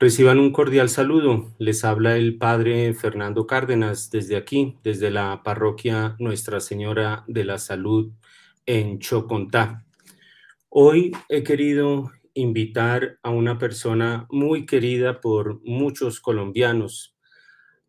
Reciban 0.00 0.40
un 0.40 0.50
cordial 0.50 0.88
saludo. 0.88 1.54
Les 1.58 1.84
habla 1.84 2.16
el 2.16 2.36
Padre 2.36 2.92
Fernando 2.94 3.46
Cárdenas 3.46 4.10
desde 4.10 4.36
aquí, 4.36 4.76
desde 4.82 5.08
la 5.08 5.44
parroquia 5.44 6.16
Nuestra 6.18 6.58
Señora 6.58 7.24
de 7.28 7.44
la 7.44 7.58
Salud 7.58 8.10
en 8.66 8.98
Chocontá. 8.98 9.86
Hoy 10.68 11.12
he 11.28 11.44
querido 11.44 12.10
invitar 12.34 13.20
a 13.22 13.30
una 13.30 13.56
persona 13.56 14.26
muy 14.30 14.66
querida 14.66 15.20
por 15.20 15.60
muchos 15.62 16.18
colombianos, 16.18 17.16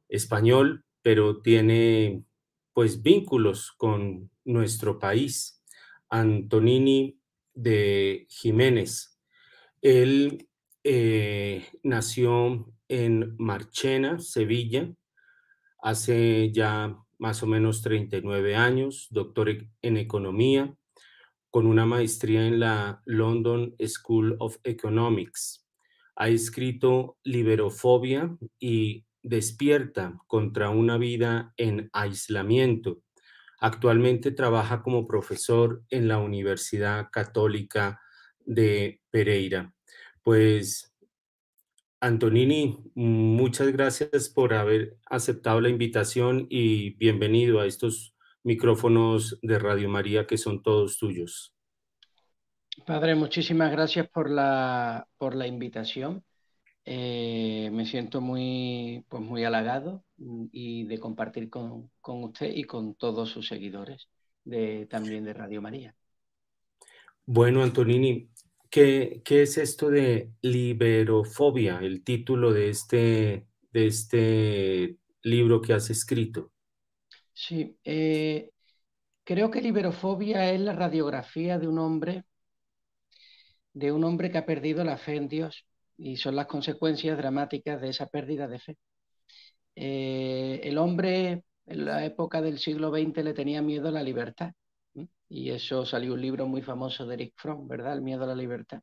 español, 0.08 0.86
pero 1.02 1.42
tiene 1.42 2.24
pues 2.74 3.02
vínculos 3.02 3.72
con 3.72 4.30
nuestro 4.44 5.00
país, 5.00 5.64
Antonini 6.10 7.18
de 7.56 8.28
Jiménez. 8.30 9.20
Él 9.82 10.48
eh, 10.88 11.66
nació 11.82 12.72
en 12.88 13.36
Marchena, 13.40 14.20
Sevilla, 14.20 14.94
hace 15.82 16.52
ya 16.52 16.96
más 17.18 17.42
o 17.42 17.48
menos 17.48 17.82
39 17.82 18.56
años, 18.56 19.08
doctor 19.10 19.50
e-, 19.50 19.68
en 19.82 19.98
economía, 19.98 20.76
con 21.50 21.66
una 21.66 21.88
maestría 21.88 22.46
en 22.46 22.60
la 22.60 23.02
London 23.06 23.76
School 23.84 24.36
of 24.40 24.58
Economics. 24.64 25.66
Ha 26.18 26.30
escrito 26.30 27.18
Liberofobia 27.24 28.38
y 28.60 29.06
Despierta 29.24 30.20
contra 30.28 30.70
una 30.70 31.00
vida 31.00 31.52
en 31.58 31.90
aislamiento. 31.94 33.02
Actualmente 33.60 34.30
trabaja 34.30 34.84
como 34.84 35.08
profesor 35.08 35.84
en 35.90 36.08
la 36.08 36.20
Universidad 36.20 37.08
Católica 37.12 38.00
de 38.46 39.02
Pereira. 39.10 39.75
Pues, 40.26 40.92
Antonini, 42.00 42.80
muchas 42.96 43.72
gracias 43.72 44.28
por 44.28 44.56
haber 44.56 44.98
aceptado 45.06 45.62
la 45.62 45.70
invitación 45.70 46.48
y 46.50 46.96
bienvenido 46.96 47.60
a 47.60 47.68
estos 47.68 48.16
micrófonos 48.42 49.38
de 49.44 49.60
Radio 49.60 49.88
María 49.88 50.26
que 50.26 50.40
son 50.40 50.64
todos 50.64 50.98
tuyos. 50.98 51.54
Padre, 52.88 53.14
muchísimas 53.14 53.72
gracias 53.72 54.10
por 54.10 54.32
la, 54.32 55.08
por 55.20 55.36
la 55.36 55.46
invitación. 55.46 56.24
Eh, 56.86 57.70
me 57.72 57.86
siento 57.86 58.20
muy, 58.20 59.06
pues 59.08 59.22
muy 59.22 59.44
halagado 59.44 60.04
y 60.18 60.86
de 60.86 61.00
compartir 61.00 61.52
con, 61.52 61.92
con, 62.02 62.24
usted 62.24 62.52
y 62.52 62.64
con 62.64 62.96
todos 62.96 63.30
sus 63.30 63.48
seguidores 63.48 64.10
de, 64.44 64.88
también 64.88 65.24
de 65.24 65.34
Radio 65.34 65.62
María. 65.62 65.96
Bueno, 67.28 67.62
Antonini, 67.62 68.30
¿Qué, 68.76 69.22
es 69.26 69.58
esto 69.58 69.90
de 69.90 70.34
liberofobia, 70.42 71.80
el 71.82 72.04
título 72.04 72.52
de 72.52 72.68
este, 72.68 73.48
de 73.72 73.88
este 73.88 74.98
libro 75.24 75.62
que 75.62 75.72
has 75.72 75.90
escrito? 75.90 76.52
Sí, 77.32 77.78
eh, 77.86 78.50
creo 79.24 79.50
que 79.50 79.62
liberofobia 79.62 80.52
es 80.52 80.60
la 80.60 80.74
radiografía 80.74 81.58
de 81.58 81.70
un 81.70 81.80
hombre, 81.80 82.26
de 83.72 83.94
un 83.94 84.04
hombre 84.04 84.30
que 84.30 84.40
ha 84.40 84.46
perdido 84.46 84.84
la 84.84 84.98
fe 84.98 85.16
en 85.16 85.30
Dios 85.30 85.66
y 85.96 86.18
son 86.18 86.36
las 86.36 86.48
consecuencias 86.48 87.18
dramáticas 87.18 87.80
de 87.80 87.88
esa 87.88 88.08
pérdida 88.08 88.50
de 88.50 88.60
fe. 88.60 88.78
Eh, 89.78 90.60
el 90.64 90.78
hombre 90.80 91.46
en 91.66 91.86
la 91.86 92.04
época 92.04 92.42
del 92.42 92.60
siglo 92.60 92.92
XX 92.92 93.24
le 93.24 93.34
tenía 93.34 93.62
miedo 93.62 93.88
a 93.88 93.92
la 93.92 94.04
libertad 94.04 94.52
y 95.30 95.50
eso 95.52 95.86
salió 95.86 96.14
un 96.14 96.22
libro 96.22 96.48
muy 96.48 96.62
famoso 96.62 97.06
de 97.06 97.16
Eric 97.16 97.34
Fromm, 97.38 97.68
¿verdad? 97.68 97.94
El 97.94 98.02
miedo 98.02 98.24
a 98.24 98.28
la 98.28 98.36
libertad. 98.36 98.82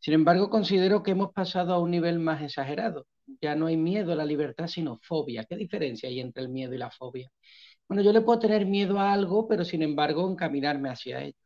Sin 0.00 0.14
embargo, 0.14 0.50
considero 0.50 1.02
que 1.02 1.12
hemos 1.12 1.32
pasado 1.32 1.74
a 1.74 1.78
un 1.78 1.90
nivel 1.90 2.18
más 2.18 2.42
exagerado. 2.42 3.06
Ya 3.40 3.54
no 3.54 3.66
hay 3.66 3.76
miedo 3.76 4.12
a 4.12 4.16
la 4.16 4.24
libertad, 4.24 4.66
sino 4.68 4.98
fobia. 5.02 5.44
¿Qué 5.44 5.56
diferencia 5.56 6.08
hay 6.08 6.20
entre 6.20 6.42
el 6.42 6.48
miedo 6.50 6.74
y 6.74 6.78
la 6.78 6.90
fobia? 6.90 7.30
Bueno, 7.88 8.02
yo 8.02 8.12
le 8.12 8.22
puedo 8.22 8.38
tener 8.40 8.66
miedo 8.66 8.98
a 8.98 9.12
algo, 9.12 9.48
pero 9.48 9.64
sin 9.64 9.82
embargo 9.82 10.30
encaminarme 10.30 10.90
hacia 10.90 11.22
ello. 11.22 11.38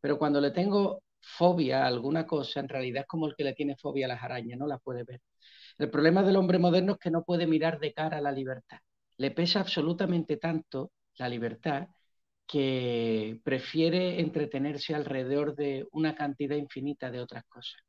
Pero 0.00 0.18
cuando 0.18 0.40
le 0.40 0.50
tengo 0.50 1.02
fobia 1.20 1.84
a 1.84 1.86
alguna 1.88 2.26
cosa, 2.26 2.60
en 2.60 2.68
realidad 2.68 3.02
es 3.02 3.06
como 3.08 3.26
el 3.26 3.34
que 3.36 3.44
le 3.44 3.54
tiene 3.54 3.76
fobia 3.76 4.06
a 4.06 4.08
las 4.10 4.22
arañas, 4.22 4.58
no 4.58 4.66
la 4.66 4.78
puede 4.78 5.04
ver. 5.04 5.20
El 5.78 5.90
problema 5.90 6.22
del 6.22 6.36
hombre 6.36 6.58
moderno 6.58 6.92
es 6.94 6.98
que 6.98 7.10
no 7.10 7.24
puede 7.24 7.46
mirar 7.46 7.80
de 7.80 7.92
cara 7.92 8.18
a 8.18 8.20
la 8.20 8.32
libertad. 8.32 8.78
Le 9.18 9.30
pesa 9.30 9.60
absolutamente 9.60 10.36
tanto 10.36 10.92
la 11.16 11.28
libertad 11.28 11.88
que 12.46 13.40
prefiere 13.44 14.20
entretenerse 14.20 14.94
alrededor 14.94 15.54
de 15.56 15.86
una 15.92 16.14
cantidad 16.14 16.56
infinita 16.56 17.10
de 17.10 17.20
otras 17.20 17.44
cosas. 17.46 17.80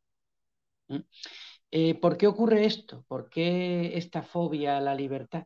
Eh, 1.71 1.95
¿Por 1.95 2.17
qué 2.17 2.27
ocurre 2.27 2.65
esto? 2.65 3.03
¿Por 3.07 3.29
qué 3.29 3.97
esta 3.97 4.23
fobia 4.23 4.77
a 4.77 4.81
la 4.81 4.95
libertad? 4.95 5.45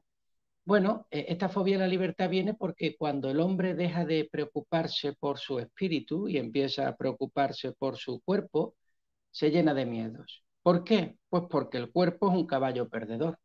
Bueno, 0.66 1.08
eh, 1.12 1.26
esta 1.30 1.50
fobia 1.50 1.78
a 1.78 1.80
la 1.80 1.88
libertad 1.88 2.30
viene 2.30 2.54
porque 2.54 2.96
cuando 2.98 3.30
el 3.32 3.40
hombre 3.40 3.74
deja 3.76 4.06
de 4.06 4.30
preocuparse 4.32 5.14
por 5.14 5.40
su 5.40 5.60
espíritu 5.60 6.30
y 6.30 6.38
empieza 6.38 6.88
a 6.88 6.96
preocuparse 6.98 7.74
por 7.74 7.98
su 7.98 8.22
cuerpo, 8.22 8.76
se 9.32 9.52
llena 9.52 9.74
de 9.74 9.86
miedos. 9.86 10.44
¿Por 10.64 10.84
qué? 10.84 11.18
Pues 11.30 11.44
porque 11.50 11.78
el 11.78 11.92
cuerpo 11.92 12.30
es 12.32 12.38
un 12.38 12.48
caballo 12.48 12.90
perdedor. 12.90 13.40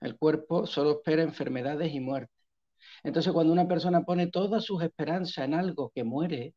El 0.00 0.16
cuerpo 0.18 0.66
solo 0.66 0.92
espera 0.92 1.22
enfermedades 1.22 1.92
y 1.94 2.00
muerte. 2.00 2.32
Entonces, 3.04 3.32
cuando 3.32 3.52
una 3.52 3.68
persona 3.68 4.02
pone 4.04 4.28
todas 4.28 4.64
sus 4.64 4.82
esperanzas 4.82 5.44
en 5.44 5.54
algo 5.54 5.90
que 5.94 6.04
muere, 6.04 6.54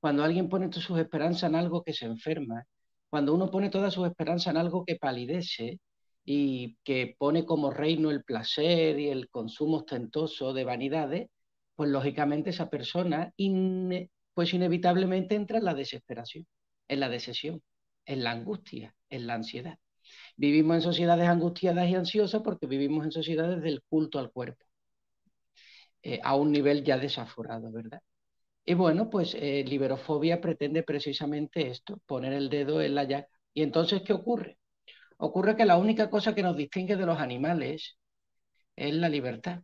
cuando 0.00 0.24
alguien 0.24 0.48
pone 0.48 0.68
todas 0.68 0.84
sus 0.84 0.98
esperanzas 0.98 1.50
en 1.50 1.56
algo 1.56 1.82
que 1.82 1.92
se 1.92 2.06
enferma, 2.06 2.64
cuando 3.10 3.34
uno 3.34 3.50
pone 3.50 3.70
todas 3.70 3.94
sus 3.94 4.06
esperanzas 4.06 4.52
en 4.52 4.58
algo 4.58 4.84
que 4.84 4.96
palidece 4.96 5.80
y 6.24 6.76
que 6.84 7.16
pone 7.18 7.44
como 7.44 7.70
reino 7.70 8.10
el 8.10 8.24
placer 8.24 8.98
y 8.98 9.08
el 9.08 9.28
consumo 9.30 9.78
ostentoso 9.78 10.52
de 10.52 10.64
vanidades, 10.64 11.28
pues 11.74 11.90
lógicamente 11.90 12.50
esa 12.50 12.70
persona 12.70 13.32
pues 14.34 14.54
inevitablemente 14.54 15.34
entra 15.34 15.58
en 15.58 15.64
la 15.64 15.74
desesperación, 15.74 16.46
en 16.88 17.00
la 17.00 17.08
decesión, 17.08 17.62
en 18.06 18.24
la 18.24 18.32
angustia, 18.32 18.94
en 19.08 19.26
la 19.26 19.34
ansiedad. 19.34 19.78
Vivimos 20.36 20.76
en 20.76 20.82
sociedades 20.82 21.28
angustiadas 21.28 21.88
y 21.88 21.94
ansiosas 21.94 22.42
porque 22.42 22.66
vivimos 22.66 23.04
en 23.04 23.12
sociedades 23.12 23.62
del 23.62 23.82
culto 23.88 24.18
al 24.18 24.30
cuerpo. 24.30 24.64
Eh, 26.02 26.20
a 26.22 26.34
un 26.34 26.50
nivel 26.52 26.82
ya 26.84 26.98
desaforado, 26.98 27.70
¿verdad? 27.70 28.00
Y 28.64 28.74
bueno, 28.74 29.10
pues 29.10 29.34
eh, 29.34 29.64
liberofobia 29.66 30.40
pretende 30.40 30.82
precisamente 30.82 31.68
esto, 31.68 32.00
poner 32.06 32.32
el 32.34 32.50
dedo 32.50 32.82
en 32.82 32.94
la 32.94 33.04
llaga. 33.04 33.28
¿Y 33.54 33.62
entonces 33.62 34.02
qué 34.02 34.12
ocurre? 34.14 34.58
Ocurre 35.18 35.56
que 35.56 35.66
la 35.66 35.76
única 35.78 36.10
cosa 36.10 36.34
que 36.34 36.42
nos 36.42 36.56
distingue 36.56 36.96
de 36.96 37.06
los 37.06 37.18
animales 37.18 37.98
es 38.76 38.94
la 38.94 39.08
libertad. 39.08 39.62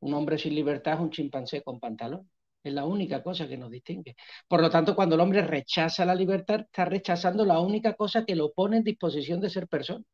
Un 0.00 0.14
hombre 0.14 0.38
sin 0.38 0.54
libertad 0.54 0.94
es 0.94 1.00
un 1.00 1.10
chimpancé 1.10 1.62
con 1.62 1.78
pantalón. 1.80 2.30
Es 2.62 2.72
la 2.72 2.84
única 2.84 3.22
cosa 3.22 3.48
que 3.48 3.56
nos 3.56 3.70
distingue. 3.70 4.16
Por 4.48 4.60
lo 4.60 4.70
tanto, 4.70 4.94
cuando 4.94 5.14
el 5.14 5.20
hombre 5.22 5.42
rechaza 5.42 6.04
la 6.04 6.14
libertad, 6.14 6.60
está 6.60 6.84
rechazando 6.84 7.44
la 7.44 7.60
única 7.60 7.94
cosa 7.94 8.24
que 8.24 8.36
lo 8.36 8.52
pone 8.52 8.78
en 8.78 8.84
disposición 8.84 9.40
de 9.40 9.50
ser 9.50 9.68
persona. 9.68 10.04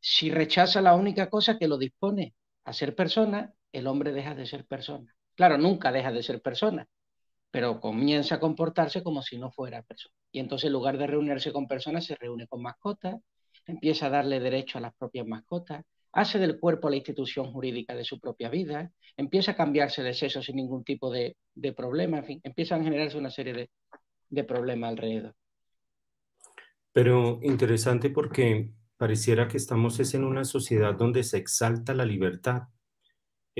Si 0.00 0.30
rechaza 0.30 0.80
la 0.80 0.94
única 0.94 1.28
cosa 1.30 1.58
que 1.58 1.68
lo 1.68 1.78
dispone 1.78 2.34
a 2.64 2.72
ser 2.72 2.94
persona, 2.94 3.52
el 3.72 3.86
hombre 3.86 4.12
deja 4.12 4.34
de 4.34 4.46
ser 4.46 4.66
persona. 4.66 5.14
Claro, 5.34 5.58
nunca 5.58 5.92
deja 5.92 6.12
de 6.12 6.22
ser 6.22 6.42
persona, 6.42 6.86
pero 7.50 7.80
comienza 7.80 8.36
a 8.36 8.40
comportarse 8.40 9.02
como 9.02 9.22
si 9.22 9.38
no 9.38 9.50
fuera 9.50 9.82
persona. 9.82 10.14
Y 10.32 10.40
entonces 10.40 10.66
en 10.66 10.72
lugar 10.72 10.98
de 10.98 11.06
reunirse 11.06 11.52
con 11.52 11.68
personas, 11.68 12.04
se 12.04 12.16
reúne 12.16 12.46
con 12.46 12.62
mascotas, 12.62 13.16
empieza 13.66 14.06
a 14.06 14.10
darle 14.10 14.40
derecho 14.40 14.78
a 14.78 14.80
las 14.80 14.94
propias 14.94 15.26
mascotas, 15.26 15.84
hace 16.12 16.38
del 16.38 16.58
cuerpo 16.58 16.90
la 16.90 16.96
institución 16.96 17.52
jurídica 17.52 17.94
de 17.94 18.04
su 18.04 18.18
propia 18.18 18.48
vida, 18.48 18.90
empieza 19.16 19.52
a 19.52 19.56
cambiarse 19.56 20.02
de 20.02 20.14
sexo 20.14 20.42
sin 20.42 20.56
ningún 20.56 20.84
tipo 20.84 21.10
de, 21.10 21.36
problema, 21.76 22.18
en 22.18 22.24
fin, 22.24 22.40
empiezan 22.42 22.80
a 22.80 22.84
generarse 22.84 23.18
una 23.18 23.30
serie 23.30 23.52
de, 23.52 23.70
de 24.30 24.44
problemas 24.44 24.90
alrededor. 24.90 25.34
Pero 26.92 27.38
interesante 27.42 28.10
porque 28.10 28.72
pareciera 28.96 29.46
que 29.46 29.58
estamos 29.58 30.14
en 30.14 30.24
una 30.24 30.44
sociedad 30.44 30.94
donde 30.94 31.22
se 31.22 31.36
exalta 31.36 31.94
la 31.94 32.04
libertad 32.04 32.62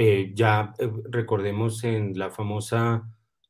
eh, 0.00 0.30
ya 0.32 0.74
eh, 0.78 0.88
recordemos 1.10 1.82
en 1.82 2.16
la 2.16 2.30
famosa 2.30 3.02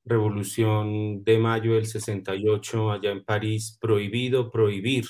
revolución 0.03 1.23
de 1.23 1.37
mayo 1.37 1.75
del 1.75 1.85
68 1.85 2.91
allá 2.91 3.11
en 3.11 3.23
París, 3.23 3.77
prohibido 3.79 4.50
prohibir, 4.50 5.05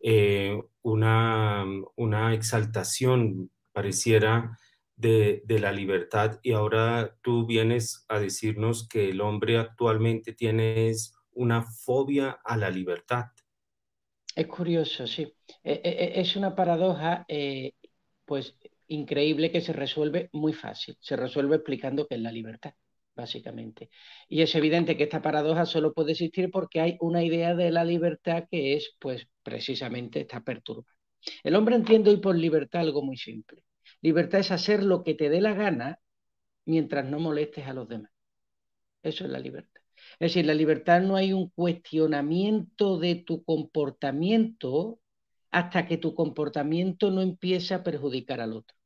eh, 0.00 0.60
una, 0.82 1.64
una, 1.94 2.34
exaltación 2.34 3.48
pareciera 3.70 4.58
de, 4.96 5.44
de, 5.44 5.60
la 5.60 5.70
libertad 5.70 6.40
y 6.42 6.50
ahora 6.50 7.16
tú 7.22 7.46
vienes 7.46 8.04
a 8.08 8.18
decirnos 8.18 8.88
que 8.88 9.10
el 9.10 9.20
hombre 9.20 9.58
actualmente 9.58 10.32
tiene 10.32 10.92
una 11.30 11.62
fobia 11.62 12.40
a 12.44 12.56
la 12.56 12.70
libertad. 12.70 13.26
Es 14.34 14.48
curioso, 14.48 15.06
sí. 15.06 15.32
Es 15.62 16.34
una 16.34 16.56
paradoja, 16.56 17.24
pues 18.24 18.56
increíble 18.88 19.50
que 19.50 19.60
se 19.60 19.72
resuelve 19.72 20.30
muy 20.32 20.52
fácil. 20.52 20.96
Se 21.00 21.16
resuelve 21.16 21.56
explicando 21.56 22.06
qué 22.06 22.16
es 22.16 22.20
la 22.20 22.32
libertad, 22.32 22.74
básicamente. 23.14 23.90
Y 24.28 24.42
es 24.42 24.54
evidente 24.54 24.96
que 24.96 25.04
esta 25.04 25.22
paradoja 25.22 25.66
solo 25.66 25.92
puede 25.92 26.12
existir 26.12 26.50
porque 26.50 26.80
hay 26.80 26.96
una 27.00 27.22
idea 27.24 27.54
de 27.54 27.70
la 27.70 27.84
libertad 27.84 28.44
que 28.50 28.74
es, 28.74 28.94
pues, 28.98 29.26
precisamente 29.42 30.20
está 30.20 30.40
perturbada. 30.42 30.94
El 31.42 31.56
hombre 31.56 31.76
entiende 31.76 32.10
hoy 32.10 32.18
por 32.18 32.36
libertad 32.36 32.82
algo 32.82 33.02
muy 33.02 33.16
simple. 33.16 33.64
Libertad 34.00 34.40
es 34.40 34.50
hacer 34.50 34.82
lo 34.82 35.02
que 35.02 35.14
te 35.14 35.28
dé 35.28 35.40
la 35.40 35.54
gana 35.54 36.00
mientras 36.64 37.04
no 37.06 37.18
molestes 37.18 37.66
a 37.66 37.74
los 37.74 37.88
demás. 37.88 38.10
Eso 39.02 39.24
es 39.24 39.30
la 39.30 39.38
libertad. 39.38 39.82
Es 40.18 40.32
decir, 40.32 40.46
la 40.46 40.54
libertad 40.54 41.00
no 41.00 41.16
hay 41.16 41.32
un 41.32 41.50
cuestionamiento 41.50 42.98
de 42.98 43.16
tu 43.16 43.44
comportamiento 43.44 45.00
hasta 45.56 45.86
que 45.86 45.96
tu 45.96 46.14
comportamiento 46.14 47.10
no 47.10 47.22
empiece 47.22 47.72
a 47.72 47.82
perjudicar 47.82 48.42
al 48.42 48.52
otro. 48.52 48.76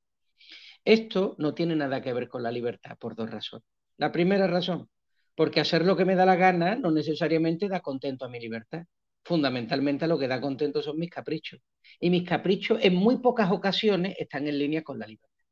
Esto 0.85 1.35
no 1.37 1.53
tiene 1.53 1.75
nada 1.75 2.01
que 2.01 2.13
ver 2.13 2.29
con 2.29 2.45
la 2.45 2.53
libertad 2.53 2.97
por 2.97 3.17
dos 3.17 3.29
razones. 3.29 3.67
La 3.97 4.13
primera 4.13 4.47
razón, 4.47 4.89
porque 5.35 5.59
hacer 5.59 5.85
lo 5.85 5.97
que 5.97 6.05
me 6.05 6.15
da 6.15 6.25
la 6.25 6.37
gana 6.37 6.77
no 6.77 6.93
necesariamente 6.93 7.69
da 7.69 7.81
contento 7.81 8.25
a 8.25 8.29
mi 8.29 8.39
libertad. 8.39 8.85
Fundamentalmente 9.25 10.07
lo 10.07 10.17
que 10.17 10.29
da 10.29 10.41
contento 10.41 10.81
son 10.81 10.97
mis 10.97 11.11
caprichos. 11.11 11.61
Y 11.99 12.09
mis 12.09 12.23
caprichos 12.23 12.79
en 12.83 12.95
muy 12.95 13.17
pocas 13.17 13.51
ocasiones 13.51 14.15
están 14.17 14.47
en 14.47 14.57
línea 14.57 14.85
con 14.85 15.01
la 15.01 15.09
libertad. 15.09 15.45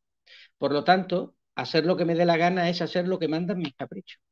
Por 0.56 0.72
lo 0.72 0.84
tanto, 0.84 1.34
hacer 1.56 1.84
lo 1.84 1.96
que 1.96 2.04
me 2.04 2.14
dé 2.14 2.26
la 2.26 2.36
gana 2.36 2.70
es 2.70 2.80
hacer 2.80 3.08
lo 3.08 3.18
que 3.18 3.26
mandan 3.26 3.58
mis 3.58 3.74
caprichos. 3.74 4.22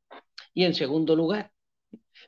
Y 0.55 0.63
en 0.63 0.75
segundo 0.75 1.17
lugar, 1.17 1.51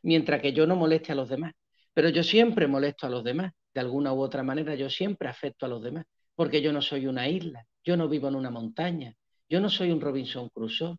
mientras 0.03 0.43
que 0.43 0.53
yo 0.53 0.67
no 0.67 0.75
moleste 0.75 1.13
a 1.13 1.15
los 1.15 1.29
demás. 1.29 1.55
Pero 1.95 2.09
yo 2.09 2.25
siempre 2.25 2.67
molesto 2.67 3.07
a 3.07 3.11
los 3.11 3.23
demás. 3.23 3.53
De 3.75 3.81
alguna 3.81 4.13
u 4.13 4.21
otra 4.21 4.43
manera, 4.43 4.75
yo 4.75 4.91
siempre 4.91 5.29
afecto 5.29 5.67
a 5.67 5.69
los 5.69 5.83
demás. 5.83 6.07
Porque 6.35 6.63
yo 6.63 6.73
no 6.73 6.83
soy 6.83 7.07
una 7.07 7.29
isla, 7.29 7.67
yo 7.85 7.97
no 7.97 8.09
vivo 8.09 8.29
en 8.29 8.37
una 8.37 8.51
montaña, 8.51 9.15
yo 9.49 9.61
no 9.61 9.69
soy 9.69 9.91
un 9.91 10.01
Robinson 10.01 10.49
Crusoe. 10.51 10.97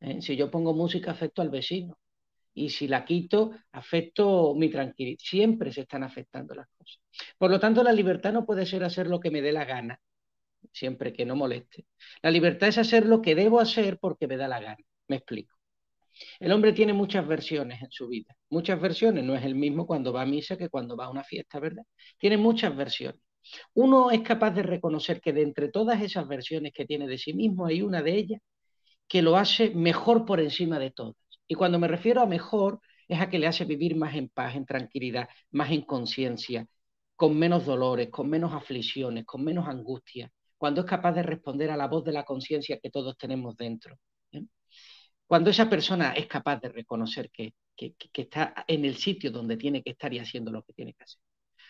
¿eh? 0.00 0.20
Si 0.20 0.36
yo 0.36 0.50
pongo 0.50 0.74
música, 0.74 1.12
afecto 1.12 1.42
al 1.42 1.50
vecino. 1.50 1.96
Y 2.54 2.70
si 2.70 2.88
la 2.88 3.04
quito, 3.04 3.52
afecto 3.72 4.54
mi 4.56 4.68
tranquilidad. 4.68 5.18
Siempre 5.20 5.72
se 5.72 5.82
están 5.82 6.02
afectando 6.02 6.54
las 6.54 6.66
cosas. 6.76 7.00
Por 7.38 7.50
lo 7.50 7.60
tanto, 7.60 7.82
la 7.82 7.92
libertad 7.92 8.32
no 8.32 8.44
puede 8.44 8.66
ser 8.66 8.82
hacer 8.84 9.06
lo 9.06 9.20
que 9.20 9.30
me 9.30 9.42
dé 9.42 9.52
la 9.52 9.64
gana, 9.64 10.00
siempre 10.72 11.12
que 11.12 11.24
no 11.24 11.36
moleste. 11.36 11.86
La 12.22 12.30
libertad 12.30 12.68
es 12.68 12.78
hacer 12.78 13.06
lo 13.06 13.22
que 13.22 13.34
debo 13.34 13.60
hacer 13.60 13.98
porque 13.98 14.26
me 14.26 14.36
da 14.36 14.48
la 14.48 14.60
gana. 14.60 14.84
Me 15.08 15.16
explico. 15.16 15.59
El 16.38 16.52
hombre 16.52 16.72
tiene 16.72 16.92
muchas 16.92 17.26
versiones 17.26 17.82
en 17.82 17.90
su 17.90 18.08
vida. 18.08 18.34
Muchas 18.50 18.80
versiones. 18.80 19.24
No 19.24 19.34
es 19.34 19.44
el 19.44 19.54
mismo 19.54 19.86
cuando 19.86 20.12
va 20.12 20.22
a 20.22 20.26
misa 20.26 20.56
que 20.56 20.68
cuando 20.68 20.96
va 20.96 21.06
a 21.06 21.10
una 21.10 21.24
fiesta, 21.24 21.60
¿verdad? 21.60 21.84
Tiene 22.18 22.36
muchas 22.36 22.76
versiones. 22.76 23.20
Uno 23.74 24.10
es 24.10 24.20
capaz 24.22 24.50
de 24.52 24.62
reconocer 24.62 25.20
que 25.20 25.32
de 25.32 25.42
entre 25.42 25.68
todas 25.68 26.02
esas 26.02 26.28
versiones 26.28 26.72
que 26.72 26.84
tiene 26.86 27.06
de 27.06 27.18
sí 27.18 27.32
mismo 27.32 27.66
hay 27.66 27.82
una 27.82 28.02
de 28.02 28.16
ellas 28.16 28.40
que 29.08 29.22
lo 29.22 29.36
hace 29.36 29.70
mejor 29.70 30.24
por 30.24 30.40
encima 30.40 30.78
de 30.78 30.90
todas. 30.92 31.16
Y 31.48 31.54
cuando 31.56 31.78
me 31.78 31.88
refiero 31.88 32.20
a 32.22 32.26
mejor, 32.26 32.80
es 33.08 33.20
a 33.20 33.28
que 33.28 33.38
le 33.40 33.48
hace 33.48 33.64
vivir 33.64 33.96
más 33.96 34.14
en 34.14 34.28
paz, 34.28 34.54
en 34.54 34.64
tranquilidad, 34.66 35.28
más 35.50 35.70
en 35.72 35.82
conciencia, 35.82 36.66
con 37.16 37.36
menos 37.38 37.66
dolores, 37.66 38.08
con 38.10 38.30
menos 38.30 38.52
aflicciones, 38.54 39.24
con 39.26 39.44
menos 39.44 39.68
angustia, 39.68 40.30
cuando 40.56 40.82
es 40.82 40.86
capaz 40.86 41.12
de 41.12 41.22
responder 41.24 41.70
a 41.70 41.76
la 41.76 41.88
voz 41.88 42.04
de 42.04 42.12
la 42.12 42.24
conciencia 42.24 42.78
que 42.80 42.90
todos 42.90 43.16
tenemos 43.18 43.56
dentro. 43.56 43.96
Cuando 45.30 45.50
esa 45.50 45.70
persona 45.70 46.10
es 46.10 46.26
capaz 46.26 46.60
de 46.60 46.70
reconocer 46.70 47.30
que, 47.30 47.54
que, 47.76 47.94
está 48.14 48.64
en 48.66 48.84
el 48.84 48.96
sitio 48.96 49.30
donde 49.30 49.56
tiene 49.56 49.80
que 49.80 49.90
estar 49.90 50.12
y 50.12 50.18
haciendo 50.18 50.50
lo 50.50 50.64
que 50.64 50.72
tiene 50.72 50.92
que 50.92 51.04
hacer. 51.04 51.20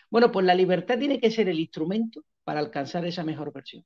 Bueno, 0.09 0.31
pues 0.31 0.47
la 0.47 0.55
libertad 0.55 0.97
tiene 0.97 1.19
que 1.19 1.29
ser 1.29 1.47
el 1.47 1.59
instrumento 1.59 2.23
para 2.43 2.59
alcanzar 2.59 3.05
esa 3.05 3.23
mejor 3.23 3.53
versión. 3.53 3.85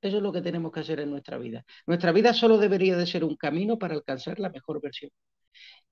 Eso 0.00 0.18
es 0.18 0.22
lo 0.22 0.30
que 0.32 0.40
tenemos 0.40 0.70
que 0.70 0.78
hacer 0.78 1.00
en 1.00 1.10
nuestra 1.10 1.36
vida. 1.36 1.64
Nuestra 1.84 2.12
vida 2.12 2.32
solo 2.32 2.58
debería 2.58 2.96
de 2.96 3.08
ser 3.08 3.24
un 3.24 3.34
camino 3.34 3.76
para 3.76 3.94
alcanzar 3.94 4.38
la 4.38 4.50
mejor 4.50 4.80
versión. 4.80 5.10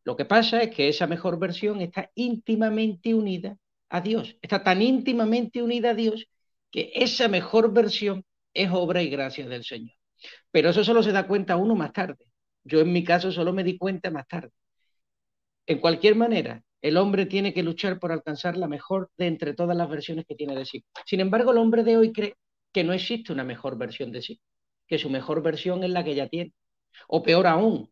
Lo 0.05 0.17
que 0.17 0.25
pasa 0.25 0.63
es 0.63 0.73
que 0.73 0.89
esa 0.89 1.09
mejor 1.09 1.37
versión 1.37 1.81
está 1.81 2.13
íntimamente 2.15 3.13
unida 3.13 3.57
a 3.89 4.03
Dios. 4.03 4.37
Está 4.41 4.63
tan 4.63 4.83
íntimamente 4.83 5.65
unida 5.65 5.91
a 5.91 5.95
Dios 5.95 6.29
que 6.71 6.93
esa 6.95 7.27
mejor 7.27 7.73
versión 7.73 8.25
es 8.55 8.71
obra 8.71 9.03
y 9.03 9.11
gracia 9.11 9.49
del 9.49 9.65
Señor. 9.65 9.97
Pero 10.53 10.71
eso 10.71 10.85
solo 10.85 11.03
se 11.03 11.11
da 11.11 11.27
cuenta 11.27 11.57
uno 11.57 11.75
más 11.75 11.93
tarde. 11.93 12.25
Yo 12.67 12.81
en 12.81 12.93
mi 12.93 13.05
caso 13.05 13.31
solo 13.31 13.53
me 13.53 13.65
di 13.65 13.79
cuenta 13.79 14.11
más 14.11 14.27
tarde. 14.27 14.51
En 15.67 15.79
cualquier 15.79 16.17
manera, 16.17 16.63
el 16.83 16.97
hombre 16.97 17.27
tiene 17.27 17.55
que 17.55 17.63
luchar 17.63 17.99
por 17.99 18.13
alcanzar 18.13 18.57
la 18.57 18.69
mejor 18.69 19.11
de 19.17 19.27
entre 19.27 19.55
todas 19.55 19.77
las 19.77 19.89
versiones 19.89 20.25
que 20.27 20.35
tiene 20.35 20.55
de 20.57 20.65
sí. 20.65 20.85
Sin 21.07 21.21
embargo, 21.21 21.53
el 21.53 21.59
hombre 21.59 21.85
de 21.85 21.97
hoy 21.97 22.13
cree 22.13 22.35
que 22.73 22.85
no 22.85 22.93
existe 22.93 23.33
una 23.33 23.45
mejor 23.45 23.79
versión 23.79 24.13
de 24.13 24.23
sí, 24.23 24.41
que 24.87 24.99
su 24.99 25.11
mejor 25.11 25.43
versión 25.43 25.85
es 25.85 25.91
la 25.91 26.05
que 26.05 26.15
ya 26.15 26.29
tiene. 26.29 26.53
O 27.09 27.23
peor 27.23 27.47
aún, 27.47 27.91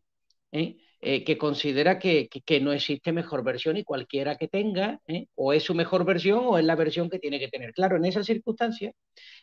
¿eh? 0.51 0.77
Eh, 1.01 1.23
que 1.23 1.37
considera 1.37 1.99
que, 1.99 2.29
no 2.61 2.73
existe 2.73 3.11
mejor 3.11 3.43
versión 3.43 3.77
y 3.77 3.83
cualquiera 3.83 4.37
que 4.37 4.47
tenga, 4.47 4.99
¿eh? 5.07 5.27
o 5.35 5.53
es 5.53 5.63
su 5.63 5.75
mejor 5.75 6.03
versión 6.03 6.41
o 6.45 6.57
es 6.57 6.65
la 6.65 6.75
versión 6.75 7.09
que 7.09 7.19
tiene 7.19 7.39
que 7.39 7.47
tener. 7.47 7.73
Claro, 7.73 7.97
en 7.97 8.05
esa 8.05 8.23
circunstancia, 8.23 8.91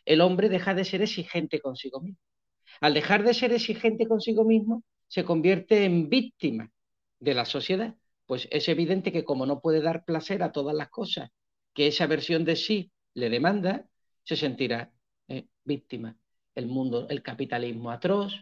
el 0.05 0.20
hombre 0.23 0.49
deja 0.49 0.75
de 0.75 0.84
ser 0.84 1.02
exigente 1.02 1.61
consigo 1.61 2.00
mismo. 2.00 2.19
Al 2.81 2.94
dejar 2.94 3.23
de 3.23 3.34
ser 3.34 3.52
exigente 3.52 4.08
consigo 4.08 4.44
mismo, 4.44 4.82
se 5.12 5.24
convierte 5.24 5.84
en 5.84 6.08
víctima 6.08 6.70
de 7.20 7.34
la 7.34 7.44
sociedad 7.44 7.94
pues 8.32 8.48
es 8.50 8.66
evidente 8.70 9.12
que 9.12 9.24
como 9.24 9.44
no 9.44 9.60
puede 9.60 9.82
dar 9.82 10.06
placer 10.06 10.42
a 10.42 10.52
todas 10.52 10.74
las 10.74 10.88
cosas 10.88 11.28
que 11.74 11.86
esa 11.88 12.06
versión 12.06 12.46
de 12.46 12.56
sí 12.56 12.90
le 13.12 13.28
demanda, 13.28 13.86
se 14.24 14.36
sentirá 14.36 14.90
eh, 15.28 15.48
víctima. 15.64 16.16
El 16.54 16.66
mundo, 16.66 17.06
el 17.10 17.22
capitalismo 17.22 17.90
atroz, 17.90 18.32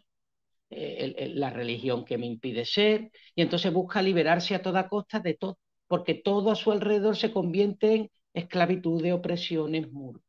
eh, 0.71 1.33
la 1.35 1.51
religión 1.51 2.05
que 2.05 2.19
me 2.19 2.27
impide 2.27 2.65
ser, 2.65 3.11
y 3.35 3.43
entonces 3.43 3.73
busca 3.73 4.01
liberarse 4.01 4.55
a 4.55 4.63
toda 4.63 4.89
costa 4.89 5.19
de 5.19 5.35
todo, 5.35 5.59
porque 5.89 6.15
todo 6.15 6.53
a 6.53 6.55
su 6.55 6.71
alrededor 6.71 7.17
se 7.17 7.33
convierte 7.33 7.95
en 7.95 8.11
esclavitud, 8.33 9.03
de 9.03 9.13
opresiones, 9.13 9.91
muros. 9.91 10.23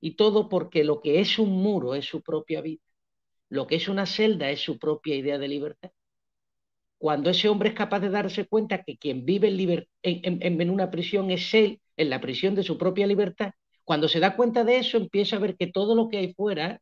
Y 0.00 0.16
todo 0.16 0.50
porque 0.50 0.84
lo 0.84 1.00
que 1.00 1.20
es 1.20 1.38
un 1.38 1.50
muro 1.62 1.94
es 1.94 2.04
su 2.04 2.22
propia 2.22 2.60
vida, 2.60 2.82
lo 3.50 3.66
que 3.66 3.76
es 3.76 3.88
una 3.88 4.06
celda 4.06 4.50
es 4.50 4.60
su 4.60 4.78
propia 4.78 5.16
idea 5.16 5.38
de 5.38 5.48
libertad 5.48 5.90
cuando 6.98 7.30
ese 7.30 7.48
hombre 7.48 7.70
es 7.70 7.74
capaz 7.74 8.00
de 8.00 8.10
darse 8.10 8.46
cuenta 8.46 8.82
que 8.82 8.98
quien 8.98 9.24
vive 9.24 9.88
en, 10.02 10.70
una 10.70 10.90
prisión 10.90 11.30
es 11.30 11.54
él, 11.54 11.80
en 11.96 12.10
la 12.10 12.20
prisión 12.20 12.54
de 12.54 12.64
su 12.64 12.76
propia 12.76 13.06
libertad, 13.06 13.52
cuando 13.84 14.08
se 14.08 14.20
da 14.20 14.36
cuenta 14.36 14.64
de 14.64 14.78
eso 14.78 14.98
empieza 14.98 15.36
a 15.36 15.38
ver 15.38 15.56
que 15.56 15.68
todo 15.68 15.94
lo 15.94 16.08
que 16.08 16.18
hay 16.18 16.34
fuera 16.34 16.80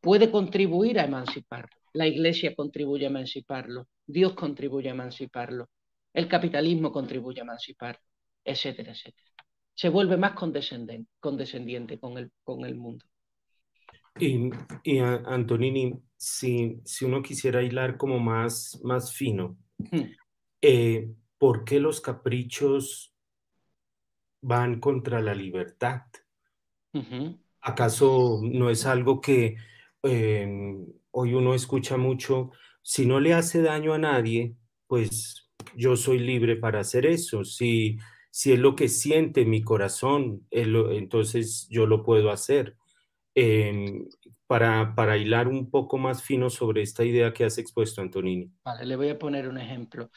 puede 0.00 0.30
contribuir 0.30 0.98
a 0.98 1.04
emanciparlo. 1.04 1.76
La 1.92 2.06
iglesia 2.06 2.54
contribuye 2.54 3.04
a 3.04 3.10
emanciparlo, 3.10 3.86
Dios 4.06 4.32
contribuye 4.32 4.88
a 4.88 4.92
emanciparlo, 4.92 5.68
el 6.14 6.28
capitalismo 6.28 6.90
contribuye 6.90 7.40
a 7.40 7.44
emanciparlo, 7.44 8.02
etcétera, 8.44 8.92
etcétera. 8.92 9.28
Se 9.74 9.90
vuelve 9.90 10.16
más 10.16 10.32
condescendiente, 10.32 11.98
con 11.98 12.64
el 12.64 12.74
mundo. 12.74 13.04
Y, 14.18 14.50
y 14.82 14.98
Antonini, 14.98 16.00
si, 16.16 16.80
si 16.84 17.04
uno 17.04 17.22
quisiera 17.22 17.62
hilar 17.62 17.96
como 17.96 18.18
más, 18.18 18.80
más 18.84 19.12
fino, 19.12 19.56
hmm. 19.78 20.02
eh, 20.60 21.10
¿por 21.38 21.64
qué 21.64 21.80
los 21.80 22.00
caprichos 22.00 23.12
van 24.40 24.80
contra 24.80 25.20
la 25.20 25.34
libertad? 25.34 26.02
¿Acaso 27.60 28.40
no 28.42 28.68
es 28.68 28.84
algo 28.86 29.20
que 29.20 29.56
em, 30.02 30.86
hoy 31.10 31.34
uno 31.34 31.54
escucha 31.54 31.96
mucho? 31.96 32.50
Si 32.82 33.06
no 33.06 33.18
le 33.18 33.32
hace 33.34 33.62
daño 33.62 33.94
a 33.94 33.98
nadie, 33.98 34.56
pues 34.86 35.50
yo 35.74 35.96
soy 35.96 36.18
libre 36.18 36.56
para 36.56 36.80
hacer 36.80 37.06
eso. 37.06 37.44
Si, 37.44 37.98
si 38.30 38.52
es 38.52 38.58
lo 38.58 38.76
que 38.76 38.88
siente 38.88 39.44
mi 39.44 39.62
corazón, 39.62 40.46
entonces 40.50 41.66
yo 41.70 41.86
lo 41.86 42.02
puedo 42.02 42.30
hacer. 42.30 42.76
Para, 44.46 45.16
hilar 45.16 45.48
un 45.48 45.70
poco 45.70 45.98
más 45.98 46.22
fino 46.22 46.50
sobre 46.50 46.82
esta 46.82 47.04
idea 47.04 47.32
que 47.32 47.44
has 47.44 47.58
expuesto, 47.58 48.00
Antonini. 48.02 48.50
Vale, 48.64 48.84
le 48.84 48.96
voy 48.96 49.08
a 49.08 49.18
poner 49.18 49.48
un 49.48 49.58
ejemplo. 49.58 50.10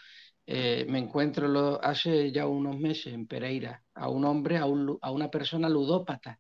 Eh, 0.46 0.86
me 0.88 1.00
encuentro 1.00 1.84
hace 1.84 2.32
ya 2.32 2.46
unos 2.46 2.78
meses 2.78 3.14
en 3.14 3.26
Pereira 3.26 3.84
a 3.96 4.10
un 4.10 4.26
hombre, 4.26 4.58
a, 4.58 4.64
a 4.64 5.12
una 5.12 5.32
persona 5.32 5.70
ludópata, 5.70 6.40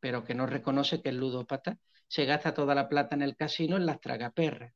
pero 0.00 0.24
que 0.24 0.34
no 0.34 0.46
reconoce 0.46 1.00
que 1.02 1.10
es 1.10 1.14
ludópata, 1.14 1.78
se 2.08 2.24
gasta 2.24 2.54
toda 2.54 2.74
la 2.74 2.88
plata 2.88 3.14
en 3.14 3.22
el 3.22 3.36
casino 3.36 3.76
en 3.76 3.86
las 3.86 4.00
tragaperras. 4.00 4.72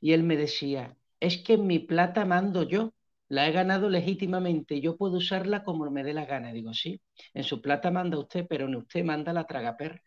Y 0.00 0.12
él 0.12 0.22
me 0.22 0.36
decía, 0.36 0.96
es 1.20 1.38
que 1.38 1.56
mi 1.56 1.78
plata 1.78 2.24
mando 2.24 2.64
yo, 2.64 2.94
la 3.28 3.48
he 3.48 3.52
ganado 3.52 3.88
legítimamente, 3.88 4.80
yo 4.80 4.96
puedo 4.96 5.16
usarla 5.16 5.64
como 5.64 5.90
me 5.90 6.04
dé 6.04 6.12
la 6.12 6.26
gana. 6.26 6.52
Digo, 6.52 6.74
sí, 6.74 7.00
en 7.32 7.44
su 7.44 7.62
plata 7.62 7.90
manda 7.90 8.18
usted, 8.18 8.46
pero 8.48 8.66
en 8.66 8.76
usted 8.76 9.04
manda 9.04 9.32
la 9.32 9.46
tragaperra. 9.46 10.02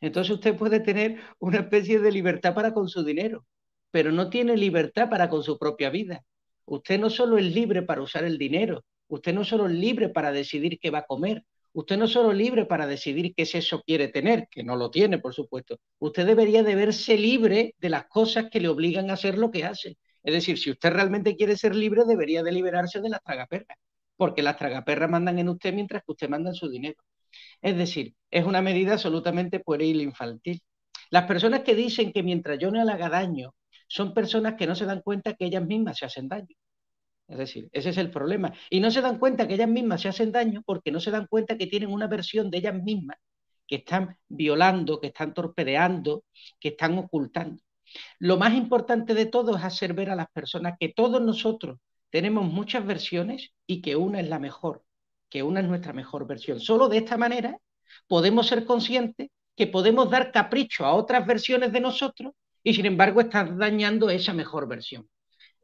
Entonces 0.00 0.34
usted 0.34 0.56
puede 0.56 0.80
tener 0.80 1.20
una 1.38 1.58
especie 1.58 1.98
de 1.98 2.12
libertad 2.12 2.54
para 2.54 2.72
con 2.74 2.88
su 2.88 3.04
dinero, 3.04 3.46
pero 3.90 4.12
no 4.12 4.28
tiene 4.30 4.56
libertad 4.56 5.08
para 5.08 5.28
con 5.28 5.42
su 5.42 5.58
propia 5.58 5.90
vida. 5.90 6.24
Usted 6.66 6.98
no 6.98 7.10
solo 7.10 7.38
es 7.38 7.44
libre 7.44 7.82
para 7.82 8.02
usar 8.02 8.24
el 8.24 8.38
dinero, 8.38 8.84
usted 9.08 9.34
no 9.34 9.44
solo 9.44 9.66
es 9.66 9.72
libre 9.72 10.08
para 10.08 10.32
decidir 10.32 10.78
qué 10.80 10.90
va 10.90 11.00
a 11.00 11.06
comer, 11.06 11.44
usted 11.72 11.96
no 11.96 12.08
solo 12.08 12.32
es 12.32 12.38
libre 12.38 12.64
para 12.66 12.86
decidir 12.86 13.34
qué 13.34 13.46
sexo 13.46 13.82
quiere 13.82 14.08
tener, 14.08 14.48
que 14.50 14.62
no 14.64 14.76
lo 14.76 14.90
tiene, 14.90 15.18
por 15.18 15.34
supuesto. 15.34 15.78
Usted 15.98 16.26
debería 16.26 16.62
de 16.62 16.74
verse 16.74 17.16
libre 17.18 17.74
de 17.78 17.90
las 17.90 18.06
cosas 18.06 18.46
que 18.50 18.60
le 18.60 18.68
obligan 18.68 19.10
a 19.10 19.14
hacer 19.14 19.36
lo 19.38 19.50
que 19.50 19.64
hace. 19.64 19.98
Es 20.22 20.32
decir, 20.32 20.58
si 20.58 20.70
usted 20.70 20.90
realmente 20.90 21.36
quiere 21.36 21.56
ser 21.56 21.74
libre, 21.74 22.04
debería 22.06 22.42
de 22.42 22.52
liberarse 22.52 23.00
de 23.00 23.10
las 23.10 23.22
tragaperras, 23.22 23.76
porque 24.16 24.42
las 24.42 24.56
tragaperras 24.56 25.10
mandan 25.10 25.38
en 25.38 25.50
usted 25.50 25.74
mientras 25.74 26.02
que 26.02 26.12
usted 26.12 26.28
manda 26.28 26.50
en 26.50 26.56
su 26.56 26.70
dinero. 26.70 26.96
Es 27.62 27.76
decir, 27.76 28.14
es 28.30 28.44
una 28.44 28.62
medida 28.62 28.94
absolutamente 28.94 29.60
pueril 29.60 30.00
e 30.00 30.04
infantil. 30.04 30.62
Las 31.10 31.24
personas 31.24 31.60
que 31.62 31.74
dicen 31.74 32.12
que 32.12 32.22
mientras 32.22 32.58
yo 32.58 32.70
no 32.70 32.84
le 32.84 32.92
haga 32.92 33.08
daño, 33.08 33.54
son 33.88 34.14
personas 34.14 34.54
que 34.54 34.66
no 34.66 34.74
se 34.74 34.86
dan 34.86 35.02
cuenta 35.02 35.34
que 35.34 35.46
ellas 35.46 35.64
mismas 35.64 35.98
se 35.98 36.06
hacen 36.06 36.28
daño. 36.28 36.56
Es 37.28 37.38
decir, 37.38 37.68
ese 37.72 37.90
es 37.90 37.98
el 37.98 38.10
problema. 38.10 38.52
Y 38.70 38.80
no 38.80 38.90
se 38.90 39.00
dan 39.00 39.18
cuenta 39.18 39.48
que 39.48 39.54
ellas 39.54 39.68
mismas 39.68 40.02
se 40.02 40.08
hacen 40.08 40.32
daño 40.32 40.62
porque 40.66 40.90
no 40.90 41.00
se 41.00 41.10
dan 41.10 41.26
cuenta 41.26 41.56
que 41.56 41.66
tienen 41.66 41.90
una 41.90 42.06
versión 42.06 42.50
de 42.50 42.58
ellas 42.58 42.74
mismas 42.74 43.16
que 43.66 43.76
están 43.76 44.18
violando, 44.28 45.00
que 45.00 45.08
están 45.08 45.32
torpedeando, 45.32 46.24
que 46.60 46.68
están 46.68 46.98
ocultando. 46.98 47.62
Lo 48.18 48.36
más 48.36 48.54
importante 48.54 49.14
de 49.14 49.26
todo 49.26 49.56
es 49.56 49.64
hacer 49.64 49.94
ver 49.94 50.10
a 50.10 50.16
las 50.16 50.28
personas 50.32 50.74
que 50.78 50.88
todos 50.90 51.22
nosotros 51.22 51.78
tenemos 52.10 52.44
muchas 52.44 52.86
versiones 52.86 53.52
y 53.66 53.80
que 53.82 53.96
una 53.96 54.20
es 54.20 54.28
la 54.28 54.38
mejor, 54.38 54.84
que 55.28 55.42
una 55.42 55.60
es 55.60 55.66
nuestra 55.66 55.92
mejor 55.92 56.26
versión. 56.26 56.60
Solo 56.60 56.88
de 56.88 56.98
esta 56.98 57.16
manera 57.16 57.58
podemos 58.06 58.46
ser 58.46 58.64
conscientes 58.64 59.30
que 59.56 59.66
podemos 59.66 60.10
dar 60.10 60.32
capricho 60.32 60.84
a 60.84 60.94
otras 60.94 61.26
versiones 61.26 61.72
de 61.72 61.80
nosotros 61.80 62.32
y 62.62 62.74
sin 62.74 62.86
embargo 62.86 63.20
estar 63.20 63.56
dañando 63.56 64.10
esa 64.10 64.32
mejor 64.32 64.68
versión. 64.68 65.08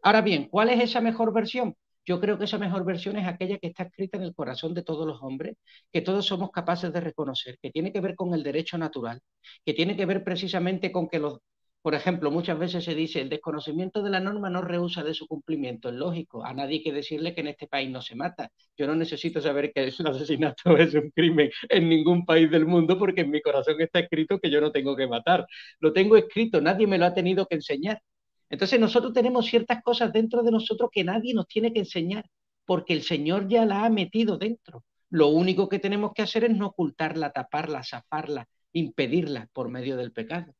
Ahora 0.02 0.22
bien, 0.22 0.48
¿cuál 0.48 0.70
es 0.70 0.80
esa 0.82 1.00
mejor 1.00 1.32
versión? 1.32 1.74
Yo 2.06 2.20
creo 2.20 2.38
que 2.38 2.44
esa 2.44 2.58
mejor 2.58 2.84
versión 2.84 3.16
es 3.16 3.26
aquella 3.26 3.58
que 3.58 3.68
está 3.68 3.84
escrita 3.84 4.16
en 4.16 4.24
el 4.24 4.34
corazón 4.34 4.74
de 4.74 4.82
todos 4.82 5.06
los 5.06 5.22
hombres, 5.22 5.56
que 5.92 6.00
todos 6.00 6.26
somos 6.26 6.50
capaces 6.50 6.92
de 6.92 7.00
reconocer, 7.00 7.58
que 7.60 7.70
tiene 7.70 7.92
que 7.92 8.00
ver 8.00 8.14
con 8.14 8.34
el 8.34 8.42
derecho 8.42 8.78
natural, 8.78 9.20
que 9.64 9.74
tiene 9.74 9.96
que 9.96 10.06
ver 10.06 10.24
precisamente 10.24 10.90
con 10.90 11.08
que 11.08 11.18
los 11.18 11.40
por 11.82 11.94
ejemplo, 11.94 12.30
muchas 12.30 12.58
veces 12.58 12.84
se 12.84 12.94
dice, 12.94 13.22
el 13.22 13.30
desconocimiento 13.30 14.02
de 14.02 14.10
la 14.10 14.20
norma 14.20 14.50
no 14.50 14.60
rehúsa 14.60 15.02
de 15.02 15.14
su 15.14 15.26
cumplimiento. 15.26 15.88
Es 15.88 15.94
lógico, 15.94 16.44
a 16.44 16.52
nadie 16.52 16.76
hay 16.76 16.82
que 16.82 16.92
decirle 16.92 17.34
que 17.34 17.40
en 17.40 17.48
este 17.48 17.66
país 17.68 17.90
no 17.90 18.02
se 18.02 18.14
mata. 18.14 18.50
Yo 18.76 18.86
no 18.86 18.94
necesito 18.94 19.40
saber 19.40 19.72
que 19.72 19.86
es 19.86 19.98
un 19.98 20.08
asesinato 20.08 20.76
es 20.76 20.94
un 20.94 21.10
crimen 21.10 21.50
en 21.68 21.88
ningún 21.88 22.26
país 22.26 22.50
del 22.50 22.66
mundo 22.66 22.98
porque 22.98 23.22
en 23.22 23.30
mi 23.30 23.40
corazón 23.40 23.80
está 23.80 24.00
escrito 24.00 24.38
que 24.38 24.50
yo 24.50 24.60
no 24.60 24.72
tengo 24.72 24.94
que 24.94 25.06
matar. 25.06 25.46
Lo 25.80 25.92
tengo 25.92 26.16
escrito, 26.16 26.60
nadie 26.60 26.86
me 26.86 26.98
lo 26.98 27.06
ha 27.06 27.14
tenido 27.14 27.46
que 27.46 27.54
enseñar. 27.54 28.02
Entonces 28.50 28.78
nosotros 28.78 29.14
tenemos 29.14 29.46
ciertas 29.46 29.82
cosas 29.82 30.12
dentro 30.12 30.42
de 30.42 30.50
nosotros 30.50 30.90
que 30.92 31.04
nadie 31.04 31.32
nos 31.32 31.46
tiene 31.46 31.72
que 31.72 31.80
enseñar 31.80 32.26
porque 32.66 32.92
el 32.92 33.02
Señor 33.02 33.48
ya 33.48 33.64
la 33.64 33.84
ha 33.84 33.90
metido 33.90 34.36
dentro. 34.36 34.84
Lo 35.08 35.28
único 35.28 35.68
que 35.68 35.78
tenemos 35.78 36.12
que 36.14 36.22
hacer 36.22 36.44
es 36.44 36.56
no 36.56 36.66
ocultarla, 36.68 37.32
taparla, 37.32 37.82
zafarla, 37.82 38.46
impedirla 38.72 39.48
por 39.52 39.70
medio 39.70 39.96
del 39.96 40.12
pecado. 40.12 40.54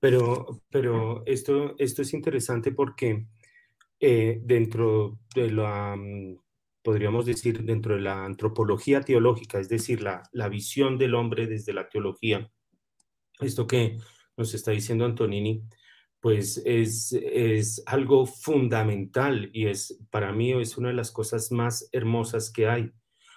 Pero, 0.00 0.62
pero 0.70 1.24
esto, 1.26 1.74
esto 1.78 2.02
es 2.02 2.14
interesante 2.14 2.72
porque 2.72 3.26
eh, 4.00 4.40
dentro 4.42 5.18
de 5.34 5.50
la, 5.50 5.96
mm, 5.96 6.38
podríamos 6.82 7.26
decir, 7.26 7.64
dentro 7.64 7.94
de 7.94 8.00
la 8.02 8.24
antropología 8.24 9.00
teológica, 9.00 9.58
es 9.58 9.68
decir, 9.68 10.02
la, 10.02 10.22
la 10.32 10.48
visión 10.48 10.98
del 10.98 11.14
hombre 11.14 11.46
desde 11.46 11.72
la 11.72 11.88
teología, 11.88 12.50
esto 13.40 13.66
que 13.66 13.98
nos 14.36 14.54
está 14.54 14.70
diciendo 14.72 15.04
Antonini, 15.04 15.62
pues 16.20 16.62
es, 16.64 17.12
es 17.12 17.82
algo 17.86 18.26
fundamental 18.26 19.50
y 19.52 19.66
es, 19.66 19.98
para 20.10 20.32
mí, 20.32 20.52
es 20.52 20.76
una 20.78 20.88
de 20.88 20.94
las 20.94 21.12
cosas 21.12 21.52
más 21.52 21.88
hermosas 21.92 22.50
que 22.50 22.68
hay, 22.68 22.92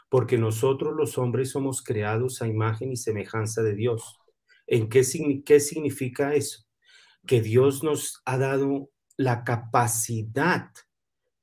porque 0.10 0.38
nosotros 0.38 0.94
los 0.96 1.18
hombres 1.18 1.52
somos 1.52 1.84
creados 1.84 2.42
a 2.42 2.48
imagen 2.48 2.92
y 2.92 2.98
semejanza 2.98 3.62
de 3.64 3.76
Dios. 3.76 4.21
¿En 4.72 4.88
qué, 4.88 5.04
qué 5.46 5.60
significa 5.60 6.34
eso? 6.34 6.64
Que 7.28 7.42
Dios 7.42 7.84
nos 7.84 8.22
ha 8.24 8.38
dado 8.38 8.90
la 9.18 9.44
capacidad 9.44 10.72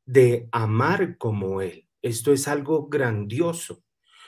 de 0.06 0.49
amar 0.50 1.18
como 1.18 1.61
Él. 1.61 1.87
Esto 2.00 2.32
es 2.32 2.49
algo 2.49 2.88
grandioso, 2.88 3.85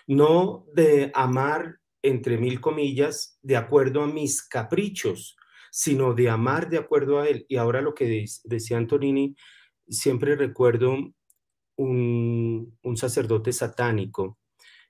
no 0.07 0.66
de 0.75 1.11
amar, 1.14 1.78
entre 2.02 2.37
mil 2.37 2.61
comillas, 2.61 3.38
de 3.40 3.57
acuerdo 3.57 4.02
a 4.02 4.07
mis 4.07 4.47
caprichos, 4.47 5.35
sino 5.71 6.12
de 6.12 6.28
amar 6.28 6.69
de 6.69 6.76
acuerdo 6.76 7.21
a 7.21 7.28
Él. 7.28 7.47
Y 7.49 7.57
ahora 7.57 7.80
lo 7.80 7.95
que 7.95 8.26
decía 8.45 8.76
Antonini, 8.76 9.35
siempre 9.88 10.37
recuerdo 10.37 10.95
un, 11.76 12.78
un 12.83 12.97
sacerdote 12.99 13.54
satánico, 13.54 14.38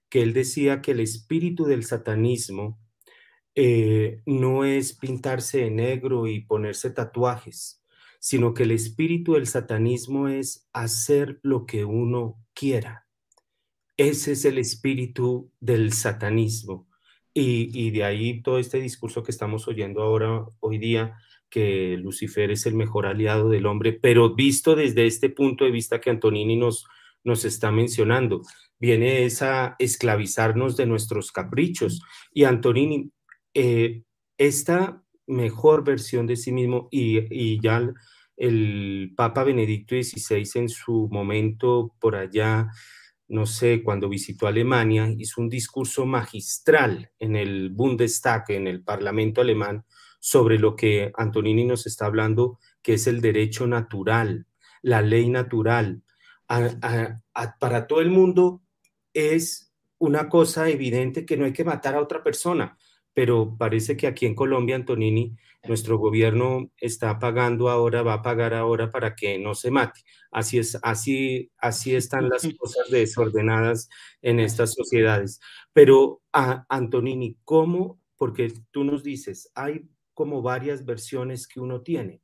que 0.08 0.22
él 0.22 0.32
decía 0.32 0.82
que 0.82 0.90
el 0.90 0.98
espíritu 0.98 1.64
del 1.64 1.84
satanismo 1.84 2.80
eh, 3.54 4.22
no 4.26 4.64
es 4.64 4.92
pintarse 4.96 5.58
de 5.58 5.70
negro 5.70 6.26
y 6.26 6.40
ponerse 6.40 6.90
tatuajes, 6.90 7.82
sino 8.18 8.54
que 8.54 8.64
el 8.64 8.70
espíritu 8.70 9.34
del 9.34 9.46
satanismo 9.46 10.28
es 10.28 10.68
hacer 10.72 11.40
lo 11.42 11.66
que 11.66 11.84
uno 11.84 12.38
quiera. 12.54 13.06
Ese 13.96 14.32
es 14.32 14.44
el 14.44 14.58
espíritu 14.58 15.50
del 15.60 15.92
satanismo. 15.92 16.88
Y, 17.32 17.70
y, 17.72 17.90
de 17.90 18.04
ahí 18.04 18.42
todo 18.42 18.58
este 18.58 18.80
discurso 18.80 19.22
que 19.22 19.30
estamos 19.30 19.68
oyendo 19.68 20.02
ahora, 20.02 20.44
hoy 20.58 20.78
día, 20.78 21.16
que 21.48 21.96
Lucifer 21.98 22.50
es 22.50 22.66
el 22.66 22.74
mejor 22.74 23.06
aliado 23.06 23.48
del 23.50 23.66
hombre, 23.66 23.92
pero 23.92 24.34
visto 24.34 24.74
desde 24.74 25.06
este 25.06 25.28
punto 25.28 25.64
de 25.64 25.70
vista 25.70 26.00
que 26.00 26.10
Antonini 26.10 26.56
nos, 26.56 26.86
nos 27.24 27.44
está 27.44 27.70
mencionando, 27.70 28.42
viene 28.78 29.24
esa 29.24 29.76
esclavizarnos 29.78 30.76
de 30.76 30.86
nuestros 30.86 31.32
caprichos. 31.32 32.02
Y 32.32 32.44
Antonini, 32.44 33.10
eh, 33.54 34.02
esta 34.38 35.02
mejor 35.26 35.84
versión 35.84 36.26
de 36.26 36.36
sí 36.36 36.52
mismo 36.52 36.88
y, 36.90 37.60
ya 37.60 37.92
el, 38.36 39.12
Papa 39.16 39.44
Benedicto 39.44 39.94
XVI 39.94 40.48
en 40.54 40.68
su 40.68 41.08
momento 41.10 41.94
por 42.00 42.16
allá, 42.16 42.68
no 43.28 43.46
sé, 43.46 43.82
cuando 43.82 44.08
visitó 44.08 44.46
Alemania, 44.46 45.08
hizo 45.18 45.40
un 45.40 45.48
discurso 45.48 46.06
magistral 46.06 47.10
en 47.18 47.36
el 47.36 47.70
Bundestag, 47.70 48.44
en 48.48 48.66
el 48.66 48.82
Parlamento 48.82 49.40
alemán, 49.40 49.84
sobre 50.18 50.58
lo 50.58 50.76
que 50.76 51.12
Antonini 51.16 51.64
nos 51.64 51.86
está 51.86 52.06
hablando, 52.06 52.58
que 52.82 52.94
es 52.94 53.06
el 53.06 53.20
derecho 53.20 53.66
natural, 53.66 54.46
la 54.82 55.02
ley 55.02 55.28
natural. 55.28 56.02
para 57.58 57.86
todo 57.86 58.00
el 58.00 58.10
mundo 58.10 58.62
es 59.14 59.72
una 59.98 60.28
cosa 60.28 60.68
evidente 60.68 61.26
que 61.26 61.36
no 61.36 61.44
hay 61.44 61.52
que 61.52 61.64
matar 61.64 61.94
a 61.94 62.00
otra 62.00 62.22
persona, 62.22 62.78
pero 63.14 63.56
parece 63.58 63.96
que 63.96 64.06
aquí 64.06 64.26
en 64.26 64.34
Colombia, 64.34 64.76
Antonini, 64.76 65.36
nuestro 65.64 65.98
gobierno 65.98 66.70
está 66.78 67.18
pagando 67.18 67.68
ahora, 67.68 68.02
va 68.02 68.14
a 68.14 68.22
pagar 68.22 68.54
ahora 68.54 68.90
para 68.90 69.14
que 69.14 69.38
no 69.38 69.54
se 69.54 69.70
mate. 69.70 70.00
Así 70.30 70.58
es, 70.58 70.78
así, 70.82 71.50
así 71.58 71.94
están 71.94 72.28
las 72.28 72.42
cosas 72.58 72.90
desordenadas 72.90 73.88
en 74.22 74.40
estas 74.40 74.72
sociedades. 74.72 75.40
Pero, 75.72 76.22
a 76.32 76.64
Antonini, 76.68 77.36
¿cómo? 77.44 78.00
Porque 78.16 78.52
tú 78.70 78.84
nos 78.84 79.02
dices, 79.02 79.50
hay 79.54 79.88
como 80.14 80.42
varias 80.42 80.84
versiones 80.84 81.46
que 81.48 81.60
uno 81.60 81.82
tiene. 81.82 82.22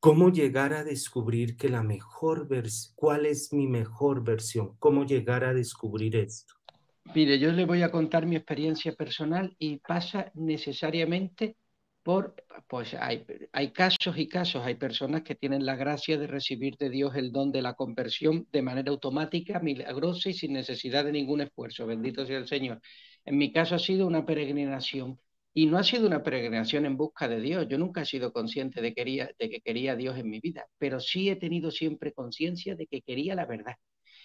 ¿Cómo 0.00 0.30
llegar 0.30 0.72
a 0.72 0.82
descubrir 0.82 1.56
que 1.56 1.68
la 1.68 1.84
mejor 1.84 2.48
versión, 2.48 2.92
cuál 2.96 3.24
es 3.24 3.52
mi 3.52 3.68
mejor 3.68 4.24
versión? 4.24 4.76
¿Cómo 4.80 5.06
llegar 5.06 5.44
a 5.44 5.54
descubrir 5.54 6.16
esto? 6.16 6.54
Mire, 7.14 7.38
yo 7.38 7.52
le 7.52 7.66
voy 7.66 7.82
a 7.82 7.90
contar 7.90 8.26
mi 8.26 8.36
experiencia 8.36 8.92
personal 8.94 9.54
y 9.58 9.78
pasa 9.78 10.30
necesariamente 10.34 11.56
por, 12.02 12.34
pues 12.68 12.94
hay, 12.94 13.24
hay, 13.52 13.72
casos 13.72 14.16
y 14.16 14.28
casos, 14.28 14.64
hay 14.64 14.76
personas 14.76 15.22
que 15.22 15.34
tienen 15.34 15.66
la 15.66 15.76
gracia 15.76 16.18
de 16.18 16.26
recibir 16.26 16.76
de 16.76 16.90
Dios 16.90 17.14
el 17.16 17.30
don 17.30 17.52
de 17.52 17.62
la 17.62 17.74
conversión 17.74 18.48
de 18.50 18.62
manera 18.62 18.90
automática, 18.90 19.60
milagrosa 19.60 20.30
y 20.30 20.34
sin 20.34 20.54
necesidad 20.54 21.04
de 21.04 21.12
ningún 21.12 21.42
esfuerzo. 21.42 21.86
Bendito 21.86 22.24
sea 22.26 22.38
el 22.38 22.48
Señor. 22.48 22.80
En 23.24 23.36
mi 23.36 23.52
caso 23.52 23.74
ha 23.74 23.78
sido 23.78 24.06
una 24.06 24.24
peregrinación 24.24 25.20
y 25.54 25.66
no 25.66 25.78
ha 25.78 25.84
sido 25.84 26.06
una 26.06 26.22
peregrinación 26.22 26.86
en 26.86 26.96
busca 26.96 27.28
de 27.28 27.40
Dios. 27.40 27.66
Yo 27.68 27.78
nunca 27.78 28.02
he 28.02 28.06
sido 28.06 28.32
consciente 28.32 28.80
de, 28.80 28.94
quería, 28.94 29.30
de 29.38 29.50
que 29.50 29.60
quería 29.60 29.92
a 29.92 29.96
Dios 29.96 30.18
en 30.18 30.30
mi 30.30 30.40
vida, 30.40 30.66
pero 30.78 30.98
sí 30.98 31.28
he 31.28 31.36
tenido 31.36 31.70
siempre 31.70 32.12
conciencia 32.12 32.74
de 32.74 32.86
que 32.86 33.02
quería 33.02 33.34
la 33.34 33.44
verdad. 33.46 33.76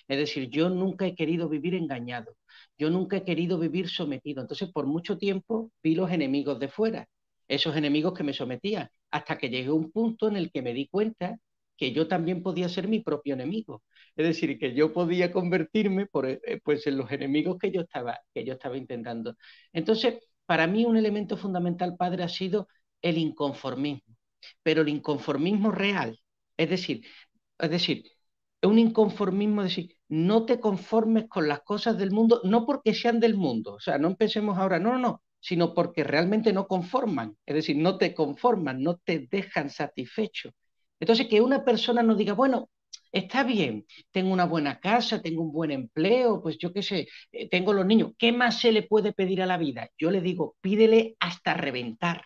Es 0.08 0.18
decir, 0.18 0.50
yo 0.50 0.70
nunca 0.70 1.06
he 1.06 1.16
querido 1.16 1.50
vivir 1.50 1.76
engañado, 1.76 2.38
yo 2.78 2.90
nunca 2.90 3.18
he 3.18 3.24
querido 3.26 3.58
vivir 3.60 3.90
sometido. 3.90 4.42
Entonces, 4.42 4.72
por 4.72 4.86
mucho 4.88 5.18
tiempo 5.18 5.72
vi 5.84 5.96
los 5.96 6.12
enemigos 6.12 6.60
de 6.60 6.68
fuera, 6.70 7.08
esos 7.48 7.76
enemigos 7.76 8.14
que 8.14 8.24
me 8.24 8.34
sometían, 8.34 8.90
hasta 9.12 9.38
que 9.38 9.50
llegué 9.50 9.70
a 9.70 9.74
un 9.74 9.92
punto 9.92 10.28
en 10.28 10.38
el 10.38 10.52
que 10.52 10.62
me 10.62 10.74
di 10.74 10.88
cuenta 10.88 11.38
que 11.78 11.92
yo 11.94 12.08
también 12.08 12.42
podía 12.44 12.70
ser 12.70 12.88
mi 12.88 13.00
propio 13.02 13.36
enemigo. 13.36 13.84
Es 14.16 14.26
decir, 14.26 14.58
que 14.60 14.74
yo 14.74 14.94
podía 14.94 15.32
convertirme 15.32 16.08
por, 16.08 16.28
eh, 16.28 16.40
pues, 16.64 16.88
en 16.88 16.98
los 16.98 17.12
enemigos 17.12 17.58
que 17.60 17.72
yo, 17.72 17.82
estaba, 17.82 18.20
que 18.34 18.44
yo 18.44 18.54
estaba 18.54 18.78
intentando. 18.78 19.36
Entonces, 19.74 20.16
para 20.46 20.66
mí 20.68 20.86
un 20.86 20.98
elemento 20.98 21.38
fundamental, 21.38 21.96
padre, 21.98 22.24
ha 22.24 22.30
sido 22.30 22.68
el 23.02 23.18
inconformismo, 23.18 24.16
pero 24.64 24.82
el 24.82 24.90
inconformismo 24.90 25.72
real. 25.72 26.20
Es 26.58 26.70
decir, 26.70 27.06
es 27.60 27.70
decir, 27.70 28.04
un 28.64 28.80
inconformismo, 28.80 29.62
es 29.64 29.76
decir, 29.76 29.97
no 30.10 30.46
te 30.46 30.60
conformes 30.60 31.28
con 31.28 31.48
las 31.48 31.62
cosas 31.62 31.98
del 31.98 32.12
mundo, 32.12 32.42
no 32.44 32.66
porque 32.66 32.94
sean 32.94 33.20
del 33.20 33.36
mundo, 33.36 33.76
o 33.76 33.80
sea, 33.80 33.98
no 33.98 34.08
empecemos 34.08 34.58
ahora, 34.58 34.80
no, 34.80 34.94
no, 34.94 35.00
no, 35.00 35.24
sino 35.40 35.74
porque 35.74 36.04
realmente 36.04 36.54
no 36.54 36.68
conforman, 36.68 37.38
es 37.46 37.56
decir, 37.56 37.78
no 37.78 37.98
te 37.98 38.14
conforman, 38.14 38.82
no 38.82 38.98
te 38.98 39.28
dejan 39.30 39.70
satisfecho. 39.70 40.52
Entonces, 41.00 41.28
que 41.28 41.42
una 41.42 41.64
persona 41.64 42.02
nos 42.04 42.18
diga, 42.18 42.34
bueno, 42.34 42.70
está 43.12 43.44
bien, 43.44 43.86
tengo 44.12 44.32
una 44.34 44.46
buena 44.46 44.80
casa, 44.80 45.22
tengo 45.22 45.44
un 45.44 45.52
buen 45.52 45.72
empleo, 45.72 46.42
pues 46.42 46.58
yo 46.58 46.74
qué 46.74 46.82
sé, 46.84 47.08
eh, 47.32 47.50
tengo 47.50 47.74
los 47.74 47.86
niños, 47.86 48.12
¿qué 48.18 48.32
más 48.32 48.60
se 48.60 48.72
le 48.72 48.84
puede 48.84 49.14
pedir 49.14 49.42
a 49.42 49.46
la 49.46 49.58
vida? 49.58 49.90
Yo 49.98 50.12
le 50.12 50.22
digo, 50.22 50.56
pídele 50.62 51.16
hasta 51.20 51.54
reventar. 51.54 52.26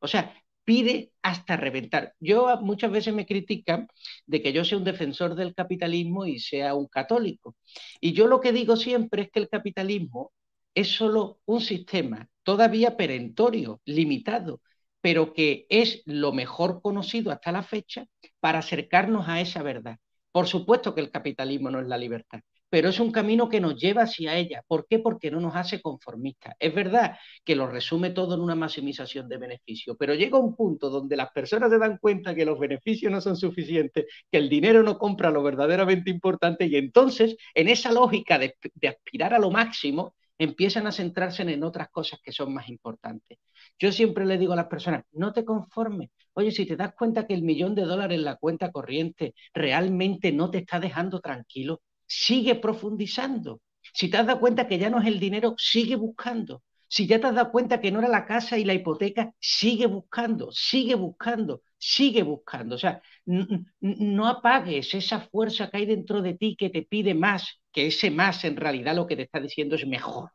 O 0.00 0.08
sea, 0.08 0.34
pide 0.68 1.12
hasta 1.22 1.56
reventar. 1.56 2.14
Yo 2.20 2.58
muchas 2.60 2.90
veces 2.92 3.14
me 3.14 3.24
critican 3.24 3.88
de 4.26 4.42
que 4.42 4.52
yo 4.52 4.64
sea 4.66 4.76
un 4.76 4.84
defensor 4.84 5.34
del 5.34 5.54
capitalismo 5.54 6.26
y 6.26 6.40
sea 6.40 6.74
un 6.74 6.86
católico. 6.88 7.56
Y 8.02 8.12
yo 8.12 8.26
lo 8.26 8.40
que 8.40 8.52
digo 8.52 8.76
siempre 8.76 9.22
es 9.22 9.30
que 9.30 9.38
el 9.40 9.48
capitalismo 9.48 10.30
es 10.74 10.88
solo 10.88 11.40
un 11.46 11.62
sistema 11.62 12.28
todavía 12.42 12.98
perentorio, 12.98 13.80
limitado, 13.86 14.60
pero 15.00 15.32
que 15.32 15.66
es 15.70 16.02
lo 16.04 16.32
mejor 16.32 16.82
conocido 16.82 17.30
hasta 17.32 17.50
la 17.52 17.62
fecha 17.62 18.04
para 18.40 18.58
acercarnos 18.58 19.26
a 19.26 19.40
esa 19.40 19.62
verdad. 19.62 19.96
Por 20.32 20.46
supuesto 20.48 20.94
que 20.94 21.00
el 21.00 21.10
capitalismo 21.10 21.70
no 21.70 21.80
es 21.80 21.86
la 21.86 21.96
libertad, 21.96 22.40
pero 22.70 22.90
es 22.90 23.00
un 23.00 23.10
camino 23.10 23.48
que 23.48 23.60
nos 23.60 23.76
lleva 23.76 24.02
hacia 24.02 24.36
ella. 24.36 24.62
¿Por 24.66 24.86
qué? 24.86 24.98
Porque 24.98 25.30
no 25.30 25.40
nos 25.40 25.56
hace 25.56 25.80
conformistas. 25.80 26.54
Es 26.58 26.74
verdad 26.74 27.16
que 27.44 27.56
lo 27.56 27.66
resume 27.66 28.10
todo 28.10 28.34
en 28.34 28.40
una 28.40 28.54
maximización 28.54 29.28
de 29.28 29.38
beneficios, 29.38 29.96
pero 29.98 30.14
llega 30.14 30.38
un 30.38 30.54
punto 30.54 30.90
donde 30.90 31.16
las 31.16 31.30
personas 31.32 31.70
se 31.70 31.78
dan 31.78 31.98
cuenta 31.98 32.34
que 32.34 32.44
los 32.44 32.58
beneficios 32.58 33.10
no 33.10 33.20
son 33.20 33.36
suficientes, 33.36 34.06
que 34.30 34.38
el 34.38 34.48
dinero 34.48 34.82
no 34.82 34.98
compra 34.98 35.30
lo 35.30 35.42
verdaderamente 35.42 36.10
importante 36.10 36.66
y 36.66 36.76
entonces 36.76 37.36
en 37.54 37.68
esa 37.68 37.92
lógica 37.92 38.38
de, 38.38 38.56
de 38.74 38.88
aspirar 38.88 39.34
a 39.34 39.38
lo 39.38 39.50
máximo, 39.50 40.14
empiezan 40.38 40.86
a 40.86 40.92
centrarse 40.92 41.42
en 41.42 41.64
otras 41.64 41.88
cosas 41.90 42.20
que 42.22 42.32
son 42.32 42.54
más 42.54 42.68
importantes. 42.68 43.38
Yo 43.78 43.92
siempre 43.92 44.24
le 44.24 44.38
digo 44.38 44.52
a 44.52 44.56
las 44.56 44.68
personas, 44.68 45.04
no 45.12 45.32
te 45.32 45.44
conformes. 45.44 46.10
Oye, 46.34 46.52
si 46.52 46.64
te 46.66 46.76
das 46.76 46.94
cuenta 46.94 47.26
que 47.26 47.34
el 47.34 47.42
millón 47.42 47.74
de 47.74 47.82
dólares 47.82 48.16
en 48.16 48.24
la 48.24 48.36
cuenta 48.36 48.70
corriente 48.70 49.34
realmente 49.52 50.30
no 50.32 50.50
te 50.50 50.58
está 50.58 50.78
dejando 50.78 51.20
tranquilo, 51.20 51.82
sigue 52.08 52.56
profundizando. 52.56 53.60
Si 53.94 54.10
te 54.10 54.16
has 54.16 54.26
dado 54.26 54.40
cuenta 54.40 54.66
que 54.66 54.78
ya 54.78 54.90
no 54.90 55.00
es 55.00 55.06
el 55.06 55.20
dinero, 55.20 55.54
sigue 55.58 55.96
buscando. 55.96 56.62
Si 56.88 57.06
ya 57.06 57.20
te 57.20 57.26
has 57.26 57.34
dado 57.34 57.52
cuenta 57.52 57.80
que 57.80 57.92
no 57.92 58.00
era 58.00 58.08
la 58.08 58.26
casa 58.26 58.58
y 58.58 58.64
la 58.64 58.74
hipoteca, 58.74 59.32
sigue 59.38 59.86
buscando, 59.86 60.50
sigue 60.52 60.94
buscando, 60.94 61.62
sigue 61.76 62.22
buscando. 62.22 62.76
O 62.76 62.78
sea, 62.78 63.02
no 63.26 64.26
apagues 64.26 64.94
esa 64.94 65.20
fuerza 65.20 65.70
que 65.70 65.76
hay 65.78 65.86
dentro 65.86 66.22
de 66.22 66.34
ti 66.34 66.56
que 66.56 66.70
te 66.70 66.82
pide 66.82 67.14
más, 67.14 67.60
que 67.72 67.88
ese 67.88 68.10
más 68.10 68.44
en 68.44 68.56
realidad 68.56 68.96
lo 68.96 69.06
que 69.06 69.16
te 69.16 69.22
está 69.22 69.38
diciendo 69.40 69.76
es 69.76 69.86
mejor. 69.86 70.30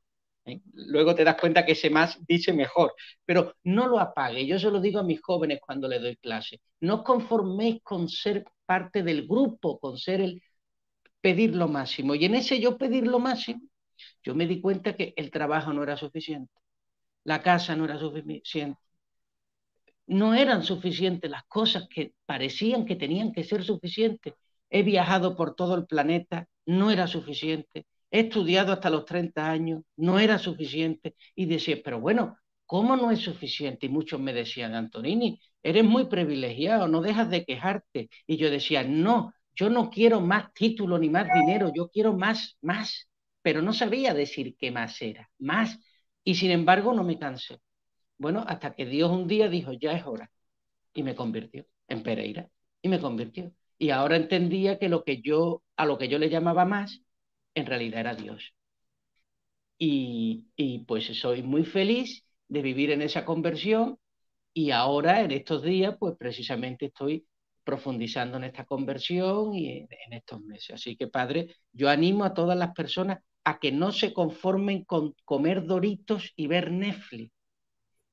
¿eh? 0.46 0.62
Luego 0.74 1.16
te 1.16 1.24
das 1.24 1.40
cuenta 1.40 1.66
que 1.66 1.72
ese 1.74 1.90
más 1.90 2.20
dice 2.28 2.54
mejor, 2.54 2.94
pero 3.26 3.56
no 3.64 3.88
lo 3.88 4.00
apague. 4.00 4.46
Yo 4.46 4.60
se 4.60 4.70
lo 4.70 4.80
digo 4.80 5.00
a 5.00 5.04
mis 5.04 5.22
jóvenes 5.22 5.60
cuando 5.66 5.88
les 5.88 6.02
doy 6.02 6.16
clase. 6.18 6.62
No 6.82 6.96
os 6.96 7.04
conforméis 7.04 7.82
con 7.84 8.08
ser 8.10 8.46
parte 8.66 9.04
del 9.04 9.28
grupo, 9.28 9.80
con 9.80 9.98
ser 9.98 10.22
el 10.22 10.42
pedir 11.26 11.52
lo 11.56 11.68
máximo. 11.78 12.16
Y 12.16 12.26
en 12.26 12.36
ese 12.36 12.60
yo 12.60 12.78
pedir 12.78 13.06
lo 13.08 13.20
máximo, 13.20 13.62
yo 14.24 14.36
me 14.36 14.48
di 14.48 14.62
cuenta 14.62 14.96
que 14.98 15.14
el 15.18 15.32
trabajo 15.32 15.74
no 15.74 15.84
era 15.84 15.98
suficiente, 15.98 16.54
la 17.26 17.42
casa 17.44 17.76
no 17.76 17.86
era 17.86 17.98
suficiente, 18.00 18.80
no 20.08 20.34
eran 20.34 20.64
suficientes 20.64 21.30
las 21.32 21.44
cosas 21.46 21.88
que 21.90 22.14
parecían 22.26 22.86
que 22.86 22.96
tenían 22.96 23.32
que 23.32 23.44
ser 23.44 23.64
suficientes. 23.64 24.34
He 24.70 24.84
viajado 24.84 25.36
por 25.36 25.56
todo 25.56 25.76
el 25.76 25.86
planeta, 25.86 26.48
no 26.66 26.92
era 26.92 27.08
suficiente. 27.08 27.86
He 28.12 28.22
estudiado 28.22 28.74
hasta 28.74 28.90
los 28.90 29.06
30 29.06 29.50
años, 29.50 29.84
no 29.98 30.20
era 30.20 30.38
suficiente. 30.40 31.16
Y 31.36 31.46
decía, 31.46 31.78
pero 31.84 32.00
bueno, 32.00 32.38
¿cómo 32.66 32.96
no 32.96 33.12
es 33.12 33.20
suficiente? 33.20 33.86
Y 33.88 33.90
muchos 33.90 34.20
me 34.20 34.34
decían, 34.34 34.76
Antonini, 34.76 35.40
eres 35.64 35.84
muy 35.84 36.06
privilegiado, 36.06 36.88
no 36.88 37.02
dejas 37.02 37.30
de 37.30 37.46
quejarte. 37.46 38.10
Y 38.28 38.38
yo 38.38 38.52
decía, 38.52 38.84
no, 38.84 39.34
yo 39.56 39.70
no 39.70 39.90
quiero 39.90 40.22
más 40.22 40.54
título 40.54 40.98
ni 40.98 41.10
más 41.10 41.28
dinero, 41.34 41.72
yo 41.74 41.90
quiero 41.90 42.14
más, 42.14 42.58
más 42.62 43.08
pero 43.44 43.62
no 43.62 43.74
sabía 43.74 44.14
decir 44.16 44.56
qué 44.58 44.72
más 44.72 45.00
era, 45.02 45.30
más. 45.38 45.80
Y 46.24 46.36
sin 46.36 46.52
embargo 46.52 46.94
no 46.94 47.04
me 47.04 47.20
cansé. 47.20 47.60
Bueno, 48.18 48.44
hasta 48.48 48.74
que 48.76 48.86
Dios 48.86 49.12
un 49.12 49.28
día 49.28 49.50
dijo, 49.50 49.74
ya 49.74 49.94
es 49.94 50.06
hora. 50.06 50.32
Y 50.94 51.04
me 51.04 51.16
convirtió 51.16 51.66
en 51.88 52.04
Pereira. 52.04 52.50
Y 52.82 52.90
me 52.90 53.00
convirtió. 53.02 53.54
Y 53.78 53.92
ahora 53.92 54.18
entendía 54.18 54.80
que 54.80 54.90
lo 54.90 55.04
que 55.04 55.22
yo, 55.22 55.64
a 55.78 55.86
lo 55.86 55.98
que 55.98 56.08
yo 56.08 56.20
le 56.20 56.30
llamaba 56.30 56.66
más, 56.66 57.02
en 57.56 57.66
realidad 57.66 58.02
era 58.02 58.16
Dios. 58.16 58.56
Y, 59.78 60.48
y 60.56 60.80
pues 60.80 61.06
soy 61.20 61.44
muy 61.44 61.66
feliz 61.66 62.26
de 62.48 62.62
vivir 62.62 62.92
en 62.92 63.02
esa 63.02 63.26
conversión. 63.26 64.00
Y 64.54 64.72
ahora, 64.72 65.22
en 65.22 65.32
estos 65.32 65.64
días, 65.64 65.98
pues 66.00 66.16
precisamente 66.18 66.88
estoy 66.88 67.26
profundizando 67.64 68.38
en 68.38 68.46
esta 68.46 68.66
conversión 68.66 69.54
y 69.56 69.88
en, 69.90 70.14
estos 70.14 70.42
meses. 70.42 70.76
Así 70.76 70.96
que, 70.96 71.08
Padre, 71.08 71.56
yo 71.72 71.90
animo 71.90 72.26
a 72.26 72.34
todas 72.34 72.58
las 72.58 72.74
personas 72.74 73.20
a 73.44 73.60
que 73.60 73.72
no 73.72 73.92
se 73.92 74.14
conformen 74.14 74.84
con 74.86 75.16
comer 75.26 75.66
doritos 75.66 76.32
y 76.36 76.48
ver 76.48 76.72
Netflix, 76.72 77.32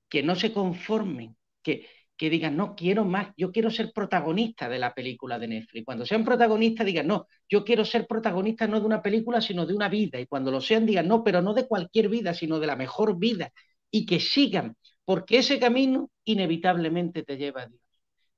que 0.09 0.23
no 0.23 0.35
se 0.35 0.53
conformen, 0.53 1.37
que, 1.63 1.87
que 2.17 2.31
digan, 2.31 2.57
no, 2.57 2.75
quiero 2.77 3.05
más, 3.05 3.33
yo 3.37 3.51
quiero 3.51 3.71
ser 3.71 3.93
protagonista 3.93 4.69
de 4.69 4.79
la 4.79 4.93
película 4.93 5.39
de 5.39 5.49
Netflix. 5.49 5.85
Cuando 5.87 6.05
sean 6.05 6.25
protagonistas, 6.25 6.85
digan, 6.85 7.07
no, 7.07 7.27
yo 7.49 7.65
quiero 7.65 7.85
ser 7.85 8.07
protagonista 8.07 8.67
no 8.67 8.79
de 8.81 8.87
una 8.87 9.03
película, 9.03 9.41
sino 9.41 9.65
de 9.67 9.75
una 9.75 9.89
vida. 9.89 10.21
Y 10.21 10.27
cuando 10.27 10.51
lo 10.51 10.61
sean, 10.61 10.85
digan, 10.85 11.09
no, 11.09 11.25
pero 11.25 11.41
no 11.43 11.55
de 11.55 11.67
cualquier 11.67 12.09
vida, 12.09 12.35
sino 12.35 12.61
de 12.61 12.67
la 12.67 12.77
mejor 12.77 13.19
vida. 13.19 13.53
Y 13.91 14.05
que 14.07 14.21
sigan, 14.21 14.77
porque 15.05 15.39
ese 15.39 15.59
camino 15.59 16.11
inevitablemente 16.25 17.23
te 17.23 17.37
lleva 17.37 17.63
a 17.63 17.67
Dios. 17.69 17.81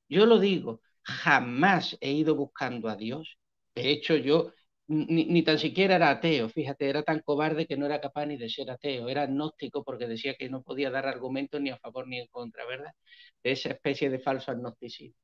Yo 0.09 0.27
lo 0.27 0.39
digo, 0.39 0.81
jamás 1.05 1.97
he 2.01 2.13
ido 2.13 2.35
buscando 2.37 2.89
a 2.89 2.97
Dios. 2.97 3.39
De 3.75 3.91
hecho, 3.91 4.17
yo 4.17 4.53
ni, 4.89 5.43
tan 5.43 5.59
siquiera 5.59 5.97
era 5.97 6.11
ateo, 6.11 6.49
fíjate, 6.49 6.89
era 6.89 7.03
tan 7.03 7.21
cobarde 7.21 7.67
que 7.67 7.77
no 7.77 7.87
era 7.87 8.01
capaz 8.01 8.27
ni 8.27 8.37
de 8.37 8.49
ser 8.49 8.71
ateo, 8.71 9.09
era 9.09 9.23
agnóstico 9.23 9.85
porque 9.85 10.07
decía 10.07 10.35
que 10.35 10.49
no 10.51 10.63
podía 10.63 10.91
dar 10.91 11.07
argumentos 11.07 11.61
ni 11.61 11.71
a 11.71 11.79
favor 11.79 12.07
ni 12.09 12.19
en 12.19 12.27
contra, 12.29 12.67
¿verdad? 12.67 12.93
De 13.43 13.53
esa 13.53 13.71
especie 13.71 14.11
de 14.11 14.19
falso 14.19 14.51
agnosticismo. 14.51 15.17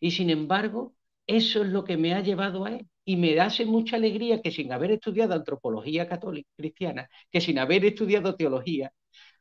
Y 0.00 0.10
sin 0.12 0.30
embargo, 0.30 0.94
eso 1.26 1.62
es 1.62 1.68
lo 1.68 1.84
que 1.84 1.96
me 1.96 2.14
ha 2.14 2.20
llevado 2.20 2.64
a 2.66 2.70
él. 2.70 2.88
Y 3.04 3.16
me 3.16 3.38
hace 3.40 3.64
mucha 3.66 3.96
alegría 3.96 4.42
que 4.42 4.50
sin 4.50 4.72
haber 4.72 4.92
estudiado 4.92 5.34
antropología 5.34 6.08
católica 6.08 6.50
cristiana, 6.56 7.08
que 7.30 7.40
sin 7.40 7.58
haber 7.58 7.84
estudiado 7.84 8.36
teología, 8.36 8.92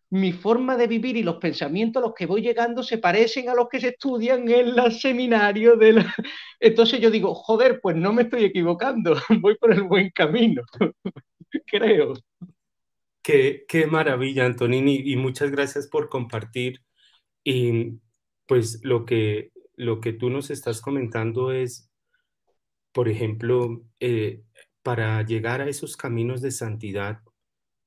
mi 0.10 0.32
forma 0.32 0.78
de 0.78 0.88
vivir 0.88 1.18
y 1.18 1.24
los 1.24 1.38
pensamientos 1.38 2.02
a 2.02 2.08
los 2.08 2.16
que 2.16 2.26
voy 2.26 2.42
llegando 2.42 2.84
se 2.84 2.98
parecen 2.98 3.50
a 3.50 3.56
los 3.56 3.68
que 3.70 3.80
se 3.80 3.90
estudian 3.90 4.50
en 4.50 4.78
el 4.78 4.92
seminario 4.92 5.76
de 5.76 5.94
la... 5.94 6.16
Entonces 6.60 7.00
yo 7.00 7.10
digo, 7.10 7.34
joder, 7.34 7.80
pues 7.82 7.96
no 7.96 8.14
me 8.14 8.24
estoy 8.24 8.46
equivocando, 8.46 9.16
voy 9.42 9.56
por 9.58 9.74
el 9.74 9.84
buen 9.84 10.10
camino, 10.12 10.62
creo. 11.66 12.14
Qué, 13.22 13.66
qué 13.68 13.88
maravilla, 13.88 14.46
Antonini, 14.46 15.02
y 15.04 15.16
muchas 15.16 15.50
gracias 15.50 15.88
por 15.88 16.10
compartir. 16.10 16.82
Y 17.44 18.00
pues 18.46 18.82
lo 18.84 19.06
que, 19.06 19.52
lo 19.76 20.00
que 20.00 20.14
tú 20.14 20.30
nos 20.30 20.52
estás 20.52 20.80
comentando 20.80 21.52
es, 21.52 21.90
por 22.92 23.10
ejemplo, 23.10 23.84
eh, 24.00 24.44
para 24.84 25.24
llegar 25.24 25.62
a 25.62 25.68
esos 25.68 25.98
caminos 25.98 26.42
de 26.42 26.52
santidad 26.52 27.22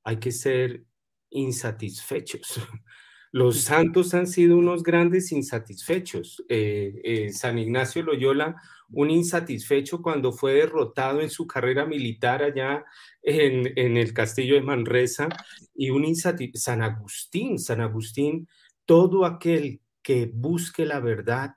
hay 0.03 0.19
que 0.19 0.33
ser 0.33 0.85
insatisfechos. 1.31 2.61
Los 3.31 3.61
santos 3.61 4.15
han 4.15 4.27
sido 4.27 4.57
unos 4.57 4.83
grandes 4.83 5.33
insatisfechos. 5.33 6.43
Eh, 6.49 7.01
eh, 7.05 7.33
San 7.33 7.59
Ignacio 7.59 8.03
Loyola, 8.03 8.57
un 8.91 9.11
insatisfecho 9.11 10.01
cuando 10.01 10.33
fue 10.33 10.55
derrotado 10.55 11.21
en 11.21 11.29
su 11.29 11.47
carrera 11.47 11.85
militar 11.85 12.43
allá 12.43 12.85
en, 13.23 13.97
el 13.99 14.13
castillo 14.15 14.55
de 14.55 14.63
Manresa, 14.63 15.29
y 15.75 15.91
un 15.91 16.07
San 16.17 16.83
Agustín, 16.83 17.59
San 17.59 17.83
Agustín, 17.83 18.49
todo 18.87 19.27
aquel 19.27 19.83
que 20.03 20.31
busque 20.33 20.87
la 20.87 21.01
verdad 21.01 21.57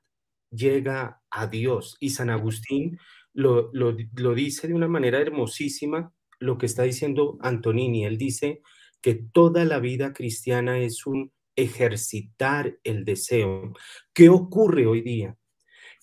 llega 0.49 1.21
a 1.29 1.47
Dios. 1.47 1.95
Y 2.01 2.09
San 2.09 2.29
Agustín 2.29 2.99
lo, 3.33 3.69
lo, 3.71 3.95
lo 4.17 4.35
dice 4.35 4.67
de 4.67 4.73
una 4.73 4.89
manera 4.89 5.21
hermosísima, 5.21 6.13
lo 6.39 6.57
que 6.57 6.65
está 6.65 6.83
diciendo 6.83 7.37
Antonini. 7.41 8.05
Él 8.05 8.17
dice, 8.17 8.61
que 9.01 9.15
toda 9.15 9.65
la 9.65 9.79
vida 9.79 10.13
cristiana 10.13 10.79
es 10.79 11.05
un 11.05 11.31
ejercitar 11.55 12.77
el 12.83 13.05
deseo. 13.05 13.73
¿Qué 14.13 14.29
ocurre 14.29 14.87
hoy 14.87 15.01
día? 15.01 15.37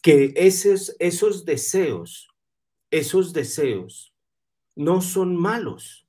Que 0.02 0.32
esos, 0.37 0.94
esos 0.98 1.44
deseos, 1.44 2.28
esos 2.90 3.32
deseos 3.32 4.14
no 4.76 5.00
son 5.00 5.37
malos. 5.37 6.04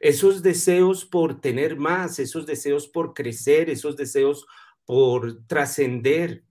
Esos 0.00 0.42
deseos 0.42 1.04
por 1.04 1.40
tener 1.40 1.76
más, 1.76 2.18
esos 2.18 2.46
deseos 2.46 2.88
por 2.88 3.12
crecer, 3.12 3.68
esos 3.68 3.96
deseos 3.96 4.46
por 4.86 5.44
trascender, 5.46 6.44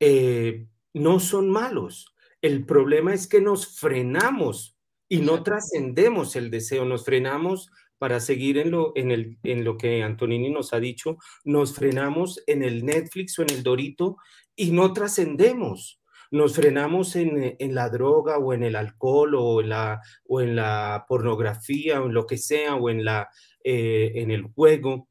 eh, 0.00 0.68
no 0.94 1.20
son 1.20 1.50
malos. 1.50 2.14
El 2.40 2.64
problema 2.64 3.12
es 3.12 3.26
que 3.26 3.40
nos 3.40 3.78
frenamos 3.78 4.78
y 5.08 5.18
no 5.18 5.42
trascendemos 5.42 6.36
el 6.36 6.50
deseo, 6.50 6.84
nos 6.84 7.04
frenamos 7.04 7.70
para 7.98 8.20
seguir 8.20 8.58
en 8.58 8.70
lo, 8.70 8.92
en, 8.94 9.10
el, 9.10 9.38
en 9.42 9.64
lo 9.64 9.76
que 9.76 10.02
Antonini 10.02 10.50
nos 10.50 10.72
ha 10.72 10.80
dicho, 10.80 11.18
nos 11.44 11.74
frenamos 11.74 12.42
en 12.46 12.62
el 12.62 12.84
Netflix 12.84 13.38
o 13.38 13.42
en 13.42 13.50
el 13.50 13.62
Dorito 13.62 14.16
y 14.54 14.70
no 14.70 14.92
trascendemos, 14.92 16.00
nos 16.30 16.54
frenamos 16.54 17.16
en, 17.16 17.56
en, 17.58 17.74
la 17.74 17.88
droga 17.88 18.38
o 18.38 18.52
en 18.52 18.62
el 18.62 18.76
alcohol 18.76 19.34
o 19.34 19.60
en 19.60 19.70
la, 19.70 20.00
o 20.26 20.40
en 20.40 20.56
la 20.56 21.04
pornografía 21.08 22.02
o 22.02 22.06
en 22.06 22.14
lo 22.14 22.26
que 22.26 22.36
sea 22.36 22.74
o 22.74 22.90
en, 22.90 23.04
la, 23.04 23.28
eh, 23.64 24.12
en 24.16 24.30
el 24.30 24.42
juego 24.42 25.08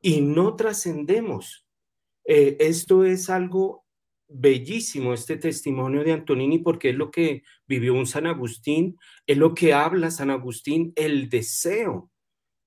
y 0.00 0.20
no 0.20 0.56
trascendemos. 0.56 1.66
Eh, 2.24 2.56
esto 2.60 3.04
es 3.04 3.30
algo 3.30 3.84
bellísimo, 4.28 5.12
este 5.12 5.36
testimonio 5.36 6.04
de 6.04 6.12
Antonini, 6.12 6.58
porque 6.58 6.90
es 6.90 6.96
lo 6.96 7.10
que 7.10 7.42
vivió 7.66 7.94
un 7.94 8.06
San 8.06 8.26
Agustín, 8.26 8.96
es 9.26 9.36
lo 9.36 9.54
que 9.54 9.74
habla 9.74 10.10
San 10.10 10.30
Agustín, 10.30 10.92
el 10.96 11.28
deseo. 11.28 12.09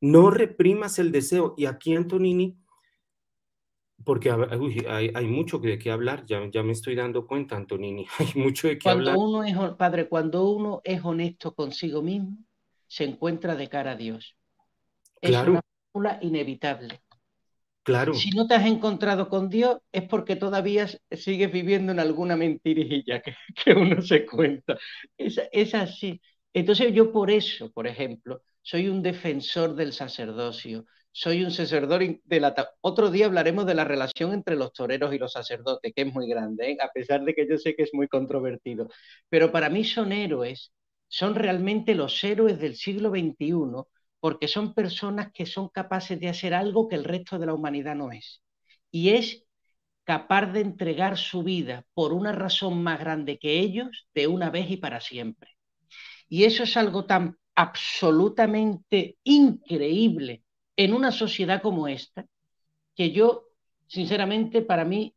No 0.03 0.29
reprimas 0.29 0.99
el 0.99 1.13
deseo. 1.13 1.53
Y 1.55 1.65
aquí 1.65 1.95
Antonini 1.95 2.57
porque 4.03 4.29
hay, 4.31 5.27
mucho 5.27 5.59
de 5.59 5.79
qué 5.79 5.89
hablar, 5.89 6.25
ya, 6.25 6.45
ya 6.51 6.61
me 6.61 6.73
estoy 6.73 6.93
dando 6.93 7.25
cuenta, 7.25 7.55
Antonini, 7.55 8.05
hay 8.19 8.27
mucho 8.35 8.67
de 8.67 8.77
qué 8.77 8.83
cuando 8.83 9.11
hablar. 9.11 9.25
Uno 9.25 9.43
es, 9.45 9.75
padre, 9.75 10.09
cuando 10.09 10.49
uno 10.49 10.81
es 10.83 11.03
honesto 11.05 11.53
consigo 11.55 12.01
mismo, 12.01 12.37
se 12.87 13.05
encuentra 13.05 13.55
de 13.55 13.69
cara 13.69 13.91
a 13.91 13.95
Dios. 13.95 14.35
Es 15.21 15.31
una 15.37 15.61
fórmula 15.93 16.19
inevitable. 16.21 16.99
Claro. 17.83 18.13
Si 18.13 18.29
no 18.31 18.45
te 18.45 18.55
has 18.55 18.65
encontrado 18.65 19.29
con 19.29 19.49
Dios 19.49 19.77
es 19.91 20.03
porque 20.03 20.35
todavía 20.35 20.87
sigues 21.11 21.49
viviendo 21.49 21.93
en 21.93 21.99
alguna 21.99 22.35
mentirilla 22.35 23.21
que, 23.21 23.35
que 23.63 23.73
uno 23.73 24.01
se 24.01 24.25
cuenta. 24.25 24.77
Es, 25.17 25.41
es 25.49 25.73
así. 25.75 26.21
Entonces 26.53 26.93
yo 26.93 27.11
por 27.11 27.31
eso, 27.31 27.71
por 27.71 27.87
ejemplo, 27.87 28.41
soy 28.63 28.87
un 28.87 29.01
defensor 29.03 29.75
del 29.75 29.93
sacerdocio, 29.93 30.85
soy 31.11 31.43
un 31.43 31.51
sacerdote 31.51 32.21
de 32.23 32.39
la... 32.39 32.55
Otro 32.81 33.11
día 33.11 33.27
hablaremos 33.27 33.65
de 33.67 33.75
la 33.75 33.83
relación 33.83 34.33
entre 34.33 34.55
los 34.55 34.73
toreros 34.73 35.13
y 35.13 35.19
los 35.19 35.33
sacerdotes, 35.33 35.93
que 35.95 36.01
es 36.03 36.13
muy 36.13 36.27
grande, 36.27 36.71
¿eh? 36.71 36.77
a 36.81 36.89
pesar 36.91 37.23
de 37.23 37.35
que 37.35 37.47
yo 37.47 37.57
sé 37.57 37.75
que 37.75 37.83
es 37.83 37.93
muy 37.93 38.07
controvertido. 38.07 38.89
Pero 39.29 39.51
para 39.51 39.69
mí 39.69 39.83
son 39.83 40.11
héroes, 40.11 40.73
son 41.07 41.35
realmente 41.35 41.93
los 41.93 42.23
héroes 42.23 42.59
del 42.59 42.75
siglo 42.75 43.11
XXI, 43.11 43.83
porque 44.19 44.47
son 44.47 44.73
personas 44.73 45.31
que 45.33 45.45
son 45.45 45.69
capaces 45.69 46.19
de 46.19 46.29
hacer 46.29 46.53
algo 46.53 46.87
que 46.87 46.95
el 46.95 47.03
resto 47.03 47.37
de 47.37 47.45
la 47.45 47.53
humanidad 47.53 47.95
no 47.95 48.11
es. 48.11 48.41
Y 48.89 49.09
es 49.09 49.43
capaz 50.05 50.47
de 50.47 50.61
entregar 50.61 51.17
su 51.17 51.43
vida 51.43 51.85
por 51.93 52.13
una 52.13 52.31
razón 52.31 52.81
más 52.81 52.99
grande 52.99 53.37
que 53.37 53.59
ellos 53.59 54.07
de 54.15 54.27
una 54.27 54.49
vez 54.49 54.69
y 54.71 54.77
para 54.77 55.01
siempre. 55.01 55.51
Y 56.27 56.45
eso 56.45 56.63
es 56.63 56.77
algo 56.77 57.05
tan 57.05 57.37
absolutamente 57.55 59.17
increíble 59.23 60.43
en 60.75 60.93
una 60.93 61.11
sociedad 61.11 61.61
como 61.61 61.87
esta, 61.87 62.25
que 62.95 63.11
yo, 63.11 63.49
sinceramente, 63.87 64.61
para 64.61 64.85
mí, 64.85 65.15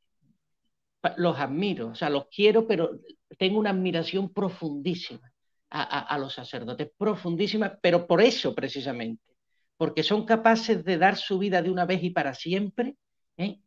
los 1.17 1.39
admiro, 1.39 1.89
o 1.89 1.95
sea, 1.95 2.11
los 2.11 2.27
quiero, 2.27 2.67
pero 2.67 2.99
tengo 3.39 3.59
una 3.59 3.71
admiración 3.71 4.33
profundísima 4.33 5.33
a, 5.69 6.17
los 6.19 6.33
sacerdotes, 6.35 6.91
profundísima, 6.97 7.79
pero 7.81 8.07
por 8.07 8.23
eso 8.23 8.55
precisamente, 8.55 9.35
porque 9.77 10.03
son 10.03 10.25
capaces 10.25 10.85
de 10.85 10.97
dar 10.97 11.17
su 11.17 11.39
vida 11.39 11.61
de 11.61 11.71
una 11.71 11.85
vez 11.85 12.03
y 12.03 12.11
para 12.11 12.35
siempre, 12.35 12.97
¿eh? 13.37 13.61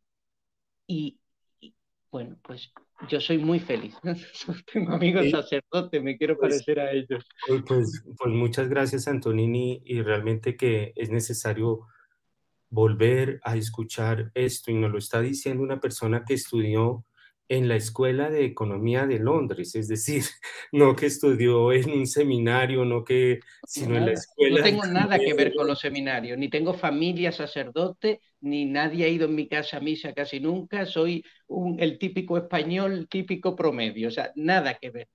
y, 0.87 1.19
bueno, 2.09 2.37
pues 2.41 2.71
yo 3.07 3.19
soy 3.21 3.37
muy 3.37 3.59
feliz. 3.59 3.95
Tengo 4.73 4.93
amigos 4.93 5.29
sacerdotes, 5.29 6.03
me 6.03 6.17
quiero 6.17 6.37
pues, 6.37 6.51
parecer 6.51 6.79
a 6.79 6.91
ellos. 6.91 7.25
Pues, 7.47 7.61
pues, 7.65 8.03
pues, 8.17 8.33
muchas 8.33 8.69
gracias, 8.69 9.07
Antonini, 9.07 9.81
y 9.85 10.01
realmente 10.01 10.55
que 10.55 10.93
es 10.95 11.09
necesario 11.09 11.87
volver 12.69 13.39
a 13.43 13.55
escuchar 13.55 14.31
esto, 14.33 14.71
y 14.71 14.75
nos 14.75 14.91
lo 14.91 14.97
está 14.97 15.21
diciendo 15.21 15.63
una 15.63 15.79
persona 15.79 16.23
que 16.25 16.35
estudió 16.35 17.05
en 17.47 17.67
la 17.67 17.75
Escuela 17.75 18.29
de 18.29 18.45
Economía 18.45 19.07
de 19.07 19.17
Londres, 19.17 19.73
es 19.73 19.87
decir, 19.87 20.23
no 20.71 20.95
que 20.95 21.07
estudió 21.07 21.73
en 21.73 21.89
un 21.91 22.05
seminario, 22.05 22.85
no 22.85 23.03
que, 23.03 23.39
sino 23.65 23.97
en 23.97 24.05
la 24.05 24.11
escuela. 24.11 24.59
No 24.59 24.63
tengo 24.63 24.85
nada 24.85 25.17
que 25.17 25.33
ver 25.33 25.53
con 25.55 25.65
los 25.65 25.79
seminarios, 25.79 26.37
ni 26.37 26.49
tengo 26.49 26.75
familia 26.75 27.31
sacerdote, 27.31 28.21
ni 28.41 28.65
nadie 28.65 29.05
ha 29.05 29.07
ido 29.09 29.25
en 29.25 29.35
mi 29.35 29.47
casa 29.47 29.77
a 29.77 29.79
misa 29.79 30.13
casi 30.13 30.39
nunca, 30.39 30.85
soy 30.85 31.23
un, 31.47 31.79
el 31.79 31.97
típico 31.99 32.37
español, 32.37 33.07
típico 33.09 33.55
promedio, 33.55 34.07
o 34.09 34.11
sea, 34.11 34.31
nada 34.35 34.75
que 34.75 34.89
ver. 34.91 35.07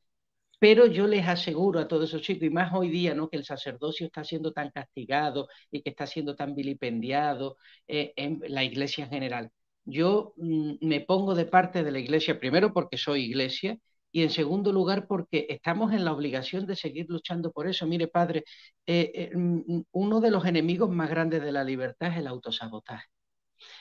Pero 0.58 0.86
yo 0.86 1.06
les 1.06 1.26
aseguro 1.28 1.80
a 1.80 1.88
todos 1.88 2.08
esos 2.10 2.22
chicos, 2.22 2.44
y 2.44 2.50
más 2.50 2.72
hoy 2.74 2.88
día, 2.90 3.14
¿no? 3.14 3.28
que 3.28 3.36
el 3.36 3.44
sacerdocio 3.44 4.06
está 4.06 4.24
siendo 4.24 4.52
tan 4.52 4.70
castigado 4.70 5.48
y 5.70 5.82
que 5.82 5.90
está 5.90 6.06
siendo 6.06 6.36
tan 6.36 6.54
vilipendiado 6.54 7.56
eh, 7.88 8.12
en 8.16 8.40
la 8.48 8.64
iglesia 8.64 9.04
en 9.04 9.10
general 9.10 9.50
yo 9.84 10.34
mm, 10.36 10.74
me 10.80 11.00
pongo 11.00 11.34
de 11.34 11.46
parte 11.46 11.82
de 11.84 11.92
la 11.92 11.98
iglesia, 11.98 12.38
primero 12.38 12.72
porque 12.72 12.96
soy 12.96 13.24
iglesia 13.24 13.78
y 14.12 14.22
en 14.22 14.30
segundo 14.30 14.72
lugar 14.72 15.06
porque 15.06 15.46
estamos 15.50 15.92
en 15.92 16.04
la 16.04 16.12
obligación 16.12 16.66
de 16.66 16.76
seguir 16.76 17.06
luchando 17.08 17.52
por 17.52 17.68
eso. 17.68 17.86
Mire, 17.86 18.08
padre, 18.08 18.44
eh, 18.86 19.12
eh, 19.14 19.36
mm, 19.36 19.82
uno 19.92 20.20
de 20.20 20.30
los 20.30 20.44
enemigos 20.46 20.90
más 20.90 21.10
grandes 21.10 21.42
de 21.42 21.52
la 21.52 21.64
libertad 21.64 22.10
es 22.12 22.18
el 22.18 22.26
autosabotaje. 22.28 23.04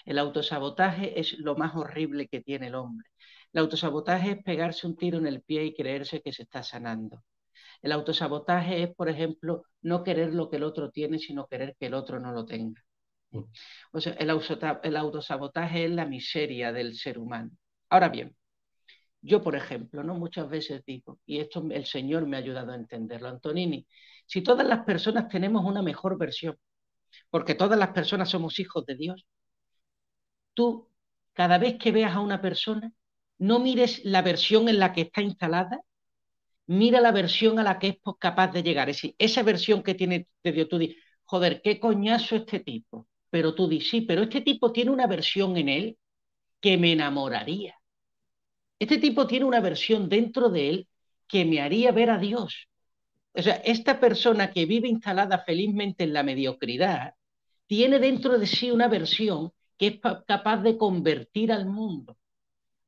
El 0.05 0.19
autosabotaje 0.19 1.19
es 1.19 1.37
lo 1.39 1.55
más 1.55 1.75
horrible 1.75 2.27
que 2.27 2.41
tiene 2.41 2.67
el 2.67 2.75
hombre. 2.75 3.07
El 3.53 3.61
autosabotaje 3.61 4.31
es 4.31 4.43
pegarse 4.43 4.87
un 4.87 4.95
tiro 4.95 5.17
en 5.17 5.27
el 5.27 5.41
pie 5.41 5.65
y 5.65 5.75
creerse 5.75 6.21
que 6.21 6.33
se 6.33 6.43
está 6.43 6.63
sanando. 6.63 7.23
El 7.81 7.91
autosabotaje 7.91 8.83
es, 8.83 8.95
por 8.95 9.09
ejemplo, 9.09 9.63
no 9.81 10.03
querer 10.03 10.33
lo 10.33 10.49
que 10.49 10.57
el 10.57 10.63
otro 10.63 10.91
tiene, 10.91 11.19
sino 11.19 11.47
querer 11.47 11.75
que 11.79 11.87
el 11.87 11.93
otro 11.93 12.19
no 12.19 12.31
lo 12.31 12.45
tenga. 12.45 12.81
O 13.91 13.99
sea, 13.99 14.13
el, 14.13 14.29
el 14.83 14.97
autosabotaje 14.97 15.85
es 15.85 15.91
la 15.91 16.05
miseria 16.05 16.71
del 16.71 16.95
ser 16.95 17.17
humano. 17.19 17.51
Ahora 17.89 18.09
bien, 18.09 18.35
yo, 19.21 19.41
por 19.41 19.55
ejemplo, 19.55 20.03
¿no? 20.03 20.15
muchas 20.15 20.49
veces 20.49 20.83
digo, 20.85 21.19
y 21.25 21.39
esto 21.39 21.65
el 21.71 21.85
Señor 21.85 22.27
me 22.27 22.37
ha 22.37 22.39
ayudado 22.39 22.73
a 22.73 22.75
entenderlo, 22.75 23.29
Antonini, 23.29 23.87
si 24.25 24.41
todas 24.41 24.67
las 24.67 24.85
personas 24.85 25.29
tenemos 25.29 25.63
una 25.65 25.81
mejor 25.81 26.17
versión, 26.17 26.57
porque 27.29 27.55
todas 27.55 27.79
las 27.79 27.89
personas 27.89 28.29
somos 28.29 28.59
hijos 28.59 28.85
de 28.85 28.95
Dios, 28.95 29.25
tú, 30.53 30.89
cada 31.33 31.57
vez 31.57 31.77
que 31.77 31.91
veas 31.91 32.15
a 32.15 32.19
una 32.19 32.41
persona, 32.41 32.93
no 33.37 33.59
mires 33.59 34.01
la 34.05 34.21
versión 34.21 34.69
en 34.69 34.79
la 34.79 34.93
que 34.93 35.01
está 35.01 35.21
instalada, 35.21 35.81
mira 36.67 37.01
la 37.01 37.11
versión 37.11 37.59
a 37.59 37.63
la 37.63 37.79
que 37.79 37.87
es 37.89 37.97
capaz 38.19 38.51
de 38.51 38.63
llegar. 38.63 38.89
Es 38.89 38.97
decir, 38.97 39.15
esa 39.17 39.43
versión 39.43 39.83
que 39.83 39.95
tiene 39.95 40.27
de 40.43 40.51
Dios, 40.51 40.69
tú 40.69 40.77
dices, 40.77 40.97
joder, 41.25 41.61
qué 41.61 41.79
coñazo 41.79 42.35
este 42.35 42.59
tipo 42.59 43.07
pero 43.33 43.55
tú 43.55 43.67
dices, 43.67 43.89
sí, 43.89 44.01
pero 44.01 44.21
este 44.21 44.41
tipo 44.41 44.71
tiene 44.71 44.91
una 44.91 45.07
versión 45.07 45.57
en 45.57 45.67
él 45.67 45.97
que 46.61 46.77
me 46.77 46.91
enamoraría. 46.91 47.73
Este 48.77 48.99
tipo 48.99 49.25
tiene 49.25 49.45
una 49.45 49.59
versión 49.59 50.07
dentro 50.07 50.49
de 50.49 50.69
él 50.69 50.87
que 51.27 51.43
me 51.43 51.59
haría 51.59 51.91
ver 51.91 52.11
a 52.11 52.19
Dios. 52.19 52.67
O 53.33 53.41
sea, 53.41 53.55
esta 53.55 53.99
persona 53.99 54.51
que 54.51 54.67
vive 54.67 54.87
instalada 54.87 55.39
felizmente 55.39 56.03
en 56.03 56.13
la 56.13 56.21
mediocridad, 56.21 57.15
tiene 57.65 57.97
dentro 57.97 58.37
de 58.37 58.45
sí 58.45 58.69
una 58.69 58.87
versión 58.87 59.51
que 59.91 59.99
es 60.03 60.23
capaz 60.27 60.57
de 60.61 60.77
convertir 60.77 61.51
al 61.51 61.65
mundo. 61.65 62.17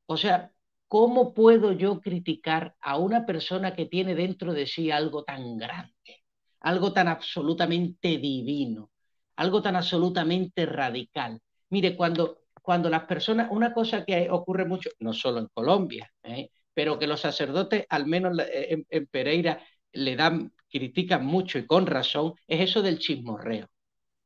O 0.06 0.16
sea, 0.16 0.52
¿cómo 0.88 1.34
puedo 1.34 1.72
yo 1.72 2.00
criticar 2.00 2.76
a 2.80 2.98
una 2.98 3.26
persona 3.26 3.74
que 3.74 3.86
tiene 3.86 4.14
dentro 4.14 4.52
de 4.54 4.66
sí 4.66 4.90
algo 4.90 5.24
tan 5.24 5.58
grande, 5.58 6.24
algo 6.60 6.92
tan 6.92 7.08
absolutamente 7.08 8.18
divino? 8.18 8.90
algo 9.36 9.62
tan 9.62 9.76
absolutamente 9.76 10.66
radical. 10.66 11.40
Mire, 11.70 11.96
cuando, 11.96 12.40
cuando 12.62 12.88
las 12.88 13.04
personas, 13.04 13.48
una 13.50 13.72
cosa 13.72 14.04
que 14.04 14.28
ocurre 14.30 14.64
mucho, 14.64 14.90
no 15.00 15.12
solo 15.12 15.40
en 15.40 15.48
Colombia, 15.52 16.10
¿eh? 16.22 16.50
pero 16.74 16.98
que 16.98 17.06
los 17.06 17.20
sacerdotes, 17.20 17.86
al 17.88 18.06
menos 18.06 18.38
eh, 18.38 18.84
en, 18.88 19.06
Pereira, 19.06 19.60
le 19.92 20.16
dan, 20.16 20.52
critican 20.70 21.24
mucho 21.24 21.58
y 21.58 21.66
con 21.66 21.86
razón, 21.86 22.34
es 22.46 22.70
eso 22.70 22.82
del 22.82 22.98
chismorreo, 22.98 23.68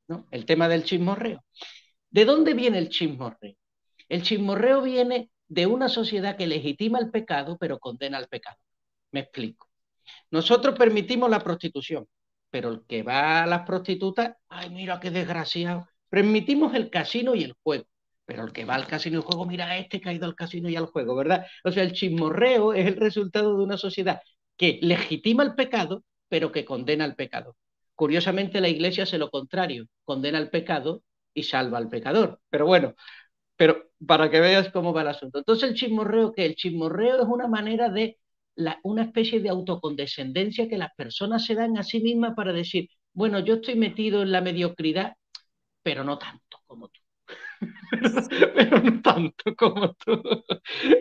¿no? 0.08 0.26
El 0.30 0.44
tema 0.46 0.68
del 0.68 0.84
chismorreo. 0.84 1.44
¿De 2.10 2.24
dónde 2.24 2.54
viene 2.54 2.78
el 2.78 2.88
chismorreo? 2.88 3.54
El 4.08 4.22
chismorreo 4.22 4.82
viene 4.82 5.30
de 5.48 5.66
una 5.66 5.88
sociedad 5.88 6.36
que 6.36 6.46
legitima 6.46 6.98
el 6.98 7.10
pecado, 7.10 7.56
pero 7.58 7.78
condena 7.78 8.18
al 8.18 8.28
pecado. 8.28 8.58
Me 9.12 9.20
explico. 9.20 9.68
Nosotros 10.30 10.76
permitimos 10.76 11.30
la 11.30 11.40
prostitución, 11.40 12.08
pero 12.50 12.70
el 12.70 12.82
que 12.86 13.02
va 13.02 13.42
a 13.42 13.46
las 13.46 13.62
prostitutas, 13.62 14.36
ay, 14.48 14.70
mira 14.70 14.98
qué 15.00 15.10
desgraciado. 15.10 15.88
Permitimos 16.08 16.74
el 16.74 16.90
casino 16.90 17.34
y 17.36 17.44
el 17.44 17.54
juego, 17.62 17.84
pero 18.24 18.44
el 18.44 18.52
que 18.52 18.64
va 18.64 18.74
al 18.74 18.86
casino 18.88 19.16
y 19.16 19.20
el 19.20 19.24
juego, 19.24 19.46
mira, 19.46 19.76
este 19.78 20.00
que 20.00 20.08
ha 20.08 20.12
ido 20.12 20.26
al 20.26 20.34
casino 20.34 20.68
y 20.68 20.76
al 20.76 20.86
juego, 20.86 21.14
¿verdad? 21.14 21.46
O 21.64 21.70
sea, 21.70 21.84
el 21.84 21.92
chismorreo 21.92 22.72
es 22.72 22.86
el 22.86 22.96
resultado 22.96 23.56
de 23.56 23.64
una 23.64 23.76
sociedad 23.76 24.20
que 24.56 24.78
legitima 24.82 25.44
el 25.44 25.54
pecado, 25.54 26.04
pero 26.28 26.50
que 26.52 26.64
condena 26.64 27.04
el 27.04 27.14
pecado. 27.14 27.56
Curiosamente, 27.94 28.60
la 28.60 28.68
iglesia 28.68 29.04
hace 29.04 29.18
lo 29.18 29.30
contrario, 29.30 29.86
condena 30.04 30.38
el 30.38 30.50
pecado 30.50 31.02
y 31.34 31.42
salva 31.42 31.78
al 31.78 31.88
pecador. 31.88 32.40
Pero 32.48 32.66
bueno, 32.66 32.94
pero 33.56 33.90
para 34.06 34.30
que 34.30 34.40
veas 34.40 34.70
cómo 34.70 34.92
va 34.92 35.02
el 35.02 35.08
asunto. 35.08 35.38
Entonces, 35.38 35.70
el 35.70 35.76
chismorreo, 35.76 36.32
que 36.32 36.46
el 36.46 36.54
chismorreo 36.54 37.22
es 37.22 37.28
una 37.28 37.46
manera 37.46 37.90
de 37.90 38.18
una 38.82 39.02
especie 39.02 39.40
de 39.40 39.48
autocondescendencia 39.48 40.68
que 40.68 40.78
las 40.78 40.94
personas 40.94 41.44
se 41.44 41.54
dan 41.54 41.76
a 41.78 41.82
sí 41.82 42.00
mismas 42.00 42.34
para 42.34 42.52
decir, 42.52 42.88
bueno, 43.12 43.38
yo 43.40 43.54
estoy 43.54 43.74
metido 43.76 44.22
en 44.22 44.32
la 44.32 44.40
mediocridad, 44.40 45.14
pero 45.82 46.04
no 46.04 46.18
tanto 46.18 46.58
como 46.66 46.88
tú. 46.88 47.00
pero, 48.54 48.80
no 48.80 49.02
tanto 49.02 49.54
como 49.56 49.94
tú. 49.94 50.22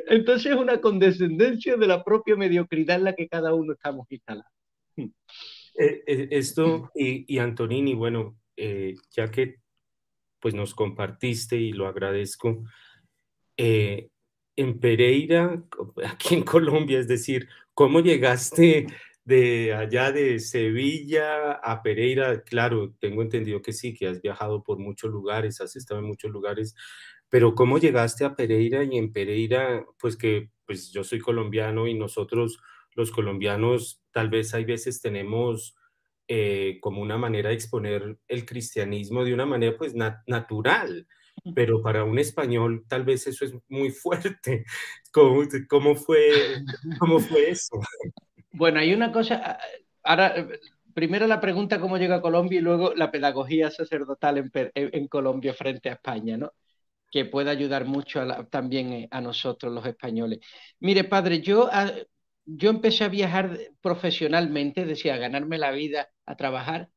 Entonces 0.07 0.51
es 0.51 0.57
una 0.57 0.81
condescendencia 0.81 1.77
de 1.77 1.87
la 1.87 2.03
propia 2.03 2.35
mediocridad 2.35 2.97
en 2.97 3.03
la 3.05 3.13
que 3.13 3.27
cada 3.27 3.53
uno 3.53 3.73
estamos 3.73 4.05
instalados. 4.09 4.51
Eh, 4.97 5.07
eh, 5.75 6.27
esto 6.31 6.91
y, 6.93 7.33
y, 7.33 7.39
Antonini, 7.39 7.93
bueno, 7.93 8.37
eh, 8.57 8.95
ya 9.11 9.31
que 9.31 9.59
pues 10.39 10.53
nos 10.53 10.73
compartiste 10.73 11.57
y 11.57 11.73
lo 11.73 11.87
agradezco, 11.87 12.63
en 14.59 14.79
Pereira, 14.79 15.63
aquí 16.05 16.35
en 16.35 16.43
Colombia, 16.43 16.99
es 16.99 17.07
decir, 17.07 17.47
¿cómo 17.73 18.01
llegaste 18.01 18.87
de 19.23 19.73
allá 19.73 20.11
de 20.11 20.39
Sevilla 20.39 21.53
a 21.53 21.81
Pereira? 21.81 22.43
Claro, 22.43 22.93
tengo 22.99 23.21
entendido 23.21 23.61
que 23.61 23.73
sí, 23.73 23.93
que 23.93 24.07
has 24.07 24.21
viajado 24.21 24.63
por 24.63 24.77
muchos 24.77 25.11
lugares, 25.11 25.61
has 25.61 25.75
estado 25.75 26.01
en 26.01 26.07
muchos 26.07 26.31
lugares, 26.31 26.75
pero 27.29 27.55
¿cómo 27.55 27.77
llegaste 27.77 28.25
a 28.25 28.35
Pereira 28.35 28.83
y 28.83 28.97
en 28.97 29.13
Pereira, 29.13 29.85
pues 29.99 30.17
que 30.17 30.49
pues 30.65 30.91
yo 30.91 31.03
soy 31.03 31.19
colombiano 31.19 31.87
y 31.87 31.93
nosotros 31.93 32.59
los 32.95 33.11
colombianos 33.11 34.01
tal 34.11 34.29
vez 34.29 34.53
hay 34.53 34.65
veces 34.65 35.01
tenemos 35.01 35.75
eh, 36.31 36.77
como 36.79 37.01
una 37.01 37.17
manera 37.17 37.49
de 37.49 37.55
exponer 37.55 38.19
el 38.27 38.45
cristianismo 38.45 39.25
de 39.25 39.33
una 39.33 39.47
manera 39.47 39.75
pues 39.75 39.95
natural, 39.95 41.07
pero 41.55 41.81
para 41.81 42.03
un 42.03 42.19
español 42.19 42.85
tal 42.87 43.03
vez 43.03 43.25
eso 43.25 43.45
es 43.45 43.55
muy 43.67 43.89
fuerte. 43.89 44.63
¿Cómo, 45.11 45.41
cómo, 45.67 45.95
fue, 45.95 46.61
cómo 46.99 47.19
fue 47.19 47.49
eso? 47.49 47.79
Bueno, 48.51 48.79
hay 48.79 48.93
una 48.93 49.11
cosa, 49.11 49.57
ahora, 50.03 50.47
primero 50.93 51.25
la 51.25 51.41
pregunta 51.41 51.79
cómo 51.79 51.97
llega 51.97 52.17
a 52.17 52.21
Colombia 52.21 52.59
y 52.59 52.61
luego 52.61 52.93
la 52.93 53.09
pedagogía 53.09 53.71
sacerdotal 53.71 54.37
en, 54.37 54.51
en 54.75 55.07
Colombia 55.07 55.55
frente 55.55 55.89
a 55.89 55.93
España, 55.93 56.37
¿no? 56.37 56.51
que 57.11 57.25
puede 57.25 57.49
ayudar 57.49 57.85
mucho 57.85 58.21
también 58.51 58.93
eh, 58.93 59.07
a 59.09 59.19
nosotros 59.19 59.73
los 59.73 59.83
españoles. 59.83 60.41
Mire, 60.79 61.05
padre, 61.05 61.41
yo, 61.41 61.67
ah, 61.71 61.91
yo 62.57 62.69
empecé 62.69 63.03
a 63.03 63.09
viajar 63.09 63.57
profesionalmente, 63.81 64.85
decía, 64.85 65.15
a 65.15 65.17
ganarme 65.17 65.57
la 65.57 65.71
vida, 65.71 66.09
a 66.25 66.35
trabajar, 66.35 66.89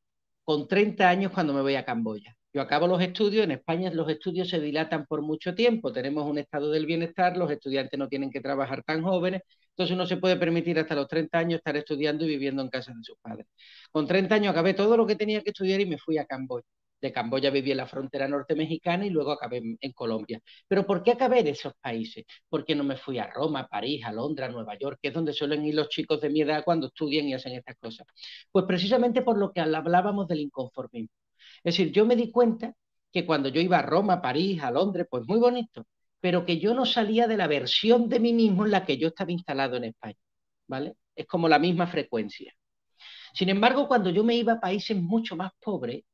con 0.45 0.69
30 0.69 1.09
años 1.09 1.33
cuando 1.33 1.53
me 1.55 1.63
voy 1.63 1.75
a 1.77 1.85
Camboya. 1.85 2.37
Yo 2.55 2.61
acabo 2.63 2.87
los 2.87 3.01
estudios, 3.03 3.45
en 3.45 3.53
España 3.53 3.91
los 3.93 4.09
estudios 4.11 4.49
se 4.49 4.61
dilatan 4.61 5.07
por 5.07 5.23
mucho 5.23 5.55
tiempo, 5.55 5.93
tenemos 5.93 6.25
un 6.29 6.39
estado 6.39 6.71
del 6.71 6.87
bienestar, 6.87 7.37
los 7.37 7.51
estudiantes 7.51 7.99
no 7.99 8.09
tienen 8.09 8.31
que 8.31 8.41
trabajar 8.41 8.83
tan 8.85 9.03
jóvenes, 9.03 9.43
entonces 9.71 9.95
uno 9.95 10.07
se 10.07 10.19
puede 10.19 10.37
permitir 10.37 10.79
hasta 10.79 10.95
los 10.95 11.09
30 11.09 11.39
años 11.39 11.59
estar 11.59 11.77
estudiando 11.77 12.25
y 12.25 12.29
viviendo 12.29 12.63
en 12.63 12.69
casa 12.69 12.93
de 12.95 13.03
sus 13.03 13.17
padres. 13.21 13.47
Con 13.91 14.07
30 14.07 14.35
años 14.35 14.53
acabé 14.53 14.75
todo 14.75 14.97
lo 14.97 15.07
que 15.07 15.17
tenía 15.17 15.43
que 15.43 15.51
estudiar 15.51 15.81
y 15.81 15.87
me 15.87 15.99
fui 15.99 16.19
a 16.19 16.27
Camboya. 16.27 16.67
De 17.03 17.13
Camboya 17.13 17.51
viví 17.51 17.73
en 17.73 17.79
la 17.79 17.87
frontera 17.87 18.29
norte 18.29 18.55
mexicana 18.55 19.05
y 19.05 19.11
luego 19.11 19.33
acabé 19.33 19.61
en, 19.81 19.93
Colombia. 19.93 20.41
¿Pero 20.69 20.87
por 20.87 21.03
qué 21.03 21.11
acabé 21.13 21.41
en 21.41 21.49
esos 21.49 21.75
países? 21.81 22.25
¿Por 22.49 22.65
qué 22.65 22.75
no 22.77 22.85
me 22.85 22.97
fui 22.97 23.19
a 23.19 23.27
Roma, 23.27 23.67
París, 23.69 24.05
a 24.05 24.13
Londres, 24.13 24.49
a 24.49 24.53
Nueva 24.53 24.79
York, 24.79 24.99
que 25.03 25.09
es 25.09 25.15
donde 25.15 25.33
suelen 25.33 25.65
ir 25.67 25.75
los 25.75 25.89
chicos 25.89 26.21
de 26.21 26.31
mi 26.31 26.43
edad 26.43 26.65
cuando 26.65 26.87
estudian 26.87 27.27
y 27.27 27.35
hacen 27.35 27.55
estas 27.55 27.77
cosas? 27.77 28.07
Pues 28.53 28.65
precisamente 28.67 29.23
por 29.23 29.37
lo 29.37 29.53
que 29.53 29.61
hablábamos 29.61 30.29
del 30.29 30.41
inconformismo. 30.41 31.15
Es 31.65 31.77
decir, 31.77 31.93
yo 31.93 32.07
me 32.07 32.17
di 32.17 32.31
cuenta 32.31 32.73
que 33.13 33.27
cuando 33.27 33.49
yo 33.49 33.61
iba 33.61 33.79
a 33.79 33.83
Roma, 33.83 34.23
París, 34.23 34.63
a 34.63 34.71
Londres, 34.71 35.07
pues 35.11 35.27
muy 35.27 35.39
bonito, 35.39 35.87
pero 36.21 36.47
que 36.47 36.59
yo 36.61 36.73
no 36.73 36.87
salía 36.87 37.27
de 37.27 37.37
la 37.37 37.49
versión 37.49 38.09
de 38.09 38.21
mí 38.21 38.33
mismo 38.33 38.65
en 38.65 38.71
la 38.71 38.87
que 38.87 38.97
yo 38.97 39.09
estaba 39.09 39.33
instalado 39.33 39.77
en 39.77 39.85
España, 39.85 40.19
¿vale? 40.69 40.95
Es 41.17 41.27
como 41.27 41.49
la 41.49 41.59
misma 41.59 41.87
frecuencia. 41.89 42.55
Sin 43.35 43.49
embargo, 43.49 43.89
cuando 43.89 44.11
yo 44.11 44.25
me 44.25 44.37
iba 44.37 44.55
a 44.55 44.61
países 44.61 44.97
mucho 44.97 45.37
más 45.37 45.53
pobres, 45.61 46.05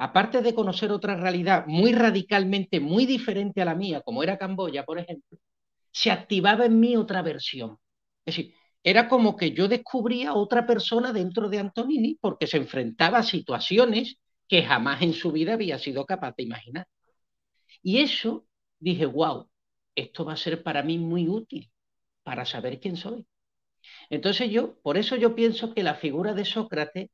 aparte 0.00 0.40
de 0.42 0.54
conocer 0.54 0.90
otra 0.92 1.14
realidad 1.16 1.66
muy 1.66 1.92
radicalmente, 1.92 2.80
muy 2.80 3.04
diferente 3.06 3.60
a 3.60 3.66
la 3.66 3.74
mía, 3.74 4.00
como 4.00 4.22
era 4.22 4.38
Camboya, 4.38 4.84
por 4.84 4.98
ejemplo, 4.98 5.38
se 5.92 6.10
activaba 6.10 6.64
en 6.66 6.80
mí 6.80 6.96
otra 6.96 7.22
versión. 7.22 7.78
Es 8.24 8.36
decir, 8.36 8.54
era 8.82 9.08
como 9.08 9.36
que 9.36 9.52
yo 9.52 9.68
descubría 9.68 10.34
otra 10.34 10.66
persona 10.66 11.12
dentro 11.12 11.50
de 11.50 11.58
Antonini 11.58 12.16
porque 12.20 12.46
se 12.46 12.56
enfrentaba 12.56 13.18
a 13.18 13.22
situaciones 13.22 14.16
que 14.48 14.62
jamás 14.62 15.02
en 15.02 15.12
su 15.12 15.32
vida 15.32 15.54
había 15.54 15.78
sido 15.78 16.06
capaz 16.06 16.34
de 16.36 16.44
imaginar. 16.44 16.86
Y 17.82 18.00
eso 18.00 18.46
dije, 18.78 19.06
wow, 19.06 19.50
esto 19.94 20.24
va 20.24 20.32
a 20.34 20.36
ser 20.36 20.62
para 20.62 20.82
mí 20.82 20.98
muy 20.98 21.28
útil 21.28 21.70
para 22.22 22.46
saber 22.46 22.80
quién 22.80 22.96
soy. 22.96 23.26
Entonces 24.10 24.50
yo, 24.50 24.80
por 24.82 24.98
eso 24.98 25.16
yo 25.16 25.34
pienso 25.34 25.74
que 25.74 25.82
la 25.82 25.94
figura 25.96 26.34
de 26.34 26.44
Sócrates 26.46 27.10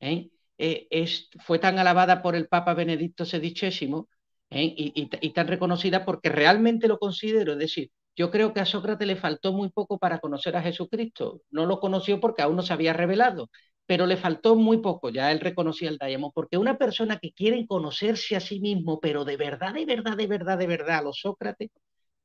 ¿eh? 0.00 0.30
Eh, 0.58 0.88
es, 0.90 1.28
fue 1.40 1.58
tan 1.58 1.78
alabada 1.78 2.22
por 2.22 2.34
el 2.36 2.48
Papa 2.48 2.74
Benedicto 2.74 3.24
XVI 3.24 4.04
¿eh? 4.50 4.74
y, 4.76 5.30
tan 5.32 5.46
reconocida 5.48 6.04
porque 6.04 6.28
realmente 6.30 6.88
lo 6.88 6.98
considero, 6.98 7.52
es 7.52 7.58
decir, 7.58 7.90
yo 8.16 8.30
creo 8.30 8.52
que 8.52 8.60
a 8.60 8.66
Sócrates 8.66 9.06
le 9.06 9.16
faltó 9.16 9.52
muy 9.52 9.70
poco 9.70 9.98
para 9.98 10.18
conocer 10.18 10.56
a 10.56 10.62
Jesucristo. 10.62 11.42
No 11.50 11.66
lo 11.66 11.78
conoció 11.78 12.18
porque 12.20 12.42
aún 12.42 12.56
no 12.56 12.62
se 12.62 12.72
había 12.72 12.92
revelado, 12.92 13.48
pero 13.86 14.06
le 14.06 14.16
faltó 14.16 14.56
muy 14.56 14.78
poco, 14.78 15.10
ya 15.10 15.30
él 15.30 15.40
reconocía 15.40 15.88
el 15.88 15.98
Diamond, 15.98 16.32
porque 16.34 16.58
una 16.58 16.76
persona 16.78 17.18
que 17.18 17.32
quiere 17.32 17.64
conocerse 17.66 18.34
a 18.36 18.40
sí 18.40 18.60
mismo, 18.60 18.98
pero 19.00 19.24
de 19.24 19.36
verdad, 19.36 19.74
de 19.74 19.84
verdad, 19.86 20.16
de 20.16 20.26
verdad, 20.26 20.58
de 20.58 20.66
verdad, 20.66 20.98
a 20.98 21.02
los 21.02 21.20
Sócrates, 21.20 21.70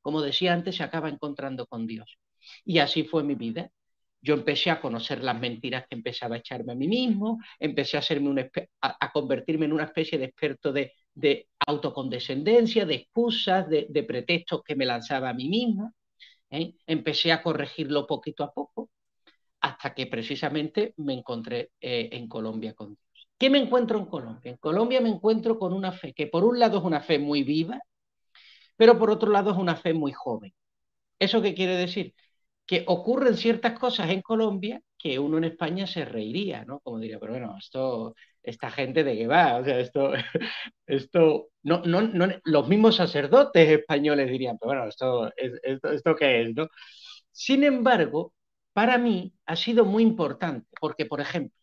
como 0.01 0.21
decía 0.21 0.53
antes, 0.53 0.77
se 0.77 0.83
acaba 0.83 1.09
encontrando 1.09 1.67
con 1.67 1.87
Dios. 1.87 2.17
Y 2.65 2.79
así 2.79 3.03
fue 3.03 3.23
mi 3.23 3.35
vida. 3.35 3.71
Yo 4.23 4.35
empecé 4.35 4.71
a 4.71 4.79
conocer 4.79 5.21
las 5.21 5.37
mentiras 5.37 5.85
que 5.87 5.95
empezaba 5.95 6.35
a 6.35 6.39
echarme 6.39 6.71
a 6.71 6.75
mí 6.75 6.87
mismo, 6.87 7.39
empecé 7.59 7.97
a, 7.97 9.11
convertirme 9.11 9.65
en 9.65 9.73
una 9.73 9.83
especie 9.83 10.17
de 10.17 10.25
experto 10.25 10.71
de, 10.71 10.93
autocondescendencia, 11.67 12.85
de 12.85 12.95
excusas, 12.95 13.67
de, 13.69 14.03
pretextos 14.07 14.63
que 14.63 14.77
me 14.77 14.85
lanzaba 14.85 15.29
a 15.29 15.33
mí 15.33 15.49
mismo. 15.49 15.93
¿eh? 16.49 16.73
Empecé 16.87 17.33
a 17.33 17.43
corregirlo 17.43 18.07
poquito 18.07 18.45
a 18.45 18.53
poco 18.53 18.89
hasta 19.59 19.93
que 19.93 20.07
precisamente 20.07 20.93
me 20.97 21.13
encontré 21.13 21.71
eh, 21.81 22.09
en 22.13 22.29
Colombia 22.29 22.73
con 22.73 22.89
Dios. 22.95 23.29
¿Qué 23.37 23.49
me 23.49 23.59
encuentro 23.59 23.99
en 23.99 24.05
Colombia? 24.05 24.51
En 24.51 24.57
Colombia 24.57 25.01
me 25.01 25.09
encuentro 25.09 25.59
con 25.59 25.73
una 25.73 25.91
fe 25.91 26.13
que 26.13 26.27
por 26.27 26.45
un 26.45 26.59
lado 26.59 26.77
es 26.77 26.83
una 26.85 27.01
fe 27.01 27.19
muy 27.19 27.43
viva, 27.43 27.81
pero 28.77 28.97
por 28.97 29.09
otro 29.11 29.31
lado 29.31 29.51
es 29.51 29.57
una 29.57 29.75
fe 29.75 29.93
muy 29.93 30.13
joven. 30.13 30.53
¿Eso 31.19 31.41
qué 31.41 31.53
quiere 31.53 31.75
decir? 31.75 32.13
Ocurren 32.87 33.37
ciertas 33.37 33.77
cosas 33.77 34.09
en 34.09 34.21
Colombia 34.21 34.81
que 34.97 35.19
uno 35.19 35.37
en 35.37 35.45
España 35.45 35.85
se 35.87 36.05
reiría, 36.05 36.65
¿no? 36.65 36.79
Como 36.79 36.99
diría, 36.99 37.19
pero 37.19 37.33
bueno, 37.33 37.55
esto, 37.59 38.15
esta 38.41 38.71
gente 38.71 39.03
de 39.03 39.17
qué 39.17 39.27
va, 39.27 39.57
o 39.57 39.65
sea, 39.65 39.79
esto, 39.79 40.13
esto, 40.87 41.49
no, 41.63 41.81
no, 41.85 42.01
no, 42.01 42.27
los 42.45 42.67
mismos 42.67 42.95
sacerdotes 42.95 43.69
españoles 43.69 44.29
dirían, 44.29 44.57
pero 44.59 44.69
bueno, 44.69 44.87
esto, 44.87 45.31
esto, 45.35 45.91
esto 45.91 46.15
qué 46.15 46.41
es, 46.43 46.55
¿no? 46.55 46.67
Sin 47.31 47.63
embargo, 47.63 48.33
para 48.73 48.97
mí 48.97 49.33
ha 49.45 49.55
sido 49.55 49.85
muy 49.85 50.03
importante, 50.03 50.67
porque, 50.79 51.05
por 51.05 51.21
ejemplo, 51.21 51.57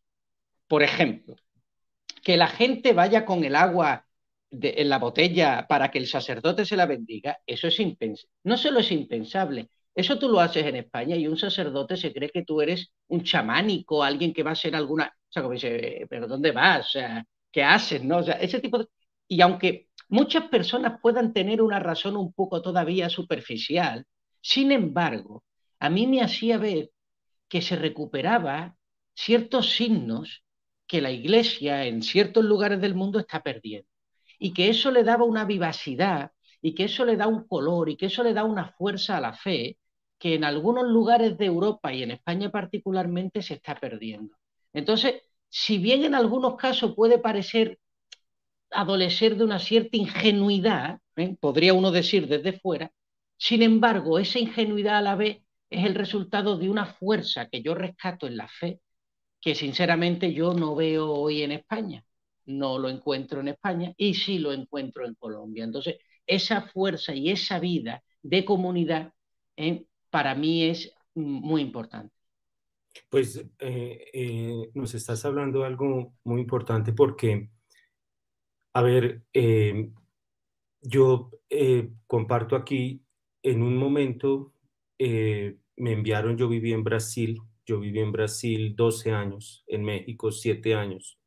por 0.69 0.83
ejemplo, 0.83 1.37
que 2.23 2.37
la 2.37 2.49
gente 2.49 2.93
vaya 2.93 3.25
con 3.25 3.45
el 3.45 3.57
agua 3.57 4.07
en 4.51 4.89
la 4.89 4.99
botella 4.99 5.67
para 5.69 5.91
que 5.91 5.99
el 5.99 6.07
sacerdote 6.07 6.65
se 6.65 6.77
la 6.77 6.87
bendiga, 6.87 7.39
eso 7.47 7.69
es 7.69 7.79
impensable. 7.81 8.31
No 8.45 8.57
solo 8.57 8.81
es 8.81 8.91
impensable, 8.93 9.71
eso 9.95 10.19
tú 10.19 10.29
lo 10.29 10.41
haces 10.41 10.65
en 10.67 10.77
España 10.77 11.17
y 11.17 11.27
un 11.27 11.37
sacerdote 11.37 11.97
se 11.97 12.13
cree 12.13 12.31
que 12.31 12.45
tú 12.45 12.61
eres 12.61 12.93
un 13.09 13.23
chamánico, 13.23 14.03
alguien 14.03 14.33
que 14.33 14.43
va 14.43 14.53
a 14.53 14.55
ser 14.55 14.77
alguna, 14.77 15.07
o 15.07 15.33
sea, 15.33 15.43
como 15.43 15.55
dice, 15.55 16.07
pero 16.09 16.27
¿dónde 16.29 16.53
vas? 16.53 16.95
O 16.97 17.01
¿qué 17.51 17.63
haces? 17.65 18.03
¿No? 18.05 18.19
O 18.19 18.23
sea, 18.23 18.35
ese 18.35 18.61
tipo 18.61 18.79
de... 18.79 18.87
Y 19.29 19.41
aunque 19.41 19.89
muchas 20.09 20.45
personas 20.49 21.01
puedan 21.01 21.33
tener 21.33 21.63
una 21.63 21.79
razón 21.81 22.17
un 22.17 22.33
poco 22.33 22.63
todavía 22.63 23.09
superficial, 23.09 24.07
sin 24.41 24.73
embargo, 24.73 25.45
a 25.79 25.91
mí 25.91 26.07
me 26.07 26.23
hacía 26.23 26.59
ver 26.59 26.91
que 27.49 27.63
se 27.63 27.77
recuperaba 27.77 28.77
ciertos 29.15 29.71
signos 29.71 30.45
que 30.87 31.01
la 31.01 31.11
Iglesia 31.11 31.85
en 31.87 32.03
ciertos 32.03 32.45
lugares 32.45 32.81
del 32.81 32.95
mundo 32.95 33.19
está 33.19 33.43
perdiendo. 33.43 33.89
Y 34.39 34.53
que 34.53 34.71
eso 34.71 34.91
le 34.91 35.05
daba 35.05 35.25
una 35.25 35.45
vivacidad 35.45 36.33
y 36.63 36.75
que 36.75 36.85
eso 36.85 37.05
le 37.05 37.17
da 37.17 37.27
un 37.27 37.47
color 37.47 37.89
y 37.89 37.97
que 37.97 38.07
eso 38.07 38.23
le 38.23 38.35
da 38.35 38.45
una 38.45 38.73
fuerza 38.73 39.17
a 39.17 39.21
la 39.21 39.33
fe 39.33 39.79
que 40.19 40.35
en 40.35 40.45
algunos 40.45 40.87
lugares 40.87 41.39
de 41.39 41.47
Europa 41.47 41.93
y 41.93 42.03
en 42.03 42.11
España 42.13 42.51
particularmente 42.51 43.43
se 43.43 43.55
está 43.55 43.75
perdiendo. 43.75 44.37
Entonces, 44.73 45.23
si 45.49 45.79
bien 45.79 46.05
en 46.05 46.15
algunos 46.15 46.57
casos 46.57 46.95
puede 46.95 47.19
parecer 47.19 47.79
adolecer 48.71 49.37
de 49.37 49.45
una 49.45 49.59
cierta 49.59 49.97
ingenuidad, 49.97 51.01
¿eh? 51.17 51.37
podría 51.41 51.75
uno 51.75 51.91
decir 51.91 52.29
desde 52.29 52.53
fuera, 52.53 52.93
sin 53.37 53.63
embargo, 53.63 54.19
esa 54.19 54.39
ingenuidad 54.39 54.99
a 54.99 55.01
la 55.03 55.17
vez 55.17 55.43
es 55.71 55.87
el 55.87 55.95
resultado 55.95 56.59
de 56.59 56.69
una 56.69 56.87
fuerza 56.87 57.49
que 57.49 57.63
yo 57.63 57.75
rescato 57.75 58.27
en 58.27 58.37
la 58.37 58.49
fe, 58.49 58.81
que 59.41 59.55
sinceramente 59.55 60.33
yo 60.35 60.53
no 60.55 60.75
veo 60.75 61.11
hoy 61.11 61.43
en 61.43 61.53
España. 61.53 62.05
No 62.47 62.79
lo 62.79 62.89
encuentro 62.89 63.41
en 63.41 63.49
España 63.49 63.93
y 63.97 64.15
sí 64.15 64.39
lo 64.39 64.53
encuentro 64.53 65.07
en 65.07 65.15
Colombia. 65.15 65.65
Entonces, 65.65 65.97
esa 66.31 66.63
fuerza 66.63 67.15
y 67.15 67.31
esa 67.31 67.59
vida 67.59 68.03
de 68.23 68.45
comunidad 68.45 69.13
eh, 69.57 69.85
para 70.11 70.35
mí 70.35 70.65
es 70.65 70.95
muy 71.15 71.61
importante. 71.61 72.15
Pues 73.09 73.37
eh, 73.59 74.05
eh, 74.13 74.71
nos 74.75 74.95
estás 74.95 75.25
hablando 75.25 75.61
de 75.61 75.67
algo 75.67 76.15
muy 76.25 76.41
importante 76.41 76.93
porque, 76.93 77.51
a 78.73 78.83
ver, 78.83 79.23
yo 80.83 81.31
comparto 82.07 82.57
aquí, 82.57 83.03
en 83.43 83.63
un 83.63 83.77
momento 83.77 84.55
me 84.99 85.93
enviaron, 85.93 86.37
yo 86.37 86.49
viví 86.49 86.73
en 86.73 86.85
Brasil, 86.85 87.39
yo 87.65 87.81
viví 87.81 88.01
en 88.01 88.13
Brasil 88.13 88.75
12 88.77 89.13
años, 89.13 89.65
en 89.67 89.85
México 89.85 90.31
7 90.31 90.75
años. 90.75 91.19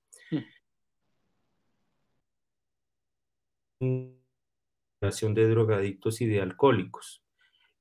Mm. 3.80 4.23
De 5.12 5.50
drogadictos 5.50 6.22
y 6.22 6.26
de 6.28 6.42
alcohólicos. 6.42 7.24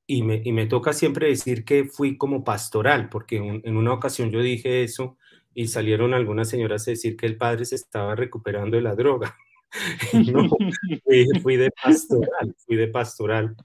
Y 0.05 0.23
me, 0.23 0.41
y 0.43 0.51
me, 0.51 0.65
toca 0.65 0.93
siempre 0.93 1.27
decir 1.27 1.63
que 1.63 1.85
fui 1.85 2.17
como 2.17 2.43
pastoral, 2.43 3.09
porque 3.09 3.37
en 3.37 3.77
una 3.77 3.93
ocasión 3.93 4.31
yo 4.31 4.41
dije 4.41 4.83
eso 4.83 5.17
y 5.53 5.67
salieron 5.67 6.13
algunas 6.13 6.49
señoras 6.49 6.87
a 6.87 6.91
decir 6.91 7.15
que 7.15 7.25
el 7.25 7.37
padre 7.37 7.65
se 7.65 7.75
estaba 7.75 8.15
recuperando 8.15 8.75
de 8.75 8.83
la 8.83 8.95
droga. 8.95 9.35
fui, 11.43 11.57
de 11.57 11.71
pastoral, 11.71 12.55
fui 12.65 12.75
de 12.75 12.87
pastoral. 12.87 13.55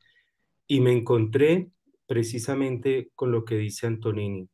Y 0.67 0.81
me 0.81 0.93
encontré 0.93 1.69
precisamente 2.07 3.11
con 3.15 3.33
lo 3.33 3.45
que 3.45 3.57
dice 3.57 3.87
Antonini. 3.87 4.49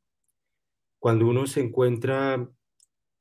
Cuando 0.99 1.27
uno 1.27 1.47
se 1.47 1.61
encuentra 1.61 2.49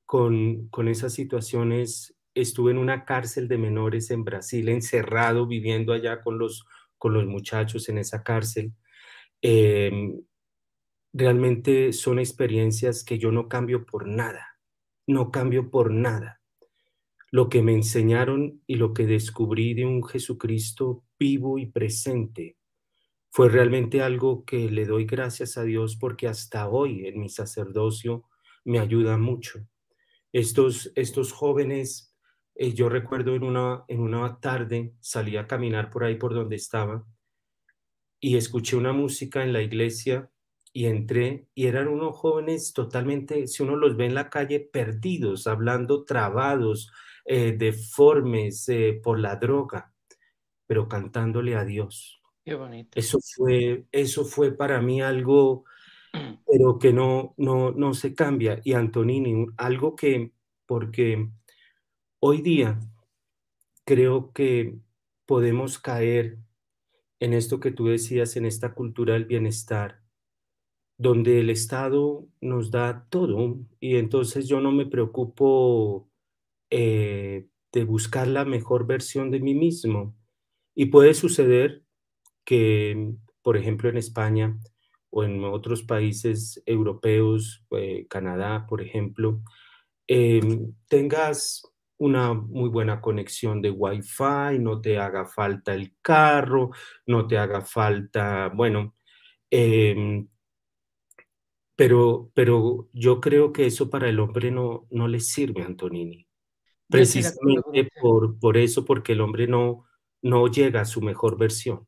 con, 0.05 0.67
con 0.69 0.87
esas 0.87 1.13
situaciones, 1.13 2.15
estuve 2.35 2.71
en 2.71 2.77
una 2.77 3.05
cárcel 3.05 3.47
de 3.47 3.57
menores 3.57 4.11
en 4.11 4.23
Brasil, 4.23 4.69
encerrado, 4.69 5.47
viviendo 5.47 5.93
allá 5.93 6.21
con 6.21 6.37
los, 6.37 6.65
con 6.97 7.13
los 7.13 7.25
muchachos 7.25 7.89
en 7.89 7.97
esa 7.97 8.23
cárcel. 8.23 8.73
Em, 9.41 10.21
realmente 11.13 11.93
son 11.93 12.19
experiencias 12.19 13.03
que 13.03 13.19
yo 13.19 13.31
no 13.31 13.47
cambio 13.47 13.85
por 13.85 14.07
nada, 14.07 14.57
no 15.07 15.31
cambio 15.31 15.69
por 15.69 15.91
nada 15.91 16.41
lo 17.33 17.49
que 17.49 17.63
me 17.63 17.73
enseñaron 17.73 18.61
y 18.67 18.75
lo 18.75 18.93
que 18.93 19.07
descubrí 19.07 19.73
de 19.73 19.87
un 19.87 20.03
Jesucristo 20.03 21.03
vivo 21.17 21.57
y 21.57 21.65
presente 21.65 22.57
fue 23.31 23.49
realmente 23.49 24.03
algo 24.03 24.45
que 24.45 24.69
le 24.69 24.85
doy 24.85 25.05
gracias 25.05 25.57
a 25.57 25.63
Dios 25.63 25.97
porque 25.99 26.27
hasta 26.27 26.69
hoy 26.69 27.07
en 27.07 27.19
mi 27.19 27.29
sacerdocio 27.29 28.25
me 28.63 28.77
ayuda 28.77 29.17
mucho. 29.17 29.67
Estos, 30.31 30.91
estos 30.93 31.31
jóvenes, 31.31 32.12
eh, 32.55 32.73
yo 32.73 32.89
recuerdo 32.89 33.35
en 33.35 33.43
una, 33.43 33.83
en 33.87 33.99
una 33.99 34.39
tarde 34.39 34.93
salí 34.99 35.37
a 35.37 35.47
caminar 35.47 35.89
por 35.89 36.03
ahí 36.03 36.15
por 36.15 36.33
donde 36.33 36.55
estaba 36.55 37.05
y 38.19 38.37
escuché 38.37 38.75
una 38.75 38.93
música 38.93 39.43
en 39.43 39.53
la 39.53 39.61
iglesia 39.61 40.29
y 40.71 40.85
entré 40.85 41.47
y 41.53 41.67
eran 41.67 41.87
unos 41.87 42.15
jóvenes 42.15 42.73
totalmente, 42.73 43.47
si 43.47 43.63
uno 43.63 43.75
los 43.75 43.95
ve 43.95 44.05
en 44.05 44.15
la 44.15 44.29
calle, 44.29 44.59
perdidos, 44.59 45.45
hablando 45.45 46.03
trabados, 46.03 46.91
eh, 47.25 47.53
deformes 47.57 48.67
eh, 48.69 48.99
por 49.03 49.19
la 49.19 49.35
droga, 49.35 49.93
pero 50.65 50.87
cantándole 50.87 51.55
a 51.55 51.63
Dios. 51.63 52.21
Qué 52.43 52.55
bonito. 52.55 52.99
Eso 52.99 53.19
fue, 53.35 53.85
eso 53.91 54.25
fue 54.25 54.51
para 54.51 54.81
mí 54.81 55.01
algo, 55.01 55.65
pero 56.47 56.79
que 56.79 56.91
no, 56.91 57.33
no, 57.37 57.71
no 57.71 57.93
se 57.93 58.15
cambia. 58.15 58.59
Y 58.63 58.73
Antonini, 58.73 59.45
algo 59.57 59.95
que, 59.95 60.31
porque 60.65 61.29
hoy 62.25 62.41
día 62.41 62.79
creo 63.83 64.31
que 64.31 64.77
podemos 65.25 65.77
caer 65.77 66.37
en 67.19 67.33
esto 67.33 67.59
que 67.59 67.71
tú 67.71 67.87
decías, 67.87 68.37
en 68.37 68.45
esta 68.45 68.73
cultura 68.73 69.15
del 69.15 69.25
bienestar, 69.25 69.99
donde 70.97 71.41
el 71.41 71.49
Estado 71.49 72.25
nos 72.39 72.71
da 72.71 73.07
todo 73.09 73.59
y 73.81 73.97
entonces 73.97 74.47
yo 74.47 74.61
no 74.61 74.71
me 74.71 74.85
preocupo 74.85 76.09
eh, 76.69 77.49
de 77.73 77.83
buscar 77.83 78.29
la 78.29 78.45
mejor 78.45 78.87
versión 78.87 79.29
de 79.29 79.41
mí 79.41 79.53
mismo. 79.53 80.15
Y 80.75 80.85
puede 80.85 81.15
suceder 81.15 81.83
que, 82.45 83.15
por 83.41 83.57
ejemplo, 83.57 83.89
en 83.89 83.97
España 83.97 84.57
o 85.09 85.25
en 85.25 85.43
otros 85.43 85.83
países 85.83 86.63
europeos, 86.65 87.65
eh, 87.71 88.07
Canadá, 88.09 88.65
por 88.65 88.81
ejemplo, 88.81 89.41
em, 90.07 90.73
tengas 90.87 91.72
una 91.97 92.33
muy 92.33 92.69
buena 92.69 93.01
conexión 93.01 93.61
de 93.61 93.71
Wi-Fi, 93.71 94.59
no 94.59 94.81
te 94.81 94.97
haga 94.97 95.25
falta 95.25 95.73
el 95.73 95.95
carro, 96.01 96.71
no 97.07 97.27
te 97.27 97.37
haga 97.37 97.61
falta, 97.61 98.49
bueno, 98.53 98.95
em, 99.49 100.27
pero, 101.75 102.31
pero 102.33 102.89
yo 102.93 103.19
creo 103.19 103.51
que 103.51 103.65
eso 103.65 103.89
para 103.89 104.09
el 104.09 104.19
hombre 104.19 104.51
no, 104.51 104.87
no 104.91 105.07
le 105.07 105.19
sirve, 105.19 105.63
Antonini. 105.63 106.27
Precisamente 106.87 107.89
por, 107.99 108.37
por 108.39 108.57
eso, 108.57 108.85
porque 108.85 109.13
el 109.13 109.21
hombre 109.21 109.47
no, 109.47 109.85
no 110.21 110.47
llega 110.47 110.81
a 110.81 110.85
su 110.85 111.01
mejor 111.01 111.37
versión. 111.37 111.87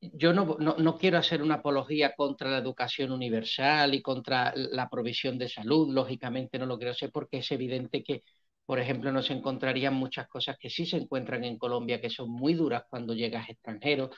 Yo 0.00 0.32
no, 0.32 0.56
no, 0.58 0.76
no, 0.78 0.98
quiero 0.98 1.18
hacer 1.18 1.42
una 1.42 1.56
apología 1.56 2.12
contra 2.16 2.50
la 2.50 2.58
educación 2.58 3.12
universal 3.12 3.94
y 3.94 4.02
contra 4.02 4.52
la 4.56 4.88
provisión 4.90 5.38
de 5.38 5.48
salud, 5.48 5.94
lógicamente 5.94 6.58
no 6.58 6.66
lo 6.66 6.76
quiero 6.76 6.90
hacer 6.90 7.12
porque 7.12 7.38
es 7.38 7.52
evidente 7.52 8.02
que, 8.02 8.24
por 8.66 8.78
ejemplo, 8.80 9.12
nos 9.12 9.30
encontrarían 9.30 9.94
muchas 9.94 10.28
cosas 10.28 10.56
que 10.58 10.70
sí 10.70 10.86
se 10.86 10.96
encuentran 10.96 11.44
en 11.44 11.58
Colombia 11.58 12.00
que 12.00 12.10
son 12.10 12.30
muy 12.30 12.54
duras 12.54 12.84
cuando 12.88 13.14
llegas 13.14 13.48
extranjero, 13.48 14.10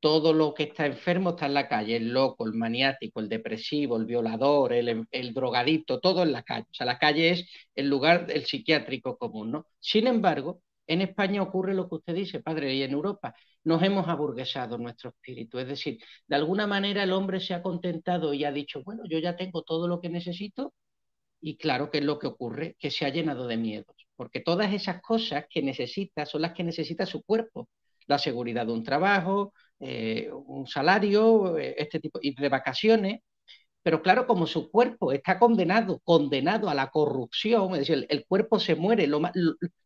todo 0.00 0.32
lo 0.32 0.54
que 0.54 0.64
está 0.64 0.86
enfermo 0.86 1.30
está 1.30 1.46
en 1.46 1.54
la 1.54 1.68
calle, 1.68 1.96
el 1.96 2.08
loco, 2.12 2.46
el 2.46 2.54
maniático, 2.54 3.20
el 3.20 3.28
depresivo, 3.28 3.96
el 3.98 4.06
violador, 4.06 4.72
el, 4.72 5.06
el, 5.10 5.34
drogadicto, 5.34 6.00
todo 6.00 6.22
en 6.22 6.32
la 6.32 6.42
calle. 6.42 6.66
O 6.70 6.74
sea, 6.74 6.86
la 6.86 6.98
calle 6.98 7.30
es 7.30 7.46
el 7.74 7.88
lugar 7.88 8.26
del 8.26 8.46
psiquiátrico 8.46 9.18
común, 9.18 9.50
¿no? 9.52 9.66
Sin 9.78 10.06
embargo, 10.06 10.62
en 10.86 11.02
España 11.02 11.42
ocurre 11.42 11.74
lo 11.74 11.88
que 11.88 11.96
usted 11.96 12.14
dice, 12.14 12.40
padre, 12.40 12.74
y 12.74 12.82
en 12.82 12.92
Europa 12.92 13.34
nos 13.64 13.82
hemos 13.82 14.08
aburguesado 14.08 14.78
nuestro 14.78 15.10
espíritu. 15.10 15.58
Es 15.58 15.68
decir, 15.68 15.98
de 16.26 16.36
alguna 16.36 16.66
manera 16.66 17.02
el 17.02 17.12
hombre 17.12 17.40
se 17.40 17.54
ha 17.54 17.62
contentado 17.62 18.32
y 18.34 18.44
ha 18.44 18.52
dicho, 18.52 18.82
bueno, 18.82 19.02
yo 19.08 19.18
ya 19.18 19.36
tengo 19.36 19.62
todo 19.62 19.86
lo 19.86 20.00
que 20.00 20.08
necesito, 20.08 20.74
y 21.40 21.56
claro, 21.56 21.90
¿qué 21.90 21.98
es 21.98 22.04
lo 22.04 22.18
que 22.18 22.26
ocurre? 22.26 22.76
Que 22.78 22.90
se 22.90 23.06
ha 23.06 23.10
llenado 23.10 23.46
de 23.46 23.56
miedos, 23.56 23.96
porque 24.16 24.40
todas 24.40 24.72
esas 24.72 25.00
cosas 25.02 25.46
que 25.48 25.62
necesita 25.62 26.26
son 26.26 26.42
las 26.42 26.52
que 26.52 26.64
necesita 26.64 27.06
su 27.06 27.22
cuerpo. 27.22 27.68
La 28.06 28.18
seguridad 28.18 28.66
de 28.66 28.72
un 28.72 28.84
trabajo, 28.84 29.52
eh, 29.78 30.30
un 30.32 30.66
salario, 30.66 31.58
eh, 31.58 31.74
este 31.78 32.00
tipo, 32.00 32.18
y 32.22 32.34
de 32.34 32.48
vacaciones, 32.48 33.20
pero 33.82 34.02
claro, 34.02 34.26
como 34.26 34.46
su 34.46 34.70
cuerpo 34.70 35.12
está 35.12 35.38
condenado, 35.38 36.00
condenado 36.04 36.68
a 36.68 36.74
la 36.74 36.90
corrupción, 36.90 37.72
es 37.74 37.80
decir, 37.80 38.06
el, 38.08 38.26
cuerpo 38.26 38.58
se 38.60 38.74
muere, 38.74 39.06
lo, 39.06 39.20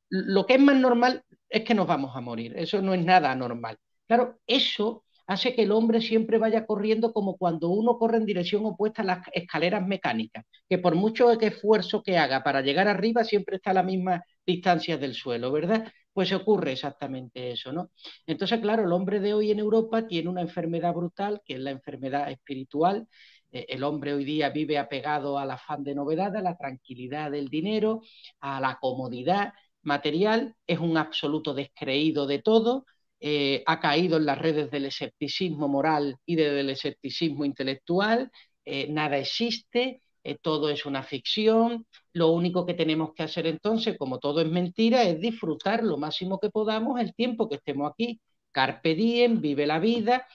lo, 0.08 0.46
que 0.46 0.54
es 0.54 0.60
más 0.60 0.76
normal 0.76 1.22
es 1.48 1.62
que 1.64 1.74
nos 1.74 1.86
vamos 1.86 2.16
a 2.16 2.20
morir, 2.20 2.54
eso 2.56 2.82
no 2.82 2.94
es 2.94 3.04
nada 3.04 3.34
normal. 3.36 3.78
Claro, 4.06 4.40
eso 4.46 5.04
hace 5.26 5.54
que 5.54 5.62
el 5.62 5.72
hombre 5.72 6.00
siempre 6.00 6.38
vaya 6.38 6.66
corriendo 6.66 7.12
como 7.12 7.36
cuando 7.36 7.68
uno 7.68 7.98
corre 7.98 8.18
en 8.18 8.26
dirección 8.26 8.66
opuesta 8.66 9.02
a 9.02 9.04
las 9.06 9.26
escaleras 9.32 9.86
mecánicas, 9.86 10.44
que 10.68 10.78
por 10.78 10.94
mucho 10.94 11.30
esfuerzo 11.32 12.02
que 12.02 12.18
haga 12.18 12.42
para 12.42 12.60
llegar 12.62 12.88
arriba 12.88 13.24
siempre 13.24 13.56
está 13.56 13.70
a 13.70 13.74
la 13.74 13.82
misma 13.82 14.22
distancia 14.46 14.98
del 14.98 15.14
suelo, 15.14 15.52
¿verdad? 15.52 15.90
pues 16.14 16.32
ocurre 16.32 16.72
exactamente 16.72 17.50
eso, 17.50 17.72
¿no? 17.72 17.90
Entonces, 18.26 18.60
claro, 18.60 18.84
el 18.84 18.92
hombre 18.92 19.18
de 19.20 19.34
hoy 19.34 19.50
en 19.50 19.58
Europa 19.58 20.06
tiene 20.06 20.30
una 20.30 20.42
enfermedad 20.42 20.94
brutal, 20.94 21.42
que 21.44 21.54
es 21.54 21.60
la 21.60 21.72
enfermedad 21.72 22.30
espiritual. 22.30 23.08
Eh, 23.50 23.66
el 23.68 23.82
hombre 23.82 24.14
hoy 24.14 24.24
día 24.24 24.50
vive 24.50 24.78
apegado 24.78 25.38
al 25.38 25.50
afán 25.50 25.82
de 25.82 25.94
novedad, 25.94 26.34
a 26.36 26.40
la 26.40 26.56
tranquilidad 26.56 27.32
del 27.32 27.48
dinero, 27.48 28.02
a 28.40 28.60
la 28.60 28.78
comodidad 28.80 29.52
material, 29.82 30.54
es 30.66 30.78
un 30.78 30.96
absoluto 30.96 31.52
descreído 31.52 32.26
de 32.26 32.40
todo, 32.40 32.86
eh, 33.26 33.62
ha 33.64 33.80
caído 33.80 34.18
en 34.18 34.26
las 34.26 34.36
redes 34.36 34.70
del 34.70 34.84
escepticismo 34.84 35.66
moral 35.66 36.18
y 36.26 36.36
del 36.36 36.68
escepticismo 36.68 37.46
intelectual, 37.46 38.30
eh, 38.66 38.86
nada 38.90 39.16
existe, 39.16 40.02
eh, 40.22 40.36
todo 40.42 40.68
es 40.68 40.84
una 40.84 41.02
ficción, 41.02 41.86
lo 42.12 42.32
único 42.32 42.66
que 42.66 42.74
tenemos 42.74 43.14
que 43.14 43.22
hacer 43.22 43.46
entonces, 43.46 43.96
como 43.96 44.18
todo 44.18 44.42
es 44.42 44.48
mentira, 44.50 45.04
es 45.04 45.18
disfrutar 45.22 45.82
lo 45.82 45.96
máximo 45.96 46.38
que 46.38 46.50
podamos 46.50 47.00
el 47.00 47.14
tiempo 47.14 47.48
que 47.48 47.54
estemos 47.54 47.90
aquí. 47.90 48.20
Carpe 48.52 48.94
diem, 48.94 49.40
vive 49.40 49.66
la 49.66 49.78
vida, 49.78 50.26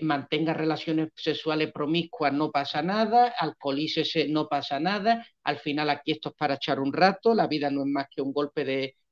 mantenga 0.00 0.54
relaciones 0.54 1.10
sexuales 1.14 1.70
promiscuas, 1.72 2.32
no 2.32 2.50
pasa 2.50 2.82
nada, 2.82 3.28
alcoholícese, 3.38 4.26
no 4.28 4.48
pasa 4.48 4.80
nada, 4.80 5.24
al 5.44 5.58
final 5.58 5.88
aquí 5.88 6.10
esto 6.10 6.30
es 6.30 6.34
para 6.34 6.54
echar 6.54 6.80
un 6.80 6.92
rato, 6.92 7.32
la 7.32 7.46
vida 7.46 7.70
no 7.70 7.82
es 7.82 7.86
más 7.86 8.06
que 8.10 8.22
un 8.22 8.32
golpe 8.32 8.64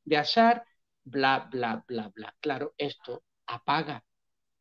de 0.05 0.17
azar, 0.17 0.65
bla, 1.05 1.49
bla, 1.51 1.85
bla, 1.87 2.11
bla. 2.15 2.35
Claro, 2.41 2.75
esto 2.79 3.23
apaga 3.47 4.05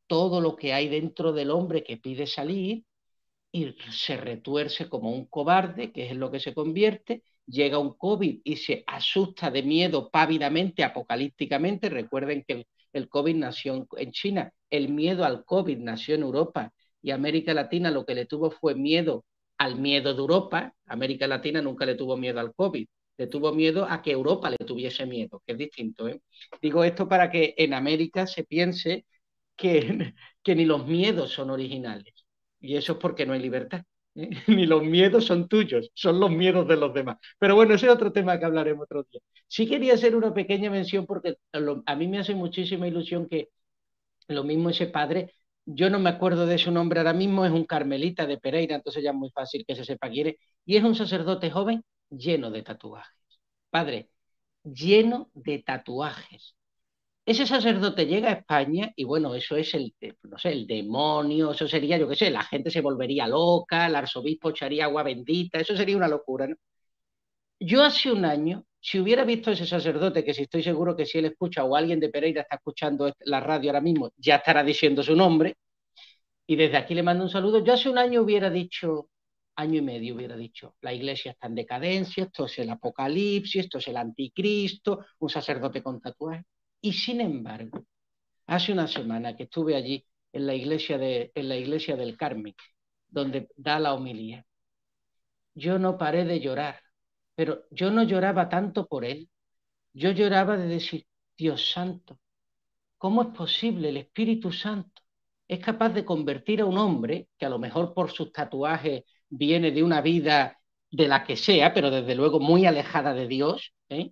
todo 0.07 0.41
lo 0.41 0.55
que 0.55 0.73
hay 0.73 0.89
dentro 0.89 1.33
del 1.33 1.51
hombre 1.51 1.83
que 1.83 1.97
pide 1.97 2.27
salir 2.27 2.83
y 3.51 3.75
se 3.91 4.17
retuerce 4.17 4.89
como 4.89 5.11
un 5.11 5.25
cobarde, 5.25 5.91
que 5.91 6.09
es 6.09 6.15
lo 6.15 6.31
que 6.31 6.39
se 6.39 6.53
convierte, 6.53 7.23
llega 7.45 7.77
un 7.79 7.93
COVID 7.95 8.41
y 8.43 8.55
se 8.57 8.83
asusta 8.87 9.51
de 9.51 9.63
miedo 9.63 10.09
pávidamente, 10.09 10.83
apocalípticamente. 10.83 11.89
Recuerden 11.89 12.43
que 12.47 12.65
el, 12.93 13.09
COVID 13.09 13.35
nació 13.35 13.87
en 13.97 14.11
China, 14.11 14.51
el 14.69 14.89
miedo 14.89 15.25
al 15.25 15.45
COVID 15.45 15.77
nació 15.79 16.15
en 16.15 16.23
Europa 16.23 16.71
y 17.01 17.11
América 17.11 17.53
Latina 17.53 17.91
lo 17.91 18.05
que 18.05 18.15
le 18.15 18.25
tuvo 18.25 18.51
fue 18.51 18.75
miedo 18.75 19.25
al 19.57 19.79
miedo 19.79 20.13
de 20.13 20.19
Europa. 20.19 20.73
América 20.85 21.27
Latina 21.27 21.61
nunca 21.61 21.85
le 21.85 21.95
tuvo 21.95 22.17
miedo 22.17 22.39
al 22.39 22.53
COVID. 22.53 22.87
Le 23.17 23.27
tuvo 23.27 23.53
miedo 23.53 23.85
a 23.89 24.01
que 24.01 24.11
Europa 24.11 24.49
le 24.49 24.57
tuviese 24.57 25.05
miedo, 25.05 25.41
que 25.45 25.53
es 25.53 25.57
distinto. 25.57 26.07
¿eh? 26.07 26.21
Digo 26.61 26.83
esto 26.83 27.07
para 27.07 27.29
que 27.29 27.53
en 27.57 27.73
América 27.73 28.27
se 28.27 28.43
piense 28.43 29.05
que, 29.55 30.13
que 30.43 30.55
ni 30.55 30.65
los 30.65 30.85
miedos 30.87 31.31
son 31.31 31.49
originales. 31.51 32.13
Y 32.59 32.75
eso 32.75 32.93
es 32.93 32.99
porque 32.99 33.25
no 33.25 33.33
hay 33.33 33.41
libertad. 33.41 33.83
¿eh? 34.15 34.29
Ni 34.47 34.65
los 34.65 34.83
miedos 34.83 35.25
son 35.25 35.47
tuyos, 35.47 35.91
son 35.93 36.19
los 36.19 36.31
miedos 36.31 36.67
de 36.67 36.77
los 36.77 36.93
demás. 36.93 37.17
Pero 37.39 37.55
bueno, 37.55 37.73
ese 37.75 37.87
es 37.87 37.91
otro 37.93 38.11
tema 38.11 38.39
que 38.39 38.45
hablaremos 38.45 38.83
otro 38.85 39.03
día. 39.11 39.21
Sí 39.47 39.67
quería 39.67 39.95
hacer 39.95 40.15
una 40.15 40.33
pequeña 40.33 40.69
mención 40.69 41.05
porque 41.05 41.35
a 41.85 41.95
mí 41.95 42.07
me 42.07 42.19
hace 42.19 42.35
muchísima 42.35 42.87
ilusión 42.87 43.27
que 43.27 43.49
lo 44.27 44.43
mismo 44.43 44.69
ese 44.69 44.87
padre, 44.87 45.33
yo 45.65 45.89
no 45.89 45.99
me 45.99 46.09
acuerdo 46.09 46.45
de 46.45 46.57
su 46.57 46.71
nombre 46.71 46.99
ahora 46.99 47.13
mismo, 47.13 47.45
es 47.45 47.51
un 47.51 47.65
carmelita 47.65 48.25
de 48.25 48.37
Pereira, 48.39 48.75
entonces 48.75 49.03
ya 49.03 49.11
es 49.11 49.15
muy 49.15 49.29
fácil 49.31 49.65
que 49.67 49.75
se 49.75 49.85
sepa 49.85 50.09
quién 50.09 50.27
es, 50.27 50.35
y 50.65 50.77
es 50.77 50.83
un 50.83 50.95
sacerdote 50.95 51.51
joven 51.51 51.83
lleno 52.11 52.51
de 52.51 52.63
tatuajes. 52.63 53.15
Padre, 53.69 54.11
lleno 54.63 55.31
de 55.33 55.59
tatuajes. 55.59 56.55
Ese 57.25 57.47
sacerdote 57.47 58.07
llega 58.07 58.29
a 58.29 58.33
España 58.33 58.91
y 58.95 59.03
bueno, 59.05 59.35
eso 59.35 59.55
es 59.55 59.73
el, 59.75 59.95
no 60.23 60.37
sé, 60.37 60.51
el 60.53 60.67
demonio, 60.67 61.51
eso 61.53 61.67
sería, 61.67 61.97
yo 61.97 62.07
qué 62.09 62.15
sé, 62.15 62.31
la 62.31 62.43
gente 62.43 62.71
se 62.71 62.81
volvería 62.81 63.27
loca, 63.27 63.87
el 63.87 63.95
arzobispo 63.95 64.51
echaría 64.51 64.85
agua 64.85 65.03
bendita, 65.03 65.59
eso 65.59 65.75
sería 65.77 65.97
una 65.97 66.07
locura. 66.07 66.47
Yo 67.59 67.83
hace 67.83 68.11
un 68.11 68.25
año, 68.25 68.65
si 68.79 68.99
hubiera 68.99 69.23
visto 69.23 69.49
a 69.49 69.53
ese 69.53 69.65
sacerdote, 69.67 70.23
que 70.23 70.33
si 70.33 70.43
estoy 70.43 70.63
seguro 70.63 70.95
que 70.95 71.05
si 71.05 71.19
él 71.19 71.25
escucha 71.25 71.63
o 71.63 71.75
alguien 71.75 71.99
de 71.99 72.09
Pereira 72.09 72.41
está 72.41 72.55
escuchando 72.55 73.13
la 73.21 73.39
radio 73.39 73.69
ahora 73.69 73.81
mismo, 73.81 74.11
ya 74.17 74.37
estará 74.37 74.63
diciendo 74.63 75.03
su 75.03 75.15
nombre, 75.15 75.55
y 76.47 76.57
desde 76.57 76.77
aquí 76.77 76.95
le 76.95 77.03
mando 77.03 77.23
un 77.25 77.29
saludo, 77.31 77.63
yo 77.63 77.73
hace 77.73 77.89
un 77.89 77.99
año 77.99 78.21
hubiera 78.23 78.49
dicho, 78.49 79.10
año 79.61 79.79
y 79.79 79.81
medio 79.81 80.15
hubiera 80.15 80.35
dicho, 80.35 80.75
la 80.81 80.93
iglesia 80.93 81.31
está 81.31 81.47
en 81.47 81.55
decadencia, 81.55 82.25
esto 82.25 82.45
es 82.45 82.59
el 82.59 82.69
apocalipsis, 82.69 83.63
esto 83.63 83.77
es 83.77 83.87
el 83.87 83.97
anticristo, 83.97 85.05
un 85.19 85.29
sacerdote 85.29 85.81
con 85.81 86.01
tatuaje. 86.01 86.43
Y 86.81 86.93
sin 86.93 87.21
embargo, 87.21 87.85
hace 88.47 88.73
una 88.73 88.87
semana 88.87 89.35
que 89.35 89.43
estuve 89.43 89.75
allí 89.75 90.05
en 90.33 90.47
la 90.47 90.55
iglesia, 90.55 90.97
del 90.97 92.17
Carmen, 92.17 92.55
donde 93.07 93.49
da 93.55 93.79
la 93.79 93.93
homilía, 93.93 94.45
yo 95.53 95.77
no 95.77 95.97
paré 95.97 96.25
de 96.25 96.39
llorar, 96.39 96.81
pero 97.35 97.65
yo 97.71 97.91
no 97.91 98.03
lloraba 98.03 98.49
tanto 98.49 98.87
por 98.87 99.05
él, 99.05 99.29
yo 99.93 100.11
lloraba 100.11 100.57
de 100.57 100.67
decir, 100.67 101.05
Dios 101.37 101.71
santo, 101.71 102.19
¿cómo 102.97 103.21
es 103.23 103.27
posible 103.29 103.89
el 103.89 103.97
Espíritu 103.97 104.51
Santo? 104.51 105.01
Es 105.47 105.59
capaz 105.59 105.89
de 105.89 106.05
convertir 106.05 106.61
a 106.61 106.65
un 106.65 106.77
hombre, 106.77 107.27
que 107.37 107.45
a 107.45 107.49
lo 107.49 107.59
mejor 107.59 107.93
por 107.93 108.11
sus 108.11 108.31
tatuajes 108.31 109.03
viene 109.31 109.71
de 109.71 109.83
una 109.83 110.01
vida 110.01 110.59
de 110.91 111.07
la 111.07 111.23
que 111.23 111.35
sea, 111.37 111.73
pero 111.73 111.89
desde 111.89 112.15
luego 112.15 112.39
muy 112.39 112.65
alejada 112.65 113.13
de 113.13 113.27
Dios, 113.27 113.73
¿eh? 113.89 114.11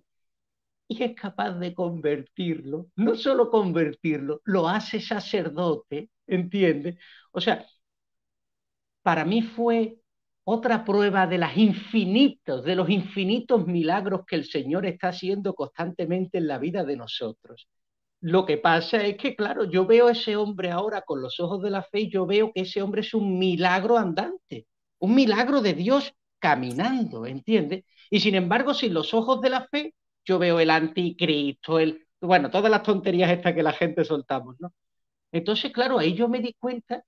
y 0.88 1.02
es 1.04 1.14
capaz 1.14 1.52
de 1.52 1.74
convertirlo, 1.74 2.88
no 2.96 3.14
solo 3.14 3.50
convertirlo, 3.50 4.40
lo 4.44 4.68
hace 4.68 5.00
sacerdote, 5.00 6.10
¿entiendes? 6.26 6.96
O 7.32 7.40
sea, 7.40 7.66
para 9.02 9.24
mí 9.24 9.42
fue 9.42 9.98
otra 10.44 10.84
prueba 10.84 11.26
de 11.26 11.38
infinitos, 11.56 12.64
de 12.64 12.74
los 12.74 12.88
infinitos 12.90 13.66
milagros 13.66 14.22
que 14.26 14.36
el 14.36 14.44
Señor 14.44 14.86
está 14.86 15.08
haciendo 15.08 15.54
constantemente 15.54 16.38
en 16.38 16.48
la 16.48 16.58
vida 16.58 16.84
de 16.84 16.96
nosotros. 16.96 17.68
Lo 18.20 18.44
que 18.46 18.58
pasa 18.58 19.04
es 19.06 19.16
que, 19.16 19.34
claro, 19.36 19.64
yo 19.64 19.86
veo 19.86 20.08
a 20.08 20.12
ese 20.12 20.36
hombre 20.36 20.70
ahora 20.70 21.02
con 21.02 21.22
los 21.22 21.40
ojos 21.40 21.62
de 21.62 21.70
la 21.70 21.82
fe 21.82 22.08
yo 22.08 22.26
veo 22.26 22.52
que 22.52 22.62
ese 22.62 22.82
hombre 22.82 23.02
es 23.02 23.14
un 23.14 23.38
milagro 23.38 23.96
andante, 23.96 24.66
un 25.00 25.14
milagro 25.14 25.60
de 25.60 25.74
Dios 25.74 26.14
caminando, 26.38 27.26
¿entiendes? 27.26 27.84
Y 28.10 28.20
sin 28.20 28.34
embargo, 28.34 28.74
sin 28.74 28.94
los 28.94 29.12
ojos 29.14 29.40
de 29.40 29.50
la 29.50 29.66
fe, 29.68 29.94
yo 30.24 30.38
veo 30.38 30.60
el 30.60 30.70
anticristo, 30.70 31.78
el, 31.78 32.06
bueno, 32.20 32.50
todas 32.50 32.70
las 32.70 32.82
tonterías 32.82 33.30
estas 33.30 33.54
que 33.54 33.62
la 33.62 33.72
gente 33.72 34.04
soltamos, 34.04 34.56
¿no? 34.60 34.72
Entonces, 35.32 35.72
claro, 35.72 35.98
ahí 35.98 36.14
yo 36.14 36.28
me 36.28 36.40
di 36.40 36.54
cuenta 36.54 37.04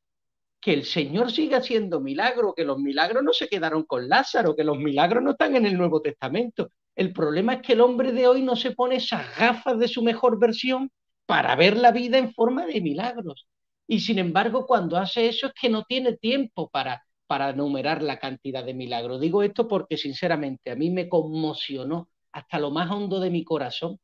que 0.61 0.73
el 0.73 0.85
Señor 0.85 1.33
sigue 1.33 1.57
haciendo 1.57 2.01
milagros, 2.01 2.55
que 2.57 2.65
los 2.65 2.79
milagros 2.79 3.23
no 3.25 3.33
se 3.33 3.49
quedaron 3.49 3.85
con 3.85 4.09
Lázaro, 4.09 4.55
que 4.55 4.65
los 4.65 4.79
milagros 4.79 5.23
no 5.23 5.33
están 5.33 5.57
en 5.57 5.67
el 5.67 5.77
Nuevo 5.77 6.01
Testamento. 6.01 6.71
El 6.95 7.13
problema 7.13 7.55
es 7.55 7.63
que 7.63 7.73
el 7.73 7.81
hombre 7.81 8.13
de 8.13 8.29
hoy 8.29 8.43
no 8.43 8.55
se 8.55 8.73
pone 8.73 8.97
esas 8.97 9.37
gafas 9.37 9.79
de 9.79 9.89
su 9.89 10.03
mejor 10.03 10.39
versión 10.39 10.91
para 11.27 11.57
ver 11.57 11.77
la 11.77 11.91
vida 11.91 12.19
en 12.19 12.33
forma 12.33 12.67
de 12.67 12.81
milagros. 12.81 13.49
Y 13.89 14.01
sin 14.01 14.19
embargo, 14.19 14.67
cuando 14.67 14.97
hace 14.97 15.29
eso 15.29 15.49
es 15.49 15.53
que 15.61 15.69
no 15.69 15.85
tiene 15.85 16.17
tiempo 16.17 16.71
para, 16.71 17.03
para 17.33 17.49
enumerar 17.49 18.03
la 18.03 18.19
cantidad 18.19 18.63
de 18.63 18.75
milagros. 18.75 19.19
Digo 19.19 19.43
esto 19.43 19.67
porque 19.67 19.97
sinceramente 19.97 20.71
a 20.71 20.75
mí 20.75 20.91
me 20.91 21.09
conmocionó 21.09 22.11
hasta 22.31 22.59
lo 22.59 22.71
más 22.71 22.91
hondo 22.91 23.21
de 23.21 23.31
mi 23.31 23.43
corazón 23.43 23.99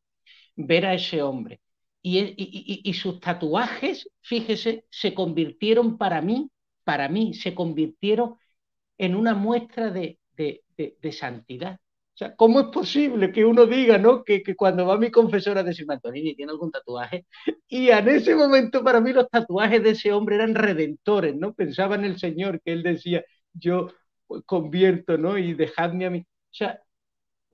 ver 0.56 0.86
a 0.86 0.94
ese 0.94 1.20
hombre. 1.20 1.60
Y, 2.00 2.94
sus 2.94 3.20
tatuajes, 3.20 4.08
fíjese, 4.22 4.86
se 4.88 5.12
convirtieron 5.12 5.98
para 5.98 6.22
mí, 6.22 6.50
para 6.84 7.10
mí, 7.10 7.34
se 7.34 7.54
convirtieron 7.54 8.36
en 8.96 9.14
una 9.14 9.34
muestra 9.34 9.90
de, 9.90 10.18
santidad. 11.12 11.78
O 12.18 12.24
sea, 12.24 12.34
¿cómo 12.34 12.58
es 12.58 12.66
posible 12.66 13.30
que 13.30 13.44
uno 13.44 13.64
diga, 13.64 13.96
¿no? 13.96 14.24
Que, 14.24 14.42
cuando 14.56 14.84
va 14.84 14.98
mi 14.98 15.08
confesora 15.08 15.60
a 15.60 15.62
decirme, 15.62 15.94
Antonini, 15.94 16.34
¿tiene 16.34 16.50
algún 16.50 16.72
tatuaje? 16.72 17.26
Y 17.68 17.90
en 17.90 18.08
ese 18.08 18.34
momento 18.34 18.82
para 18.82 19.00
mí 19.00 19.12
los 19.12 19.28
tatuajes 19.28 19.80
de 19.84 19.90
ese 19.90 20.12
hombre 20.12 20.34
eran 20.34 20.56
redentores, 20.56 21.36
¿no? 21.36 21.54
Pensaba 21.54 21.94
en 21.94 22.04
el 22.04 22.18
Señor, 22.18 22.60
que 22.60 22.72
él 22.72 22.82
decía, 22.82 23.24
yo 23.52 23.92
convierto, 24.46 25.16
¿no? 25.16 25.38
Y 25.38 25.54
dejadme 25.54 26.06
a 26.06 26.10
mí. 26.10 26.18
O 26.18 26.54
sea, 26.54 26.80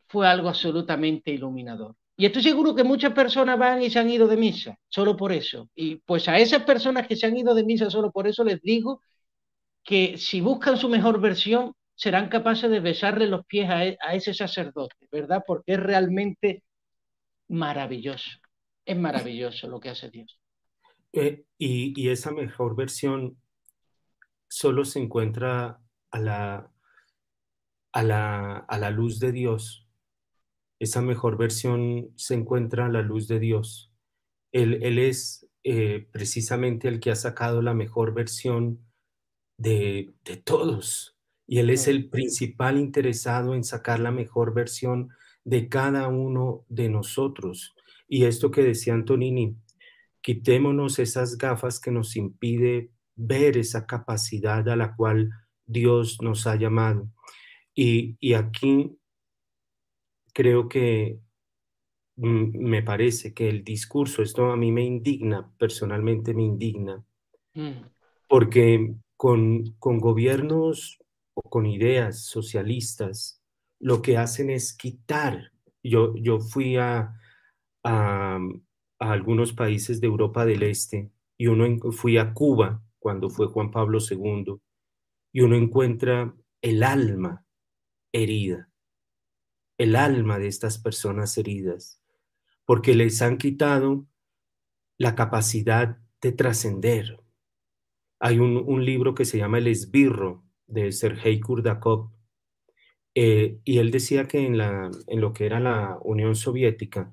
fue 0.08 0.26
algo 0.26 0.48
absolutamente 0.48 1.30
iluminador. 1.30 1.94
Y 2.16 2.24
estoy 2.24 2.42
seguro 2.42 2.74
que 2.74 2.84
muchas 2.84 3.12
personas 3.12 3.58
van 3.58 3.82
y 3.82 3.90
se 3.90 3.98
han 3.98 4.08
ido 4.08 4.26
de 4.26 4.38
misa 4.38 4.78
solo 4.88 5.14
por 5.14 5.30
eso. 5.32 5.68
Y 5.74 5.96
pues 5.96 6.26
a 6.26 6.38
esas 6.38 6.62
personas 6.62 7.06
que 7.06 7.16
se 7.16 7.26
han 7.26 7.36
ido 7.36 7.54
de 7.54 7.64
misa 7.64 7.90
solo 7.90 8.10
por 8.10 8.26
eso 8.26 8.42
les 8.42 8.62
digo 8.62 9.02
que 9.82 10.16
si 10.16 10.40
buscan 10.40 10.78
su 10.78 10.88
mejor 10.88 11.20
versión 11.20 11.74
serán 11.94 12.28
capaces 12.28 12.70
de 12.70 12.80
besarle 12.80 13.26
los 13.26 13.46
pies 13.46 13.70
a, 13.70 13.84
e, 13.84 13.96
ese 14.12 14.34
sacerdote, 14.34 15.08
¿verdad? 15.10 15.42
Porque 15.46 15.72
es 15.72 15.80
realmente 15.80 16.62
maravilloso. 17.48 18.30
Es 18.84 18.98
maravilloso 18.98 19.68
lo 19.68 19.80
que 19.80 19.90
hace 19.90 20.10
Dios. 20.10 20.38
Eh, 21.12 21.44
y, 21.58 22.08
esa 22.08 22.32
mejor 22.32 22.76
versión 22.76 23.36
solo 24.48 24.84
se 24.84 24.98
encuentra 24.98 25.80
a 26.10 26.18
la, 26.18 26.70
a 27.92 28.02
la, 28.02 28.56
a 28.56 28.78
la 28.78 28.90
luz 28.90 29.20
de 29.20 29.32
Dios 29.32 29.84
esa 30.84 31.00
mejor 31.00 31.36
versión 31.36 32.10
se 32.16 32.34
encuentra 32.34 32.86
a 32.86 32.90
la 32.90 33.02
luz 33.02 33.28
de 33.28 33.40
Dios. 33.40 33.92
Él, 34.52 34.98
es 34.98 35.48
eh, 35.64 36.06
precisamente 36.12 36.88
el 36.88 37.00
que 37.00 37.10
ha 37.10 37.16
sacado 37.16 37.62
la 37.62 37.74
mejor 37.74 38.14
versión 38.14 38.84
de, 39.56 40.14
todos. 40.44 41.13
Y 41.46 41.58
Él 41.58 41.70
es 41.70 41.88
el 41.88 42.08
principal 42.08 42.78
interesado 42.78 43.54
en 43.54 43.64
sacar 43.64 44.00
la 44.00 44.10
mejor 44.10 44.54
versión 44.54 45.10
de 45.44 45.68
cada 45.68 46.08
uno 46.08 46.64
de 46.68 46.88
nosotros. 46.88 47.74
Y 48.08 48.24
esto 48.24 48.50
que 48.50 48.62
decía 48.62 48.94
Antonini, 48.94 49.56
quitémonos 50.20 50.98
esas 50.98 51.36
gafas 51.36 51.80
que 51.80 51.90
nos 51.90 52.16
impide 52.16 52.90
ver 53.14 53.56
esa 53.56 53.86
capacidad 53.86 54.66
a 54.68 54.76
la 54.76 54.96
cual 54.96 55.30
Dios 55.66 56.18
nos 56.22 56.46
ha 56.46 56.56
llamado. 56.56 57.08
Y, 57.74 58.16
y 58.20 58.34
aquí 58.34 58.96
creo 60.32 60.68
que 60.68 61.18
mm, 62.16 62.58
me 62.58 62.82
parece 62.82 63.34
que 63.34 63.48
el 63.48 63.64
discurso, 63.64 64.22
esto 64.22 64.50
a 64.50 64.56
mí 64.56 64.72
me 64.72 64.84
indigna, 64.84 65.52
personalmente 65.58 66.34
me 66.34 66.42
indigna, 66.42 67.04
mm. 67.54 67.86
porque 68.28 68.94
con, 69.16 69.74
con 69.78 69.98
gobiernos 69.98 70.98
o 71.34 71.42
con 71.42 71.66
ideas 71.66 72.24
socialistas, 72.24 73.42
lo 73.80 74.02
que 74.02 74.16
hacen 74.16 74.50
es 74.50 74.76
quitar. 74.76 75.52
Yo, 75.82 76.14
yo 76.16 76.40
fui 76.40 76.76
a, 76.76 77.14
a, 77.84 78.38
algunos 78.98 79.52
países 79.52 80.00
de 80.00 80.06
Europa 80.06 80.46
del 80.46 80.62
Este 80.62 81.10
y 81.36 81.48
uno 81.48 81.92
fui 81.92 82.16
a 82.16 82.32
Cuba 82.32 82.82
cuando 82.98 83.28
fue 83.28 83.48
Juan 83.48 83.70
Pablo 83.70 83.98
II 83.98 84.56
y 85.32 85.40
uno 85.40 85.56
encuentra 85.56 86.34
el 86.62 86.82
alma 86.82 87.44
herida 88.12 88.70
el 89.78 89.96
alma 89.96 90.38
de 90.38 90.48
estas 90.48 90.78
personas 90.78 91.36
heridas, 91.36 92.00
porque 92.64 92.94
les 92.94 93.20
han 93.22 93.38
quitado 93.38 94.06
la 94.98 95.14
capacidad 95.14 95.98
de 96.20 96.32
trascender. 96.32 97.20
Hay 98.20 98.38
un, 98.38 98.84
libro 98.84 99.14
que 99.14 99.24
se 99.24 99.38
llama 99.38 99.58
El 99.58 99.66
esbirro 99.66 100.43
de 100.66 100.92
Sergei 100.92 101.40
Kurdakov, 101.40 102.10
eh, 103.14 103.58
y 103.64 103.78
él 103.78 103.90
decía 103.90 104.26
que 104.26 104.44
en, 104.44 104.58
la, 104.58 104.90
en 105.06 105.20
lo 105.20 105.32
que 105.32 105.46
era 105.46 105.60
la 105.60 105.98
Unión 106.02 106.34
Soviética, 106.34 107.12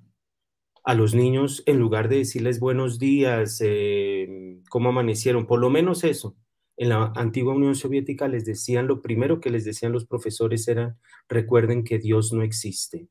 a 0.84 0.96
los 0.96 1.14
niños, 1.14 1.62
en 1.68 1.78
lugar 1.78 2.10
de 2.10 2.18
decirles 2.18 2.60
buenos 2.60 2.98
días, 2.98 3.62
eh, 3.64 4.60
cómo 4.70 4.90
amanecieron, 4.90 5.46
por 5.46 5.60
lo 5.60 5.70
menos 5.70 6.04
eso, 6.04 6.36
en 6.76 6.90
la 6.90 7.14
antigua 7.16 7.54
Unión 7.54 7.76
Soviética 7.76 8.28
les 8.28 8.46
decían, 8.46 8.88
lo 8.88 9.02
primero 9.02 9.40
que 9.40 9.52
les 9.52 9.64
decían 9.64 9.92
los 9.92 10.08
profesores 10.08 10.68
era, 10.68 10.98
recuerden 11.30 11.84
que 11.84 12.00
Dios 12.00 12.34
no 12.34 12.42
existe. 12.42 13.08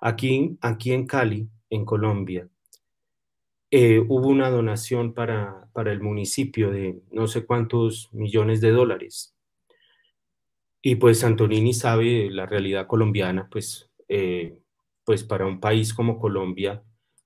Aquí, 0.00 0.58
aquí 0.60 0.92
en 0.92 1.06
Cali, 1.06 1.48
en 1.70 1.86
Colombia, 1.86 2.48
eh, 3.70 3.98
hubo 4.06 4.28
una 4.28 4.50
donación 4.50 5.14
para, 5.14 5.70
para 5.72 5.92
el 5.92 6.02
municipio 6.02 6.70
de 6.70 7.00
no 7.10 7.26
sé 7.26 7.46
cuántos 7.46 8.10
millones 8.12 8.60
de 8.60 8.70
dólares. 8.70 9.34
Y 10.80 10.96
pues 10.96 11.24
Antonini 11.24 11.74
sabe 11.74 12.30
la 12.30 12.46
realidad 12.46 12.86
colombiana, 12.86 13.48
pues, 13.50 13.90
eh, 14.08 14.58
pues 15.04 15.24
para 15.24 15.46
un 15.46 15.60
país 15.60 15.92
como 15.92 16.18
Colombia, 16.18 16.82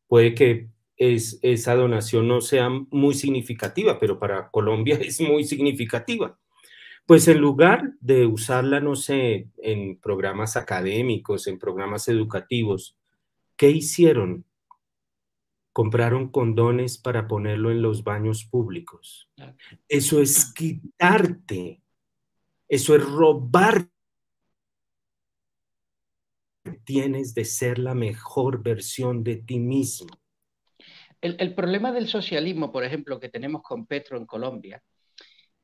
puede 0.07 0.35
que 0.35 0.69
es, 0.97 1.39
esa 1.43 1.75
donación 1.75 2.29
no 2.29 2.41
sea 2.41 2.69
muy 2.69 3.15
significativa, 3.15 3.99
pero 3.99 4.19
para 4.19 4.51
Colombia 4.51 4.97
es 5.03 5.21
muy 5.21 5.45
significativa. 5.45 6.39
Pues 7.07 7.27
en 7.27 7.39
lugar 7.39 7.95
de 8.01 8.27
usarla, 8.27 8.81
no 8.81 8.95
sé, 8.95 9.49
en 9.59 9.99
programas 9.99 10.57
académicos, 10.57 11.49
en 11.49 11.59
programas 11.59 12.07
educativos, 12.09 12.97
¿qué 13.57 13.71
hicieron? 13.71 14.45
Compraron 15.73 16.29
condones 16.31 16.99
para 16.99 17.27
ponerlo 17.27 17.73
en 17.73 17.83
los 17.83 18.05
baños 18.05 18.45
públicos. 18.45 19.29
Eso 19.89 20.21
es 20.21 20.53
quitarte, 20.53 21.82
eso 22.73 22.97
es 22.97 23.05
robar. 23.05 23.87
Tienes 26.85 27.35
de 27.35 27.45
ser 27.45 27.79
la 27.79 27.95
mejor 27.95 28.63
versión 28.63 29.23
de 29.23 29.37
ti 29.37 29.59
mismo. 29.59 30.09
El, 31.21 31.55
problema 31.55 31.93
del 31.93 32.09
socialismo, 32.09 32.73
por 32.73 32.83
ejemplo, 32.83 33.21
que 33.21 33.29
tenemos 33.29 33.61
con 33.63 33.87
Petro 33.87 34.17
en 34.17 34.25
Colombia, 34.25 34.83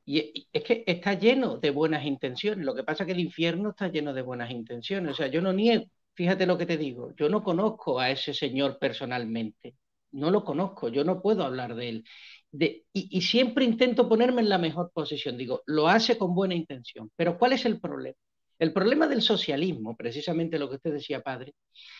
y 0.05 0.47
es 0.53 0.63
que 0.63 0.83
está 0.85 1.15
lleno 1.15 1.57
de 1.57 1.71
buenas 1.71 2.05
intenciones. 2.05 2.63
Lo 2.63 2.75
que 2.75 2.83
pasa 2.83 3.03
es 3.03 3.07
que 3.07 3.13
el 3.13 3.19
infierno 3.21 3.71
está 3.71 3.87
lleno 3.87 4.13
de 4.13 4.21
buenas 4.21 4.51
intenciones. 4.51 5.13
O 5.13 5.15
sea, 5.15 5.27
yo 5.27 5.41
no 5.41 5.51
niego, 5.51 5.85
fíjate 6.13 6.45
lo 6.45 6.59
que 6.59 6.67
te 6.67 6.77
digo, 6.77 7.15
yo 7.15 7.27
no 7.27 7.43
conozco 7.43 7.99
a 7.99 8.11
ese 8.11 8.35
señor 8.35 8.77
personalmente. 8.77 9.75
No 10.11 10.29
lo 10.29 10.43
conozco, 10.43 10.89
yo 10.89 11.03
no 11.03 11.23
puedo 11.23 11.43
hablar 11.43 11.73
de 11.73 11.89
él. 11.89 12.05
De, 12.51 12.85
y, 12.93 13.07
y 13.17 13.21
siempre 13.21 13.65
intento 13.65 14.09
ponerme 14.09 14.41
en 14.41 14.49
la 14.49 14.57
mejor 14.57 14.91
posición. 14.93 15.37
Digo, 15.37 15.61
lo 15.67 15.87
hace 15.87 16.17
con 16.17 16.33
buena 16.35 16.55
intención. 16.55 17.11
Pero 17.15 17.37
¿cuál 17.37 17.53
es 17.53 17.65
el 17.65 17.79
problema? 17.79 18.17
El 18.59 18.73
problema 18.73 19.07
del 19.07 19.21
socialismo, 19.21 19.95
precisamente 19.95 20.59
lo 20.59 20.69
que 20.69 20.75
usted 20.75 20.93
decía, 20.93 21.21
padre, 21.21 21.53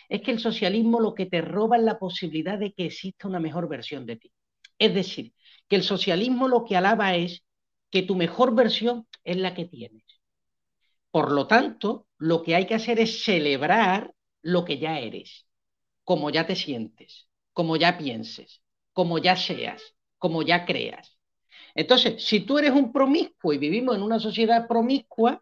es 0.10 0.22
que 0.22 0.32
el 0.32 0.40
socialismo 0.40 1.00
lo 1.00 1.14
que 1.16 1.26
te 1.26 1.42
roba 1.42 1.78
es 1.78 1.84
la 1.84 1.98
posibilidad 1.98 2.60
de 2.60 2.74
que 2.74 2.86
exista 2.88 3.28
una 3.30 3.40
mejor 3.40 3.70
versión 3.70 4.06
de 4.06 4.18
ti. 4.18 4.32
Es 4.78 4.94
decir, 4.94 5.34
que 5.70 5.78
el 5.78 5.84
socialismo 5.84 6.48
lo 6.50 6.66
que 6.66 6.76
alaba 6.76 7.16
es 7.16 7.44
que 7.92 8.04
tu 8.04 8.16
mejor 8.16 8.56
versión 8.56 9.08
es 9.24 9.38
la 9.38 9.54
que 9.54 9.66
tienes. 9.66 10.04
Por 11.12 11.32
lo 11.32 11.48
tanto, 11.48 12.08
lo 12.18 12.44
que 12.44 12.56
hay 12.56 12.66
que 12.68 12.76
hacer 12.76 13.00
es 13.00 13.24
celebrar 13.24 14.14
lo 14.42 14.66
que 14.66 14.78
ya 14.78 15.00
eres, 15.00 15.46
como 16.04 16.30
ya 16.30 16.46
te 16.48 16.56
sientes, 16.56 17.28
como 17.54 17.78
ya 17.78 17.98
pienses, 17.98 18.62
como 18.94 19.18
ya 19.20 19.36
seas, 19.36 19.82
como 20.20 20.44
ya 20.44 20.66
creas. 20.66 21.18
Entonces, 21.74 22.24
si 22.24 22.42
tú 22.42 22.58
eres 22.58 22.72
un 22.72 22.92
promiscuo 22.92 23.54
y 23.54 23.58
vivimos 23.58 23.96
en 23.96 24.04
una 24.04 24.20
sociedad 24.20 24.68
promiscua, 24.68 25.42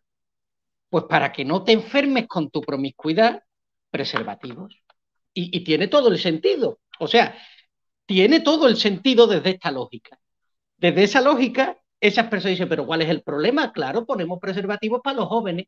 pues 0.90 1.06
para 1.06 1.32
que 1.32 1.44
no 1.44 1.64
te 1.64 1.74
enfermes 1.74 2.28
con 2.28 2.50
tu 2.50 2.62
promiscuidad, 2.62 3.44
preservativos. 3.90 4.76
Y, 5.34 5.64
tiene 5.64 5.88
todo 5.88 6.10
el 6.10 6.18
sentido. 6.20 6.80
O 7.00 7.08
sea, 7.08 7.38
tiene 8.06 8.40
todo 8.40 8.68
el 8.68 8.78
sentido 8.78 9.28
desde 9.28 9.52
esta 9.52 9.72
lógica. 9.72 10.20
Desde 10.78 11.04
esa 11.04 11.22
lógica, 11.22 11.78
esas 12.00 12.28
personas 12.28 12.54
dicen, 12.54 12.70
pero 12.70 12.86
¿cuál 12.88 13.02
es 13.04 13.10
el 13.10 13.22
problema? 13.22 13.72
Claro, 13.72 14.06
ponemos 14.06 14.40
preservativos 14.40 15.02
para 15.04 15.18
los 15.18 15.28
jóvenes. 15.28 15.68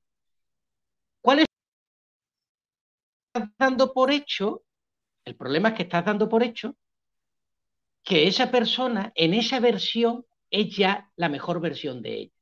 ¿Cuál 1.22 1.40
es 1.40 1.46
estás 3.34 3.50
dando 3.58 3.94
por 3.94 4.12
hecho? 4.12 4.64
El 5.26 5.36
problema 5.36 5.70
es 5.70 5.76
que 5.76 5.84
estás 5.84 6.06
dando 6.06 6.28
por 6.30 6.44
hecho 6.44 6.76
que 8.10 8.28
esa 8.28 8.50
persona 8.52 9.12
en 9.16 9.36
esa 9.36 9.60
versión 9.60 10.26
es 10.50 10.76
ya 10.76 11.12
la 11.16 11.30
mejor 11.30 11.62
versión 11.62 12.02
de 12.02 12.14
ella. 12.22 12.34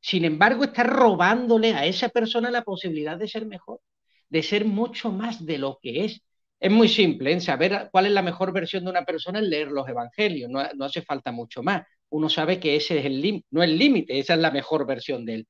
Sin 0.00 0.24
embargo, 0.26 0.64
está 0.64 0.82
robándole 0.84 1.74
a 1.74 1.86
esa 1.86 2.10
persona 2.10 2.50
la 2.50 2.62
posibilidad 2.62 3.16
de 3.16 3.28
ser 3.28 3.46
mejor, 3.46 3.80
de 4.28 4.42
ser 4.42 4.66
mucho 4.66 5.10
más 5.10 5.44
de 5.46 5.56
lo 5.58 5.78
que 5.82 6.04
es. 6.04 6.20
Es 6.60 6.70
muy 6.70 6.88
simple, 6.88 7.32
en 7.32 7.40
saber 7.40 7.88
cuál 7.90 8.06
es 8.06 8.12
la 8.12 8.22
mejor 8.22 8.52
versión 8.52 8.84
de 8.84 8.90
una 8.90 9.06
persona 9.06 9.40
es 9.40 9.46
leer 9.46 9.68
los 9.68 9.88
evangelios, 9.88 10.50
no, 10.50 10.62
no 10.74 10.84
hace 10.84 11.00
falta 11.02 11.32
mucho 11.32 11.62
más. 11.62 11.86
Uno 12.10 12.28
sabe 12.28 12.60
que 12.60 12.76
ese 12.76 12.98
es 12.98 13.06
el 13.06 13.20
límite, 13.22 13.46
no 13.50 13.62
el 13.62 13.78
límite, 13.78 14.18
esa 14.18 14.34
es 14.34 14.40
la 14.40 14.50
mejor 14.50 14.86
versión 14.86 15.24
de 15.24 15.34
él. 15.34 15.48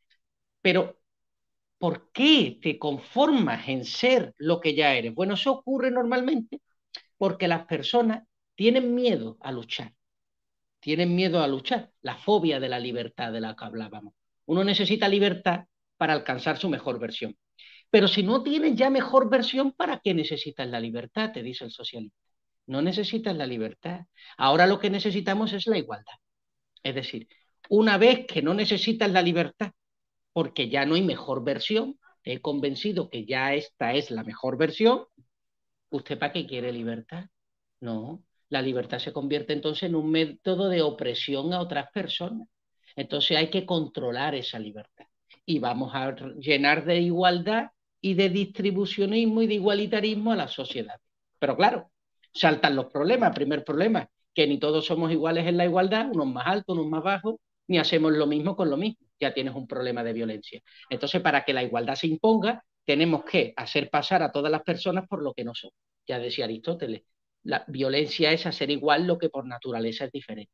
Pero, 0.62 0.98
¿por 1.78 2.12
qué 2.12 2.58
te 2.62 2.78
conformas 2.78 3.68
en 3.68 3.84
ser 3.84 4.34
lo 4.38 4.60
que 4.60 4.74
ya 4.74 4.94
eres? 4.94 5.14
Bueno, 5.14 5.34
eso 5.34 5.52
ocurre 5.52 5.90
normalmente 5.90 6.60
porque 7.18 7.48
las 7.48 7.66
personas 7.66 8.24
tienen 8.56 8.94
miedo 8.94 9.36
a 9.40 9.52
luchar, 9.52 9.94
tienen 10.80 11.14
miedo 11.14 11.42
a 11.42 11.48
luchar, 11.48 11.92
la 12.02 12.16
fobia 12.16 12.58
de 12.58 12.68
la 12.68 12.80
libertad 12.80 13.32
de 13.32 13.40
la 13.40 13.54
que 13.54 13.64
hablábamos. 13.64 14.14
Uno 14.46 14.64
necesita 14.64 15.08
libertad 15.08 15.66
para 15.96 16.12
alcanzar 16.12 16.58
su 16.58 16.68
mejor 16.68 16.98
versión. 16.98 17.36
Pero 17.90 18.08
si 18.08 18.22
no 18.22 18.42
tienes 18.42 18.76
ya 18.76 18.90
mejor 18.90 19.30
versión, 19.30 19.72
¿para 19.72 20.00
qué 20.00 20.14
necesitas 20.14 20.68
la 20.68 20.80
libertad? 20.80 21.32
Te 21.32 21.42
dice 21.42 21.64
el 21.64 21.70
socialista. 21.70 22.16
No 22.66 22.82
necesitas 22.82 23.36
la 23.36 23.46
libertad. 23.46 24.06
Ahora 24.36 24.66
lo 24.66 24.80
que 24.80 24.90
necesitamos 24.90 25.52
es 25.52 25.66
la 25.66 25.78
igualdad. 25.78 26.14
Es 26.82 26.94
decir, 26.94 27.28
una 27.68 27.98
vez 27.98 28.26
que 28.26 28.42
no 28.42 28.54
necesitas 28.54 29.10
la 29.10 29.22
libertad, 29.22 29.72
porque 30.32 30.68
ya 30.68 30.84
no 30.84 30.94
hay 30.94 31.02
mejor 31.02 31.44
versión, 31.44 31.98
te 32.22 32.34
he 32.34 32.40
convencido 32.40 33.08
que 33.08 33.24
ya 33.24 33.54
esta 33.54 33.94
es 33.94 34.10
la 34.10 34.24
mejor 34.24 34.58
versión, 34.58 35.04
¿usted 35.90 36.18
para 36.18 36.32
qué 36.32 36.46
quiere 36.46 36.72
libertad? 36.72 37.26
No, 37.80 38.22
la 38.48 38.62
libertad 38.62 38.98
se 38.98 39.12
convierte 39.12 39.52
entonces 39.52 39.84
en 39.84 39.94
un 39.94 40.10
método 40.10 40.68
de 40.68 40.82
opresión 40.82 41.52
a 41.52 41.60
otras 41.60 41.90
personas. 41.92 42.48
Entonces 42.94 43.36
hay 43.36 43.50
que 43.50 43.66
controlar 43.66 44.34
esa 44.34 44.58
libertad 44.58 45.06
y 45.44 45.58
vamos 45.58 45.92
a 45.94 46.14
llenar 46.38 46.84
de 46.84 47.00
igualdad 47.00 47.70
y 48.00 48.14
de 48.14 48.28
distribucionismo 48.28 49.42
y 49.42 49.46
de 49.46 49.54
igualitarismo 49.54 50.32
a 50.32 50.36
la 50.36 50.48
sociedad. 50.48 51.00
Pero 51.38 51.56
claro, 51.56 51.90
saltan 52.32 52.76
los 52.76 52.86
problemas. 52.86 53.34
Primer 53.34 53.64
problema, 53.64 54.08
que 54.34 54.46
ni 54.46 54.58
todos 54.58 54.86
somos 54.86 55.10
iguales 55.10 55.46
en 55.46 55.56
la 55.56 55.64
igualdad, 55.64 56.10
unos 56.12 56.26
más 56.26 56.46
altos, 56.46 56.76
unos 56.76 56.90
más 56.90 57.02
bajos, 57.02 57.36
ni 57.68 57.78
hacemos 57.78 58.12
lo 58.12 58.26
mismo 58.26 58.54
con 58.54 58.70
lo 58.70 58.76
mismo. 58.76 59.06
Ya 59.18 59.34
tienes 59.34 59.54
un 59.54 59.66
problema 59.66 60.04
de 60.04 60.12
violencia. 60.12 60.60
Entonces, 60.90 61.20
para 61.22 61.44
que 61.44 61.52
la 61.52 61.62
igualdad 61.62 61.94
se 61.94 62.06
imponga, 62.06 62.62
tenemos 62.84 63.24
que 63.24 63.52
hacer 63.56 63.90
pasar 63.90 64.22
a 64.22 64.30
todas 64.30 64.52
las 64.52 64.62
personas 64.62 65.06
por 65.08 65.22
lo 65.22 65.32
que 65.34 65.44
no 65.44 65.54
son. 65.54 65.70
Ya 66.06 66.18
decía 66.18 66.44
Aristóteles, 66.44 67.02
la 67.46 67.64
violencia 67.68 68.32
es 68.32 68.44
hacer 68.44 68.70
igual 68.70 69.06
lo 69.06 69.18
que 69.18 69.28
por 69.28 69.46
naturaleza 69.46 70.04
es 70.04 70.12
diferente. 70.12 70.52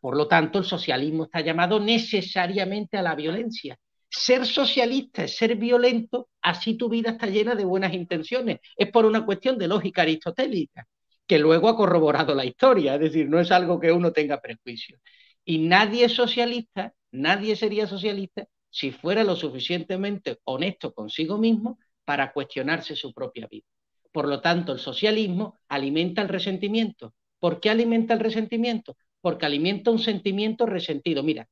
Por 0.00 0.16
lo 0.16 0.28
tanto, 0.28 0.58
el 0.58 0.64
socialismo 0.64 1.24
está 1.24 1.40
llamado 1.40 1.80
necesariamente 1.80 2.96
a 2.96 3.02
la 3.02 3.14
violencia. 3.14 3.78
Ser 4.08 4.46
socialista 4.46 5.24
es 5.24 5.36
ser 5.36 5.56
violento, 5.56 6.28
así 6.42 6.76
tu 6.76 6.88
vida 6.88 7.10
está 7.10 7.26
llena 7.26 7.54
de 7.54 7.64
buenas 7.64 7.94
intenciones. 7.94 8.60
Es 8.76 8.90
por 8.90 9.04
una 9.06 9.24
cuestión 9.24 9.58
de 9.58 9.68
lógica 9.68 10.02
aristotélica, 10.02 10.86
que 11.26 11.38
luego 11.38 11.68
ha 11.68 11.76
corroborado 11.76 12.34
la 12.34 12.44
historia, 12.44 12.94
es 12.94 13.00
decir, 13.00 13.28
no 13.28 13.40
es 13.40 13.50
algo 13.50 13.80
que 13.80 13.92
uno 13.92 14.12
tenga 14.12 14.40
prejuicio. 14.40 14.98
Y 15.44 15.58
nadie 15.58 16.06
es 16.06 16.14
socialista, 16.14 16.94
nadie 17.12 17.56
sería 17.56 17.86
socialista 17.86 18.46
si 18.70 18.90
fuera 18.90 19.22
lo 19.24 19.36
suficientemente 19.36 20.38
honesto 20.44 20.92
consigo 20.92 21.38
mismo 21.38 21.78
para 22.04 22.32
cuestionarse 22.32 22.96
su 22.96 23.12
propia 23.12 23.46
vida. 23.46 23.66
Por 24.14 24.28
lo 24.28 24.40
tanto, 24.40 24.72
el 24.72 24.78
socialismo 24.78 25.58
alimenta 25.68 26.22
el 26.22 26.28
resentimiento. 26.28 27.14
¿Por 27.38 27.60
qué 27.60 27.68
alimenta 27.68 28.14
el 28.14 28.20
resentimiento? 28.20 28.96
porque 29.24 29.46
alimenta 29.46 29.90
un 29.90 29.98
sentimiento 29.98 30.66
resentido. 30.66 31.22
Mira, 31.22 31.48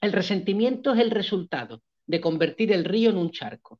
el 0.00 0.10
resentimiento 0.10 0.92
es 0.92 0.98
el 0.98 1.12
resultado 1.12 1.84
de 2.04 2.20
convertir 2.20 2.72
el 2.72 2.84
río 2.84 3.10
en 3.10 3.18
un 3.18 3.30
charco. 3.30 3.78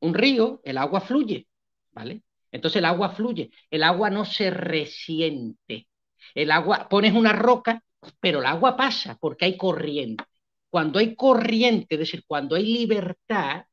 Un 0.00 0.14
río, 0.14 0.62
el 0.64 0.78
agua 0.78 1.02
fluye, 1.02 1.48
¿vale? 1.92 2.22
Entonces 2.50 2.78
el 2.78 2.86
agua 2.86 3.10
fluye, 3.10 3.50
el 3.70 3.82
agua 3.82 4.08
no 4.08 4.24
se 4.24 4.48
resiente. 4.48 5.86
El 6.34 6.50
agua, 6.50 6.88
pones 6.88 7.12
una 7.12 7.34
roca, 7.34 7.84
pero 8.20 8.38
el 8.38 8.46
agua 8.46 8.74
pasa 8.74 9.18
porque 9.20 9.44
hay 9.44 9.58
corriente. 9.58 10.24
Cuando 10.70 10.98
hay 10.98 11.14
corriente, 11.14 11.96
es 11.96 11.98
decir, 11.98 12.24
cuando 12.26 12.56
hay 12.56 12.64
libertad, 12.72 13.66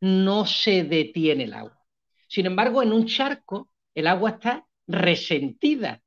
no 0.00 0.46
se 0.46 0.84
detiene 0.84 1.44
el 1.44 1.52
agua. 1.52 1.79
Sin 2.30 2.46
embargo, 2.46 2.80
en 2.80 2.92
un 2.92 3.06
charco, 3.06 3.70
el 3.92 4.06
agua 4.06 4.30
está 4.30 4.64
resentida, 4.86 6.00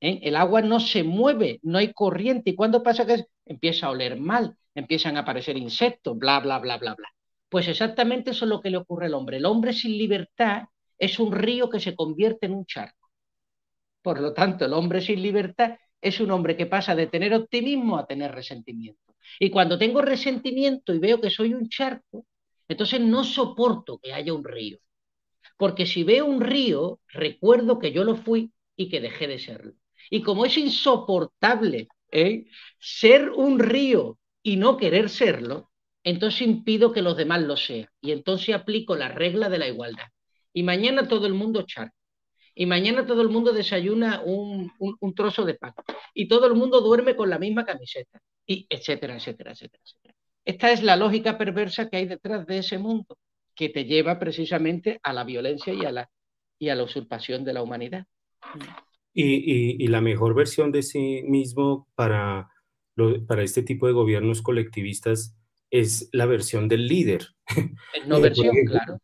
¿eh? 0.00 0.20
El 0.22 0.36
agua 0.36 0.60
no 0.60 0.80
se 0.80 1.02
mueve, 1.02 1.60
no 1.62 1.78
hay 1.78 1.94
corriente. 1.94 2.50
¿Y 2.50 2.54
cuando 2.54 2.82
pasa 2.82 3.06
que 3.06 3.24
empieza 3.46 3.86
a 3.86 3.90
oler 3.90 4.20
mal? 4.20 4.54
Empiezan 4.74 5.16
a 5.16 5.20
aparecer 5.20 5.56
insectos, 5.56 6.18
bla, 6.18 6.40
bla, 6.40 6.58
bla, 6.58 6.76
bla, 6.76 6.94
bla. 6.94 7.08
Pues 7.48 7.68
exactamente 7.68 8.32
eso 8.32 8.44
es 8.44 8.50
lo 8.50 8.60
que 8.60 8.68
le 8.68 8.76
ocurre 8.76 9.06
al 9.06 9.14
hombre. 9.14 9.38
El 9.38 9.46
hombre 9.46 9.72
sin 9.72 9.96
libertad 9.96 10.64
es 10.98 11.18
un 11.18 11.32
río 11.32 11.70
que 11.70 11.80
se 11.80 11.94
convierte 11.94 12.44
en 12.44 12.52
un 12.52 12.66
charco. 12.66 13.10
Por 14.02 14.20
lo 14.20 14.34
tanto, 14.34 14.66
el 14.66 14.74
hombre 14.74 15.00
sin 15.00 15.22
libertad 15.22 15.78
es 16.02 16.20
un 16.20 16.32
hombre 16.32 16.54
que 16.54 16.66
pasa 16.66 16.94
de 16.94 17.06
tener 17.06 17.32
optimismo 17.32 17.96
a 17.96 18.06
tener 18.06 18.30
resentimiento. 18.32 19.14
Y 19.40 19.48
cuando 19.48 19.78
tengo 19.78 20.02
resentimiento 20.02 20.92
y 20.92 20.98
veo 20.98 21.18
que 21.18 21.30
soy 21.30 21.54
un 21.54 21.70
charco, 21.70 22.26
entonces 22.68 23.00
no 23.00 23.24
soporto 23.24 23.98
que 23.98 24.12
haya 24.12 24.34
un 24.34 24.44
río. 24.44 24.78
Porque 25.56 25.86
si 25.86 26.04
veo 26.04 26.26
un 26.26 26.40
río, 26.40 27.00
recuerdo 27.08 27.78
que 27.78 27.92
yo 27.92 28.04
lo 28.04 28.16
fui 28.16 28.52
y 28.76 28.88
que 28.88 29.00
dejé 29.00 29.26
de 29.26 29.38
serlo. 29.38 29.72
Y 30.10 30.22
como 30.22 30.44
es 30.44 30.56
insoportable 30.56 31.88
¿eh? 32.12 32.46
ser 32.78 33.30
un 33.30 33.58
río 33.58 34.18
y 34.42 34.56
no 34.56 34.76
querer 34.76 35.08
serlo, 35.08 35.70
entonces 36.04 36.42
impido 36.42 36.92
que 36.92 37.02
los 37.02 37.16
demás 37.16 37.42
lo 37.42 37.56
sean. 37.56 37.88
Y 38.00 38.12
entonces 38.12 38.54
aplico 38.54 38.94
la 38.94 39.08
regla 39.08 39.48
de 39.48 39.58
la 39.58 39.66
igualdad. 39.66 40.06
Y 40.52 40.62
mañana 40.62 41.08
todo 41.08 41.26
el 41.26 41.34
mundo 41.34 41.62
charco. 41.62 41.96
Y 42.54 42.64
mañana 42.64 43.06
todo 43.06 43.20
el 43.20 43.28
mundo 43.28 43.52
desayuna 43.52 44.22
un, 44.24 44.72
trozo 45.14 45.44
de 45.44 45.54
pan. 45.54 45.74
Y 46.14 46.28
todo 46.28 46.46
el 46.46 46.54
mundo 46.54 46.80
duerme 46.80 47.16
con 47.16 47.28
la 47.28 47.38
misma 47.38 47.66
camiseta. 47.66 48.20
Y 48.46 48.66
etcétera, 48.70 49.16
etcétera, 49.16 49.52
etcétera, 49.52 49.82
etcétera. 49.84 50.14
Esta 50.44 50.70
es 50.70 50.82
la 50.82 50.96
lógica 50.96 51.36
perversa 51.36 51.90
que 51.90 51.96
hay 51.96 52.06
detrás 52.06 52.46
de 52.46 52.58
ese 52.58 52.78
mundo, 52.78 53.18
que 53.56 53.70
te 53.70 53.84
lleva 53.84 54.18
precisamente 54.18 55.00
a 55.02 55.12
la 55.12 55.24
violencia 55.24 55.72
y 55.72 55.84
a 55.84 55.90
la, 55.90 56.10
y 56.58 56.68
a 56.68 56.74
la 56.74 56.84
usurpación 56.84 57.44
de 57.44 57.54
la 57.54 57.62
humanidad. 57.62 58.06
Y, 59.12 59.82
y, 59.82 59.86
la 59.88 60.02
mejor 60.02 60.34
versión 60.34 60.70
de 60.70 60.82
sí 60.82 61.22
mismo 61.24 61.88
para, 61.94 62.50
para 63.26 63.42
este 63.42 63.62
tipo 63.62 63.86
de 63.86 63.94
gobiernos 63.94 64.42
colectivistas 64.42 65.34
es 65.70 66.10
la 66.12 66.26
versión 66.26 66.68
del 66.68 66.86
líder. 66.86 67.26
No 68.06 68.20
versión, 68.20 68.54
claro. 68.66 69.00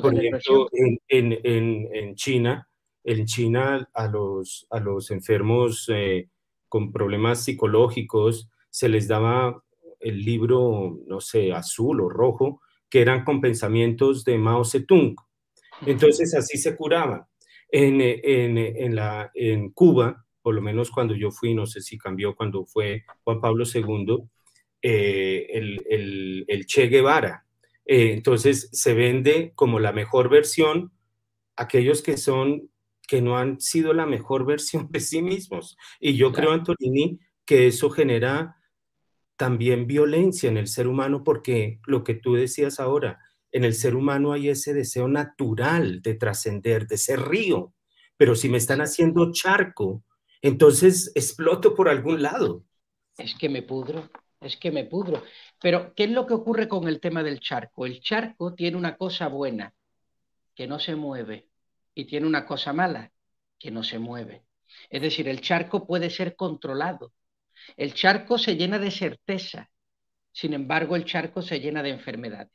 por 0.00 0.14
ejemplo, 0.14 0.68
en, 0.72 0.98
en, 1.08 1.88
en, 1.92 2.14
China, 2.14 2.68
en 3.02 3.26
China 3.26 3.88
a 3.92 4.06
los, 4.06 4.66
a 4.70 4.78
los 4.78 5.10
enfermos 5.10 5.90
eh, 5.92 6.28
con 6.68 6.92
problemas 6.92 7.44
psicológicos 7.44 8.48
se 8.70 8.88
les 8.88 9.08
daba 9.08 9.62
el 10.00 10.24
libro, 10.24 10.98
no 11.06 11.20
sé, 11.20 11.52
azul 11.52 12.00
o 12.00 12.08
rojo, 12.08 12.60
que 12.88 13.00
eran 13.00 13.24
con 13.24 13.40
pensamientos 13.40 14.24
de 14.24 14.38
Mao 14.38 14.64
Zedong. 14.64 15.16
Entonces 15.86 16.34
así 16.34 16.58
se 16.58 16.76
curaban. 16.76 17.24
En, 17.70 18.00
en, 18.00 18.58
en, 18.58 18.94
la, 18.94 19.30
en 19.34 19.70
Cuba, 19.70 20.24
por 20.40 20.54
lo 20.54 20.62
menos 20.62 20.90
cuando 20.90 21.14
yo 21.14 21.30
fui, 21.30 21.54
no 21.54 21.66
sé 21.66 21.80
si 21.80 21.98
cambió 21.98 22.36
cuando 22.36 22.64
fue 22.64 23.04
Juan 23.24 23.40
Pablo 23.40 23.64
II, 23.72 24.28
eh, 24.82 25.48
el, 25.50 26.44
el, 26.46 26.66
Che 26.66 26.86
Guevara. 26.86 27.44
Eh, 27.84 28.12
entonces 28.12 28.68
se 28.72 28.94
vende 28.94 29.52
como 29.54 29.80
la 29.80 29.92
mejor 29.92 30.28
versión 30.28 30.92
aquellos 31.56 32.02
que 32.02 32.16
son 32.16 32.70
que 33.08 33.22
no 33.22 33.38
han 33.38 33.60
sido 33.60 33.92
la 33.92 34.06
mejor 34.06 34.44
versión 34.46 34.88
de 34.90 35.00
sí 35.00 35.22
mismos. 35.22 35.76
Y 36.00 36.16
yo 36.16 36.32
creo, 36.32 36.52
Antonini, 36.52 37.18
que 37.44 37.68
eso 37.68 37.90
genera 37.90 38.55
también 39.36 39.86
violencia 39.86 40.48
en 40.48 40.56
el 40.56 40.66
ser 40.66 40.88
humano 40.88 41.22
porque 41.24 41.80
lo 41.86 42.04
que 42.04 42.14
tú 42.14 42.34
decías 42.34 42.80
ahora, 42.80 43.20
en 43.52 43.64
el 43.64 43.74
ser 43.74 43.94
humano 43.94 44.32
hay 44.32 44.48
ese 44.48 44.74
deseo 44.74 45.08
natural 45.08 46.02
de 46.02 46.14
trascender, 46.14 46.86
de 46.86 46.98
ser 46.98 47.20
río, 47.20 47.72
pero 48.16 48.34
si 48.34 48.48
me 48.48 48.58
están 48.58 48.80
haciendo 48.80 49.32
charco, 49.32 50.02
entonces 50.42 51.12
exploto 51.14 51.74
por 51.74 51.88
algún 51.88 52.22
lado. 52.22 52.64
Es 53.16 53.34
que 53.34 53.48
me 53.48 53.62
pudro, 53.62 54.10
es 54.40 54.56
que 54.56 54.70
me 54.70 54.84
pudro. 54.84 55.22
Pero, 55.60 55.94
¿qué 55.94 56.04
es 56.04 56.10
lo 56.10 56.26
que 56.26 56.34
ocurre 56.34 56.68
con 56.68 56.88
el 56.88 57.00
tema 57.00 57.22
del 57.22 57.40
charco? 57.40 57.86
El 57.86 58.00
charco 58.00 58.54
tiene 58.54 58.76
una 58.76 58.96
cosa 58.96 59.28
buena, 59.28 59.74
que 60.54 60.66
no 60.66 60.78
se 60.78 60.96
mueve, 60.96 61.48
y 61.94 62.04
tiene 62.04 62.26
una 62.26 62.46
cosa 62.46 62.72
mala, 62.72 63.12
que 63.58 63.70
no 63.70 63.82
se 63.82 63.98
mueve. 63.98 64.44
Es 64.90 65.02
decir, 65.02 65.28
el 65.28 65.40
charco 65.40 65.86
puede 65.86 66.10
ser 66.10 66.36
controlado, 66.36 67.12
el 67.76 67.94
charco 67.94 68.38
se 68.38 68.56
llena 68.56 68.78
de 68.78 68.90
certeza, 68.90 69.70
sin 70.32 70.52
embargo 70.54 70.96
el 70.96 71.04
charco 71.04 71.42
se 71.42 71.60
llena 71.60 71.82
de 71.82 71.90
enfermedades. 71.90 72.52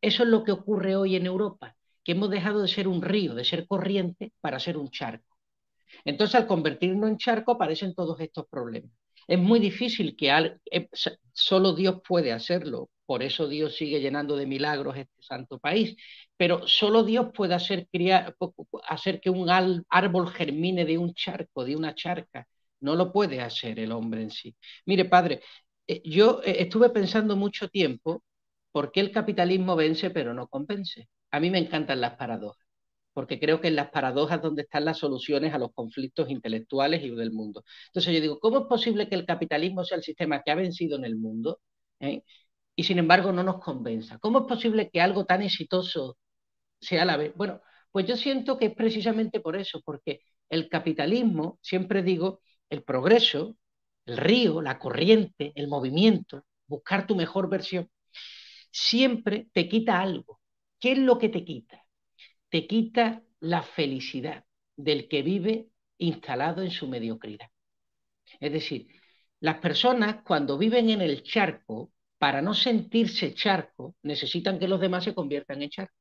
Eso 0.00 0.22
es 0.22 0.28
lo 0.28 0.44
que 0.44 0.52
ocurre 0.52 0.96
hoy 0.96 1.16
en 1.16 1.26
Europa, 1.26 1.76
que 2.04 2.12
hemos 2.12 2.30
dejado 2.30 2.62
de 2.62 2.68
ser 2.68 2.88
un 2.88 3.02
río, 3.02 3.34
de 3.34 3.44
ser 3.44 3.66
corriente, 3.66 4.32
para 4.40 4.58
ser 4.60 4.76
un 4.76 4.90
charco. 4.90 5.36
Entonces 6.04 6.34
al 6.36 6.46
convertirnos 6.46 7.10
en 7.10 7.18
charco 7.18 7.52
aparecen 7.52 7.94
todos 7.94 8.20
estos 8.20 8.46
problemas. 8.48 8.92
Es 9.26 9.38
muy 9.38 9.58
difícil 9.60 10.16
que 10.16 10.30
eh, 10.70 10.88
solo 11.32 11.74
Dios 11.74 12.00
puede 12.06 12.32
hacerlo, 12.32 12.88
por 13.04 13.22
eso 13.22 13.48
Dios 13.48 13.76
sigue 13.76 14.00
llenando 14.00 14.36
de 14.36 14.46
milagros 14.46 14.96
este 14.96 15.22
santo 15.22 15.58
país, 15.58 15.96
pero 16.36 16.66
solo 16.66 17.04
Dios 17.04 17.28
puede 17.34 17.54
hacer, 17.54 17.88
hacer 18.88 19.20
que 19.20 19.30
un 19.30 19.48
árbol 19.88 20.28
germine 20.30 20.84
de 20.84 20.98
un 20.98 21.14
charco, 21.14 21.64
de 21.64 21.76
una 21.76 21.94
charca, 21.94 22.46
no 22.80 22.94
lo 22.96 23.12
puede 23.12 23.40
hacer 23.40 23.78
el 23.78 23.92
hombre 23.92 24.22
en 24.22 24.30
sí. 24.30 24.56
Mire, 24.86 25.04
padre, 25.06 25.40
eh, 25.86 26.02
yo 26.04 26.40
eh, 26.44 26.56
estuve 26.62 26.90
pensando 26.90 27.36
mucho 27.36 27.68
tiempo 27.68 28.22
por 28.72 28.92
qué 28.92 29.00
el 29.00 29.12
capitalismo 29.12 29.76
vence 29.76 30.10
pero 30.10 30.34
no 30.34 30.48
convence. 30.48 31.08
A 31.30 31.40
mí 31.40 31.50
me 31.50 31.58
encantan 31.58 32.00
las 32.00 32.14
paradojas, 32.16 32.64
porque 33.12 33.40
creo 33.40 33.60
que 33.60 33.68
en 33.68 33.76
las 33.76 33.90
paradojas 33.90 34.40
donde 34.42 34.62
están 34.62 34.84
las 34.84 34.98
soluciones 34.98 35.52
a 35.54 35.58
los 35.58 35.72
conflictos 35.74 36.30
intelectuales 36.30 37.02
y 37.02 37.10
del 37.10 37.32
mundo. 37.32 37.64
Entonces 37.88 38.14
yo 38.14 38.20
digo, 38.20 38.38
¿cómo 38.40 38.60
es 38.60 38.64
posible 38.66 39.08
que 39.08 39.14
el 39.16 39.26
capitalismo 39.26 39.84
sea 39.84 39.98
el 39.98 40.04
sistema 40.04 40.42
que 40.42 40.50
ha 40.50 40.54
vencido 40.54 40.96
en 40.96 41.04
el 41.04 41.16
mundo 41.16 41.60
eh? 42.00 42.22
y 42.76 42.84
sin 42.84 42.98
embargo 42.98 43.32
no 43.32 43.42
nos 43.42 43.60
convenza? 43.60 44.18
¿Cómo 44.18 44.40
es 44.40 44.46
posible 44.46 44.90
que 44.90 45.00
algo 45.00 45.24
tan 45.26 45.42
exitoso 45.42 46.18
sea 46.80 47.04
la 47.04 47.16
vez? 47.16 47.32
Bueno, 47.36 47.60
pues 47.92 48.06
yo 48.06 48.16
siento 48.16 48.58
que 48.58 48.66
es 48.66 48.74
precisamente 48.74 49.40
por 49.40 49.56
eso, 49.56 49.80
porque 49.84 50.20
el 50.50 50.68
capitalismo, 50.68 51.58
siempre 51.62 52.02
digo, 52.02 52.40
el 52.70 52.82
progreso, 52.82 53.56
el 54.06 54.16
río, 54.16 54.60
la 54.62 54.78
corriente, 54.78 55.52
el 55.54 55.68
movimiento, 55.68 56.44
buscar 56.66 57.06
tu 57.06 57.14
mejor 57.16 57.48
versión, 57.48 57.90
siempre 58.70 59.48
te 59.52 59.68
quita 59.68 60.00
algo. 60.00 60.40
¿Qué 60.80 60.92
es 60.92 60.98
lo 60.98 61.18
que 61.18 61.28
te 61.28 61.44
quita? 61.44 61.84
Te 62.48 62.66
quita 62.66 63.22
la 63.40 63.62
felicidad 63.62 64.44
del 64.76 65.08
que 65.08 65.22
vive 65.22 65.68
instalado 65.98 66.62
en 66.62 66.70
su 66.70 66.88
mediocridad. 66.88 67.48
Es 68.40 68.52
decir, 68.52 68.88
las 69.40 69.58
personas 69.58 70.22
cuando 70.24 70.58
viven 70.58 70.90
en 70.90 71.00
el 71.00 71.22
charco, 71.22 71.92
para 72.18 72.42
no 72.42 72.54
sentirse 72.54 73.34
charco, 73.34 73.96
necesitan 74.02 74.58
que 74.58 74.68
los 74.68 74.80
demás 74.80 75.04
se 75.04 75.14
conviertan 75.14 75.62
en 75.62 75.70
charco. 75.70 75.94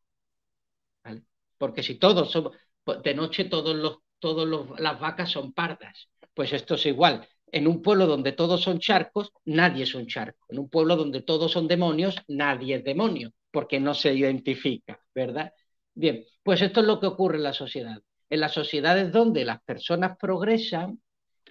Porque 1.57 1.83
si 1.83 1.95
todos 1.95 2.31
somos, 2.31 2.55
de 3.03 3.13
noche 3.13 3.45
todos 3.45 3.75
los, 3.75 3.99
todos 4.19 4.79
las 4.79 4.99
vacas 4.99 5.29
son 5.31 5.53
pardas 5.53 6.09
pues 6.37 6.53
esto 6.53 6.75
es 6.75 6.85
igual. 6.85 7.27
En 7.51 7.67
un 7.67 7.81
pueblo 7.81 8.05
donde 8.05 8.31
todos 8.31 8.61
son 8.61 8.77
charcos, 8.77 9.31
nadie 9.45 9.85
es 9.85 9.95
un 9.95 10.05
charco. 10.05 10.45
En 10.49 10.59
un 10.59 10.69
pueblo 10.69 10.95
donde 10.95 11.23
todos 11.23 11.51
son 11.51 11.67
demonios, 11.67 12.15
nadie 12.27 12.75
es 12.75 12.83
demonio, 12.83 13.33
porque 13.49 13.79
no 13.79 13.95
se 13.95 14.13
identifica, 14.13 15.01
¿verdad? 15.15 15.51
Bien, 15.95 16.25
pues 16.43 16.61
esto 16.61 16.81
es 16.81 16.85
lo 16.85 16.99
que 16.99 17.07
ocurre 17.07 17.37
en 17.37 17.43
la 17.43 17.53
sociedad. 17.53 18.03
En 18.29 18.39
las 18.39 18.53
sociedades 18.53 19.11
donde 19.11 19.45
las 19.45 19.63
personas 19.63 20.15
progresan, 20.19 21.01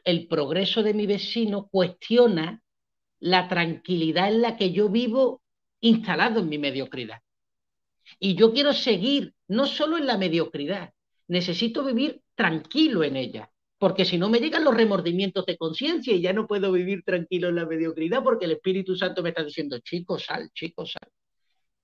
el 0.04 0.28
progreso 0.28 0.84
de 0.84 0.94
mi 0.94 1.08
vecino 1.08 1.66
cuestiona 1.66 2.62
la 3.18 3.48
tranquilidad 3.48 4.28
en 4.28 4.40
la 4.40 4.56
que 4.56 4.70
yo 4.70 4.88
vivo 4.88 5.42
instalado 5.80 6.38
en 6.38 6.48
mi 6.48 6.58
mediocridad. 6.58 7.22
Y 8.20 8.36
yo 8.36 8.52
quiero 8.52 8.72
seguir 8.72 9.34
no 9.48 9.66
solo 9.66 9.98
en 9.98 10.06
la 10.06 10.16
mediocridad, 10.16 10.92
necesito 11.26 11.84
vivir 11.84 12.22
tranquilo 12.36 13.02
en 13.02 13.16
ella 13.16 13.50
porque 13.78 14.04
si 14.04 14.18
no 14.18 14.28
me 14.28 14.38
llegan 14.38 14.64
los 14.64 14.74
remordimientos 14.74 15.44
de 15.46 15.56
conciencia 15.56 16.14
y 16.14 16.20
ya 16.22 16.32
no 16.32 16.46
puedo 16.46 16.72
vivir 16.72 17.02
tranquilo 17.04 17.48
en 17.48 17.56
la 17.56 17.66
mediocridad 17.66 18.22
porque 18.22 18.46
el 18.46 18.52
Espíritu 18.52 18.96
Santo 18.96 19.22
me 19.22 19.30
está 19.30 19.44
diciendo, 19.44 19.78
chico, 19.80 20.18
sal, 20.18 20.50
chico, 20.54 20.86
sal. 20.86 21.08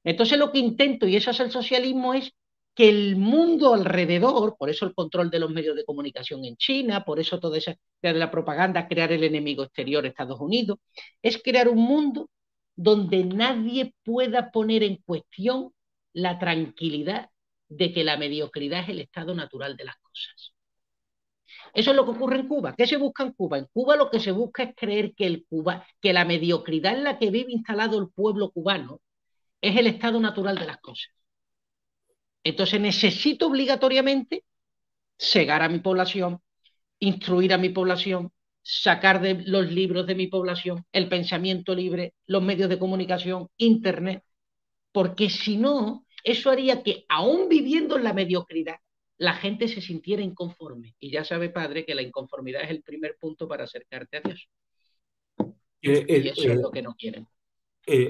Entonces 0.05 0.39
lo 0.39 0.51
que 0.53 0.59
intento, 0.59 1.07
y 1.07 1.17
eso 1.17 1.31
es 1.31 1.41
el 1.41 1.51
socialismo, 1.51 2.15
es 2.15 2.33
que 2.75 2.89
el 2.89 3.17
mundo 3.17 3.75
alrededor, 3.75 4.57
por 4.59 4.71
eso 4.71 4.87
el 4.87 4.95
control 4.95 5.31
de 5.31 5.39
los 5.39 5.51
medios 5.51 5.77
de 5.77 5.85
comunicación 5.85 6.45
en 6.45 6.57
China, 6.57 7.05
por 7.05 7.21
eso 7.21 7.39
toda 7.39 7.59
esa 7.59 7.77
la 8.03 8.31
propaganda, 8.31 8.89
crear 8.89 9.13
el 9.13 9.25
enemigo 9.25 9.63
exterior 9.63 10.07
Estados 10.07 10.41
Unidos, 10.41 10.79
es 11.23 11.41
crear 11.43 11.69
un 11.69 11.79
mundo 11.79 12.31
donde 12.75 13.25
nadie 13.25 13.95
pueda 14.03 14.51
poner 14.51 14.83
en 14.83 14.97
cuestión 14.97 15.73
la 16.15 16.39
tranquilidad 16.39 17.31
de 17.69 17.93
que 17.93 18.05
la 18.05 18.17
mediocridad 18.17 18.81
es 18.85 18.89
el 18.91 19.01
estado 19.01 19.35
natural 19.35 19.77
de 19.77 19.85
las 19.85 19.97
cosas. 19.97 20.52
Eso 21.73 21.91
es 21.91 21.97
lo 21.97 22.05
que 22.05 22.11
ocurre 22.13 22.37
en 22.37 22.49
Cuba. 22.49 22.75
¿Qué 22.77 22.87
se 22.87 22.97
busca 22.97 23.23
en 23.23 23.33
Cuba? 23.33 23.59
En 23.59 23.67
Cuba 23.73 23.97
lo 23.97 24.11
que 24.11 24.21
se 24.21 24.33
busca 24.33 24.63
es 24.63 24.75
creer 24.77 25.15
que, 25.15 25.27
el 25.27 25.47
Cuba, 25.49 25.87
que 26.01 26.13
la 26.13 26.25
mediocridad 26.25 26.95
en 26.95 27.05
la 27.05 27.19
que 27.19 27.31
vive 27.31 27.53
instalado 27.53 27.99
el 27.99 28.09
pueblo 28.11 28.51
cubano 28.51 29.01
es 29.61 29.77
el 29.77 29.87
estado 29.87 30.21
natural 30.21 30.59
de 30.59 30.67
las 30.67 30.79
cosas. 30.79 31.11
Entonces 32.45 32.81
necesito 32.81 33.47
obligatoriamente 33.47 34.45
cegar 35.19 35.63
a 35.63 35.69
mi 35.69 35.79
población, 35.79 36.41
instruir 36.99 37.53
a 37.53 37.59
mi 37.59 37.71
población, 37.71 38.33
sacar 38.63 39.21
de 39.21 39.43
los 39.47 39.71
libros 39.73 40.07
de 40.07 40.15
mi 40.15 40.27
población 40.27 40.85
el 40.93 41.09
pensamiento 41.09 41.75
libre, 41.75 42.15
los 42.27 42.43
medios 42.43 42.69
de 42.69 42.79
comunicación, 42.79 43.49
Internet, 43.57 44.25
porque 44.93 45.31
si 45.31 45.57
no, 45.57 46.07
eso 46.25 46.51
haría 46.51 46.83
que, 46.83 47.05
aún 47.09 47.49
viviendo 47.49 47.97
en 47.97 48.05
la 48.05 48.13
mediocridad, 48.13 48.77
la 49.19 49.35
gente 49.35 49.69
se 49.69 49.81
sintiera 49.81 50.23
inconforme. 50.23 50.95
Y 50.99 51.11
ya 51.11 51.25
sabe, 51.25 51.51
padre, 51.51 51.85
que 51.85 51.95
la 51.95 52.03
inconformidad 52.03 52.63
es 52.63 52.71
el 52.71 52.83
primer 52.83 53.17
punto 53.21 53.47
para 53.47 53.65
acercarte 53.65 54.17
a 54.19 54.21
Dios. 54.21 54.49
Eh, 55.83 56.07
y 56.09 56.29
eso 56.29 56.53
es 56.53 56.61
lo 56.61 56.71
que 56.71 56.83
no 56.83 56.95
quieren. 56.95 57.27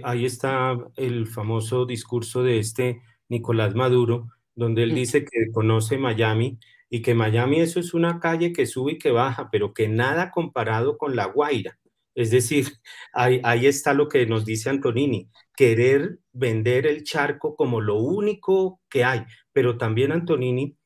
ahí 0.04 0.24
está 0.24 0.76
el 0.96 1.26
famoso 1.26 1.86
discurso 1.86 2.42
de 2.42 2.58
este 2.58 3.02
Nicolás 3.28 3.74
Maduro, 3.74 4.28
donde 4.54 4.82
él 4.82 4.92
mm. 4.92 4.94
dice 4.94 5.24
que 5.24 5.50
conoce 5.52 5.98
Miami 5.98 6.58
y 6.90 7.00
que 7.00 7.14
Miami 7.14 7.60
eso 7.60 7.80
es 7.80 7.94
una 7.94 8.20
calle 8.20 8.52
que 8.52 8.66
sube 8.66 8.92
y 8.92 8.98
que 8.98 9.10
baja, 9.10 9.48
pero 9.50 9.72
que 9.72 9.88
nada 9.88 10.30
comparado 10.30 10.98
con 10.98 11.16
La 11.16 11.24
Guaira. 11.24 11.78
Es 12.14 12.30
decir, 12.30 12.66
ahí, 13.14 13.40
ahí, 13.44 13.66
está 13.66 13.94
lo 13.94 14.08
que 14.08 14.26
nos 14.26 14.44
dice 14.44 14.68
Antonini, 14.68 15.30
querer 15.56 16.18
vender 16.32 16.86
el 16.86 17.04
charco 17.04 17.56
como 17.56 17.80
lo 17.80 17.96
único 17.96 18.80
que 18.90 19.04
hay. 19.04 19.22
Pero 19.52 19.78
también, 19.78 20.12
Antonini, 20.12 20.76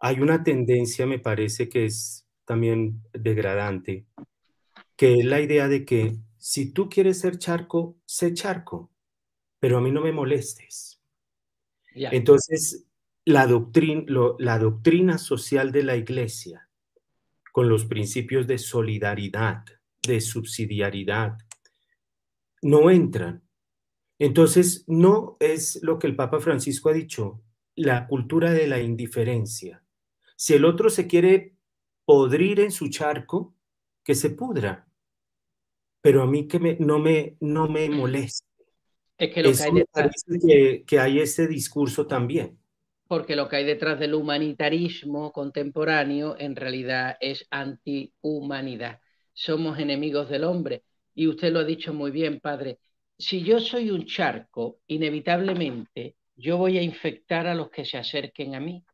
hay 0.00 0.20
una 0.20 0.42
tendencia, 0.42 1.06
me 1.06 1.18
parece 1.18 1.68
que 1.68 1.86
es 1.86 2.26
también 2.44 3.02
degradante, 3.12 4.06
que 4.96 5.14
es 5.14 5.24
la 5.24 5.40
idea 5.40 5.68
de 5.68 5.84
que 5.84 6.16
si 6.38 6.72
tú 6.72 6.88
quieres 6.88 7.20
ser 7.20 7.38
charco, 7.38 7.96
sé 8.06 8.32
charco, 8.32 8.90
pero 9.58 9.78
a 9.78 9.80
mí 9.80 9.90
no 9.90 10.00
me 10.00 10.12
molestes. 10.12 11.00
Entonces, 11.94 12.86
la 13.24 13.46
doctrina, 13.46 14.04
la 14.38 14.58
doctrina 14.58 15.18
social 15.18 15.72
de 15.72 15.82
la 15.82 15.96
iglesia, 15.96 16.68
con 17.52 17.68
los 17.68 17.84
principios 17.84 18.46
de 18.46 18.58
solidaridad, 18.58 19.64
de 20.02 20.20
subsidiariedad, 20.20 21.38
no 22.62 22.90
entran. 22.90 23.42
Entonces, 24.18 24.84
no 24.86 25.36
es 25.40 25.80
lo 25.82 25.98
que 25.98 26.06
el 26.06 26.16
Papa 26.16 26.40
Francisco 26.40 26.88
ha 26.88 26.92
dicho, 26.92 27.42
la 27.74 28.06
cultura 28.06 28.52
de 28.52 28.66
la 28.66 28.80
indiferencia. 28.80 29.84
Si 30.38 30.54
el 30.54 30.64
otro 30.64 30.88
se 30.88 31.06
quiere 31.06 31.56
podrir 32.04 32.60
en 32.60 32.70
su 32.70 32.88
charco, 32.88 33.54
que 34.04 34.14
se 34.14 34.30
pudra. 34.30 34.86
Pero 36.00 36.22
a 36.22 36.26
mí 36.26 36.46
que 36.46 36.60
me, 36.60 36.76
no, 36.78 36.98
me, 36.98 37.36
no 37.40 37.68
me 37.68 37.90
molesta. 37.90 38.46
Es 39.18 39.34
que 39.34 39.42
lo 39.42 39.52
que 39.52 39.62
hay 39.62 39.72
detrás. 39.72 40.24
Que, 40.46 40.84
que 40.86 40.98
hay 41.00 41.18
ese 41.18 41.48
discurso 41.48 42.06
también 42.06 42.58
porque 43.08 43.36
lo 43.36 43.48
que 43.48 43.56
hay 43.56 43.64
detrás 43.64 43.98
del 43.98 44.14
humanitarismo 44.14 45.32
contemporáneo 45.32 46.36
en 46.38 46.54
realidad 46.54 47.16
es 47.20 47.46
antihumanidad. 47.50 49.00
Somos 49.32 49.78
enemigos 49.78 50.28
del 50.28 50.44
hombre. 50.44 50.84
Y 51.14 51.26
usted 51.26 51.50
lo 51.50 51.60
ha 51.60 51.64
dicho 51.64 51.94
muy 51.94 52.10
bien, 52.10 52.38
padre. 52.38 52.78
Si 53.18 53.42
yo 53.42 53.60
soy 53.60 53.90
un 53.90 54.04
charco, 54.04 54.80
inevitablemente 54.86 56.16
yo 56.36 56.58
voy 56.58 56.76
a 56.76 56.82
infectar 56.82 57.46
a 57.46 57.54
los 57.54 57.70
que 57.70 57.84
se 57.86 57.96
acerquen 57.96 58.54
a 58.54 58.60
mí. 58.60 58.84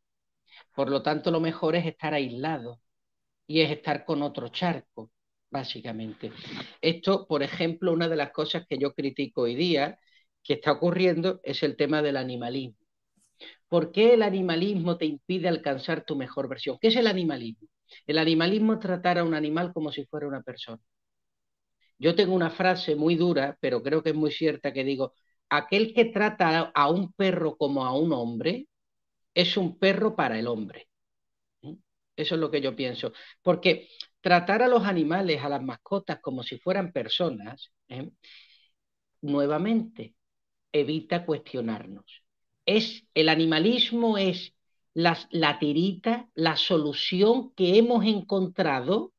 Por 0.74 0.90
lo 0.90 1.02
tanto, 1.02 1.30
lo 1.30 1.40
mejor 1.40 1.76
es 1.76 1.86
estar 1.86 2.14
aislado 2.14 2.80
y 3.46 3.62
es 3.62 3.70
estar 3.70 4.04
con 4.04 4.22
otro 4.22 4.48
charco, 4.48 5.12
básicamente. 5.50 6.32
Esto, 6.82 7.26
por 7.28 7.42
ejemplo, 7.42 7.92
una 7.92 8.08
de 8.08 8.16
las 8.16 8.32
cosas 8.32 8.66
que 8.68 8.78
yo 8.78 8.94
critico 8.94 9.42
hoy 9.42 9.54
día 9.56 9.98
que 10.42 10.54
está 10.54 10.72
ocurriendo 10.72 11.40
es 11.44 11.62
el 11.62 11.76
tema 11.76 12.02
del 12.02 12.16
animalismo 12.18 12.76
¿Por 13.68 13.92
qué 13.92 14.14
el 14.14 14.22
animalismo 14.22 14.96
te 14.96 15.06
impide 15.06 15.48
alcanzar 15.48 16.04
tu 16.04 16.16
mejor 16.16 16.48
versión? 16.48 16.78
¿Qué 16.80 16.88
es 16.88 16.96
el 16.96 17.06
animalismo? 17.06 17.68
El 18.06 18.18
animalismo 18.18 18.74
es 18.74 18.80
tratar 18.80 19.18
a 19.18 19.24
un 19.24 19.34
animal 19.34 19.72
como 19.72 19.92
si 19.92 20.06
fuera 20.06 20.28
una 20.28 20.42
persona. 20.42 20.80
Yo 21.98 22.14
tengo 22.14 22.34
una 22.34 22.50
frase 22.50 22.94
muy 22.96 23.14
dura, 23.16 23.56
pero 23.60 23.82
creo 23.82 24.02
que 24.02 24.10
es 24.10 24.14
muy 24.16 24.30
cierta, 24.32 24.72
que 24.72 24.84
digo, 24.84 25.12
aquel 25.48 25.94
que 25.94 26.06
trata 26.06 26.60
a 26.74 26.90
un 26.90 27.12
perro 27.12 27.56
como 27.56 27.84
a 27.86 27.96
un 27.96 28.12
hombre, 28.12 28.66
es 29.34 29.56
un 29.56 29.78
perro 29.78 30.16
para 30.16 30.38
el 30.38 30.46
hombre. 30.46 30.88
Eso 32.16 32.34
es 32.36 32.40
lo 32.40 32.50
que 32.50 32.60
yo 32.60 32.76
pienso. 32.76 33.12
Porque 33.42 33.88
tratar 34.20 34.62
a 34.62 34.68
los 34.68 34.84
animales, 34.84 35.42
a 35.42 35.48
las 35.48 35.62
mascotas, 35.62 36.20
como 36.20 36.42
si 36.42 36.58
fueran 36.58 36.92
personas, 36.92 37.72
¿eh? 37.88 38.10
nuevamente 39.22 40.14
evita 40.72 41.24
cuestionarnos 41.26 42.24
es 42.66 43.04
el 43.14 43.28
animalismo 43.28 44.18
es 44.18 44.54
la, 44.94 45.18
la 45.30 45.58
tirita, 45.58 46.28
la 46.34 46.56
solución 46.56 47.52
que 47.54 47.78
hemos 47.78 48.04
encontrado 48.06 49.12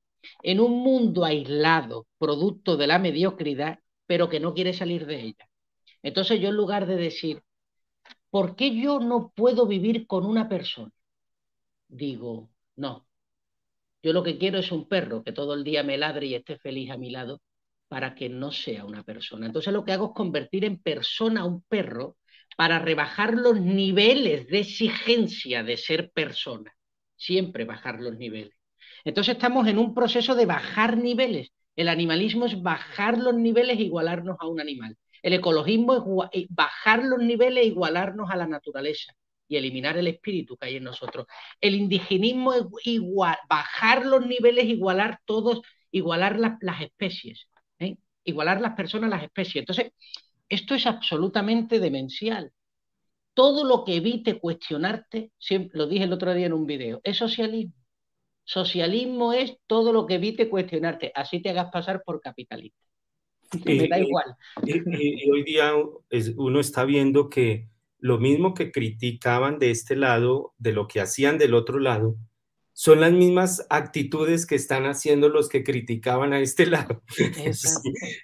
en 0.44 0.60
un 0.60 0.80
mundo 0.84 1.26
aislado, 1.26 2.08
producto 2.18 2.78
de 2.78 2.88
la 2.88 3.00
mediocridad, 3.00 3.80
pero 4.08 4.30
que 4.30 4.40
no 4.40 4.54
quiere 4.54 4.74
salir 4.74 5.06
de 5.06 5.22
ella. 5.22 5.50
Entonces 6.04 6.40
yo 6.40 6.50
en 6.50 6.56
lugar 6.56 6.86
de 6.88 6.96
decir, 6.96 7.44
¿por 8.30 8.56
qué 8.56 8.76
yo 8.76 9.00
no 9.00 9.32
puedo 9.36 9.68
vivir 9.68 10.08
con 10.08 10.26
una 10.26 10.50
persona? 10.50 10.92
Digo, 11.88 12.52
no, 12.76 13.08
yo 14.04 14.14
lo 14.14 14.24
que 14.24 14.38
quiero 14.38 14.60
es 14.60 14.72
un 14.72 14.88
perro 14.88 15.24
que 15.24 15.32
todo 15.32 15.54
el 15.56 15.64
día 15.64 15.84
me 15.84 15.98
ladre 15.98 16.28
y 16.28 16.36
esté 16.36 16.58
feliz 16.60 16.92
a 16.92 16.98
mi 16.98 17.10
lado 17.10 17.42
para 17.88 18.16
que 18.16 18.30
no 18.30 18.52
sea 18.52 18.86
una 18.86 19.04
persona. 19.04 19.48
Entonces 19.48 19.74
lo 19.74 19.84
que 19.84 19.94
hago 19.94 20.08
es 20.08 20.12
convertir 20.14 20.66
en 20.66 20.78
persona 20.78 21.42
a 21.42 21.46
un 21.46 21.64
perro 21.64 22.18
para 22.58 22.80
rebajar 22.80 23.34
los 23.34 23.60
niveles 23.60 24.48
de 24.48 24.60
exigencia 24.60 25.64
de 25.64 25.78
ser 25.78 26.12
persona. 26.12 26.72
Siempre 27.16 27.66
bajar 27.66 28.00
los 28.00 28.16
niveles. 28.18 28.54
Entonces 29.04 29.36
estamos 29.36 29.68
en 29.68 29.78
un 29.80 29.94
proceso 29.96 30.36
de 30.36 30.46
bajar 30.46 30.98
niveles. 30.98 31.52
El 31.76 31.90
animalismo 31.90 32.46
es 32.46 32.62
bajar 32.62 33.18
los 33.18 33.34
niveles 33.36 33.80
e 33.80 33.84
igualarnos 33.84 34.38
a 34.40 34.48
un 34.48 34.60
animal. 34.60 34.98
El 35.26 35.34
ecologismo 35.34 35.96
es 36.32 36.44
eh, 36.44 36.48
bajar 36.52 37.04
los 37.04 37.18
niveles 37.18 37.64
e 37.64 37.68
igualarnos 37.68 38.30
a 38.30 38.36
la 38.36 38.46
naturaleza 38.46 39.16
y 39.48 39.58
eliminar 39.58 39.98
el 39.98 40.06
espíritu 40.08 40.56
que 40.56 40.68
hay 40.68 40.76
en 40.76 40.84
nosotros. 40.84 41.26
El 41.60 41.74
indigenismo 41.74 42.54
es 42.54 42.66
igual, 42.84 43.36
bajar 43.50 44.06
los 44.06 44.24
niveles, 44.24 44.66
igualar 44.66 45.20
todos, 45.26 45.62
igualar 45.90 46.38
las, 46.40 46.80
especies, 46.80 47.48
¿eh? 47.80 47.98
igualar 48.24 48.62
las 48.62 48.76
personas 48.76 49.10
las 49.10 49.24
especies. 49.24 49.64
Entonces, 49.64 49.94
esto 50.48 50.76
es 50.76 50.86
absolutamente 50.86 51.80
demencial. 51.80 52.52
Todo 53.34 53.64
lo 53.64 53.84
que 53.84 53.96
evite 53.96 54.40
cuestionarte, 54.40 55.32
siempre, 55.40 55.80
lo 55.80 55.88
dije 55.88 56.04
el 56.04 56.14
otro 56.14 56.36
día 56.36 56.46
en 56.46 56.54
un 56.54 56.68
video, 56.68 57.02
es 57.04 57.18
socialismo. 57.18 57.74
Socialismo 58.44 59.34
es 59.34 59.58
todo 59.66 59.92
lo 59.92 60.06
que 60.06 60.16
evite 60.16 60.50
cuestionarte, 60.50 61.12
así 61.16 61.42
te 61.42 61.50
hagas 61.50 61.72
pasar 61.72 62.04
por 62.06 62.22
capitalista. 62.22 62.85
Me 63.66 63.88
da 63.88 64.00
igual. 64.00 64.36
Y, 64.66 65.30
hoy 65.30 65.44
día 65.44 65.72
uno 66.38 66.60
está 66.60 66.86
viendo 66.86 67.30
que 67.30 67.70
lo 68.00 68.20
mismo 68.20 68.54
que 68.54 68.72
criticaban 68.72 69.60
de 69.60 69.72
este 69.72 69.96
lado, 69.96 70.54
de 70.58 70.74
lo 70.74 70.88
que 70.88 71.02
hacían 71.02 71.38
del 71.38 71.54
otro 71.54 71.80
lado, 71.80 72.18
son 72.78 73.00
las 73.00 73.14
mismas 73.14 73.66
actitudes 73.70 74.46
que 74.46 74.56
están 74.56 74.86
haciendo 74.86 75.30
los 75.30 75.48
que 75.48 75.64
criticaban 75.64 76.34
a 76.34 76.42
este 76.42 76.66
lado, 76.68 77.02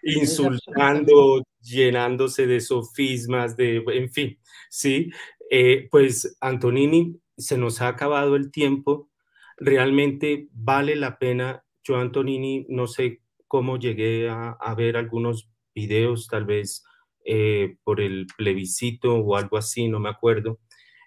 insultando, 0.03 1.41
llenándose 1.61 2.47
de 2.47 2.59
sofismas, 2.59 3.55
de, 3.55 3.83
en 3.87 4.09
fin, 4.11 4.37
sí, 4.69 5.09
eh, 5.49 5.87
pues 5.89 6.35
Antonini, 6.41 7.17
se 7.37 7.57
nos 7.57 7.81
ha 7.81 7.87
acabado 7.87 8.35
el 8.35 8.51
tiempo, 8.51 9.09
realmente 9.57 10.49
vale 10.51 10.95
la 10.97 11.17
pena, 11.17 11.63
yo 11.83 11.95
Antonini, 11.95 12.65
no 12.67 12.87
sé 12.87 13.20
cómo 13.51 13.77
llegué 13.77 14.29
a, 14.29 14.75
ver 14.77 14.95
algunos 14.95 15.51
videos, 15.75 16.29
tal 16.29 16.45
vez 16.45 16.85
eh, 17.25 17.75
por 17.83 17.99
el 17.99 18.25
plebiscito 18.37 19.13
o 19.13 19.35
algo 19.35 19.57
así, 19.57 19.89
no 19.89 19.99
me 19.99 20.07
acuerdo, 20.07 20.61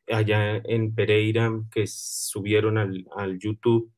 allá 0.07 0.59
en 0.59 0.95
Pereira 0.95 1.51
que 1.71 1.87
subieron 1.87 2.77
al, 2.77 3.07
al 3.17 3.39
YouTube. 3.39 3.91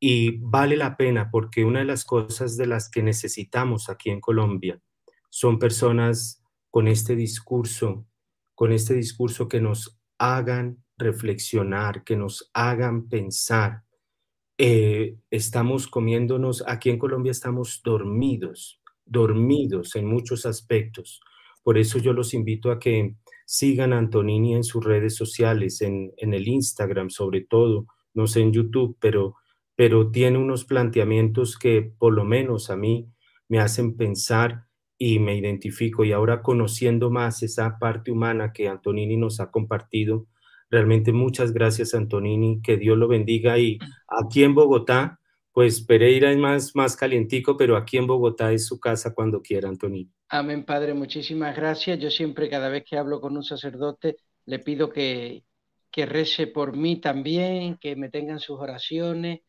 Y 0.00 0.38
vale 0.38 0.78
la 0.78 0.96
pena 0.96 1.30
porque 1.30 1.62
una 1.62 1.80
de 1.80 1.84
las 1.84 2.06
cosas 2.06 2.56
de 2.56 2.64
las 2.64 2.90
que 2.90 3.02
necesitamos 3.02 3.90
aquí 3.90 4.08
en 4.08 4.22
Colombia 4.22 4.80
son 5.28 5.58
personas 5.58 6.42
con 6.70 6.88
este 6.88 7.16
discurso, 7.16 8.06
con 8.54 8.72
este 8.72 8.94
discurso 8.94 9.46
que 9.46 9.60
nos 9.60 10.00
hagan 10.16 10.82
reflexionar, 10.96 12.02
que 12.02 12.16
nos 12.16 12.50
hagan 12.54 13.10
pensar. 13.10 13.82
Eh, 14.58 15.16
estamos 15.30 15.88
comiéndonos, 15.88 16.62
aquí 16.66 16.90
en 16.90 16.98
Colombia 16.98 17.32
estamos 17.32 17.80
dormidos, 17.84 18.80
dormidos 19.04 19.96
en 19.96 20.06
muchos 20.06 20.46
aspectos. 20.46 21.20
Por 21.62 21.78
eso 21.78 21.98
yo 21.98 22.12
los 22.12 22.34
invito 22.34 22.70
a 22.70 22.78
que 22.78 23.16
Sigan 23.54 23.92
a 23.92 23.98
Antonini 23.98 24.54
en 24.54 24.64
sus 24.64 24.82
redes 24.82 25.14
sociales, 25.14 25.82
en, 25.82 26.14
el 26.16 26.48
Instagram 26.48 27.10
sobre 27.10 27.42
todo, 27.42 27.86
no 28.14 28.26
sé 28.26 28.40
en 28.40 28.50
YouTube, 28.50 28.96
pero, 28.98 29.36
pero 29.74 30.10
tiene 30.10 30.38
unos 30.38 30.64
planteamientos 30.64 31.58
que 31.58 31.82
por 31.82 32.14
lo 32.14 32.24
menos 32.24 32.70
a 32.70 32.76
mí 32.76 33.12
me 33.48 33.58
hacen 33.58 33.96
pensar 33.96 34.66
y 34.96 35.18
me 35.18 35.36
identifico. 35.36 36.02
Y 36.02 36.12
ahora 36.12 36.40
conociendo 36.40 37.10
más 37.10 37.42
esa 37.42 37.78
parte 37.78 38.10
humana 38.10 38.54
que 38.54 38.68
Antonini 38.68 39.18
nos 39.18 39.38
ha 39.38 39.50
compartido, 39.50 40.28
realmente 40.72 41.12
muchas 41.12 41.52
gracias 41.52 41.94
Antonini, 41.94 42.62
que 42.62 42.78
Dios 42.78 42.96
lo 42.96 43.06
bendiga. 43.06 43.58
Y 43.58 43.78
aquí 44.08 44.42
en 44.42 44.54
Bogotá, 44.54 45.20
pues 45.52 45.82
Pereira 45.82 46.32
es 46.32 46.38
más, 46.38 46.74
más 46.74 46.96
calientico, 46.96 47.56
pero 47.56 47.76
aquí 47.76 47.98
en 47.98 48.06
Bogotá 48.06 48.50
es 48.52 48.66
su 48.66 48.80
casa 48.80 49.14
cuando 49.14 49.42
quiera, 49.42 49.68
Antonini. 49.68 50.10
Amén, 50.30 50.64
Padre, 50.64 50.94
muchísimas 50.94 51.54
gracias. 51.54 52.00
Yo 52.00 52.10
siempre, 52.10 52.48
cada 52.48 52.70
vez 52.70 52.84
que 52.88 52.96
hablo 52.96 53.20
con 53.20 53.36
un 53.36 53.44
sacerdote, 53.44 54.16
le 54.46 54.58
pido 54.58 54.90
que, 54.90 55.44
que 55.90 56.06
rece 56.06 56.46
por 56.46 56.74
mí 56.74 57.00
también, 57.00 57.76
que 57.76 57.94
me 57.94 58.08
tengan 58.08 58.40
sus 58.40 58.58
oraciones, 58.58 59.40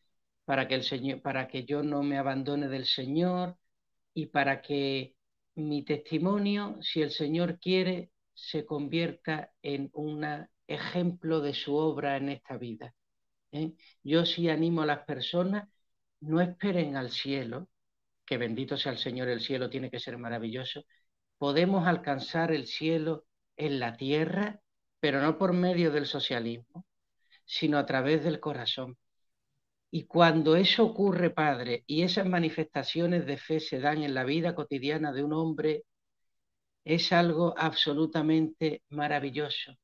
para 0.44 0.68
que 0.68 0.74
el 0.74 0.82
Señor, 0.82 1.22
para 1.22 1.48
que 1.48 1.64
yo 1.64 1.82
no 1.82 2.02
me 2.02 2.18
abandone 2.18 2.68
del 2.68 2.84
Señor 2.84 3.56
y 4.12 4.26
para 4.26 4.60
que 4.60 5.14
mi 5.54 5.86
testimonio, 5.86 6.76
si 6.82 7.00
el 7.00 7.10
Señor 7.10 7.58
quiere, 7.58 8.10
se 8.34 8.66
convierta 8.66 9.52
en 9.62 9.88
un 9.94 10.22
ejemplo 10.66 11.40
de 11.40 11.54
su 11.54 11.76
obra 11.76 12.16
en 12.16 12.30
esta 12.30 12.56
vida. 12.56 12.94
¿eh? 13.52 13.72
Yo 14.02 14.26
sí 14.26 14.48
animo 14.48 14.82
a 14.82 14.86
las 14.86 15.04
personas, 15.04 15.68
no 16.20 16.40
esperen 16.40 16.96
al 16.96 17.10
cielo, 17.10 17.68
que 18.26 18.38
bendito 18.38 18.76
sea 18.76 18.92
el 18.92 18.98
Señor, 18.98 19.28
el 19.28 19.40
cielo 19.40 19.70
tiene 19.70 19.90
que 19.90 20.00
ser 20.00 20.18
maravilloso. 20.18 20.84
Podemos 21.38 21.86
alcanzar 21.86 22.52
el 22.52 22.66
cielo 22.66 23.26
en 23.56 23.80
la 23.80 23.96
tierra, 23.96 24.60
pero 25.00 25.20
no 25.20 25.38
por 25.38 25.52
medio 25.52 25.90
del 25.92 26.06
socialismo, 26.06 26.86
sino 27.44 27.78
a 27.78 27.86
través 27.86 28.24
del 28.24 28.40
corazón. 28.40 28.96
Y 29.90 30.06
cuando 30.06 30.56
eso 30.56 30.84
ocurre, 30.84 31.30
Padre, 31.30 31.84
y 31.86 32.02
esas 32.02 32.26
manifestaciones 32.26 33.26
de 33.26 33.36
fe 33.38 33.60
se 33.60 33.78
dan 33.80 34.02
en 34.02 34.14
la 34.14 34.24
vida 34.24 34.54
cotidiana 34.54 35.12
de 35.12 35.22
un 35.22 35.32
hombre, 35.32 35.84
es 36.84 37.12
algo 37.12 37.54
absolutamente 37.56 38.82
maravilloso. 38.88 39.76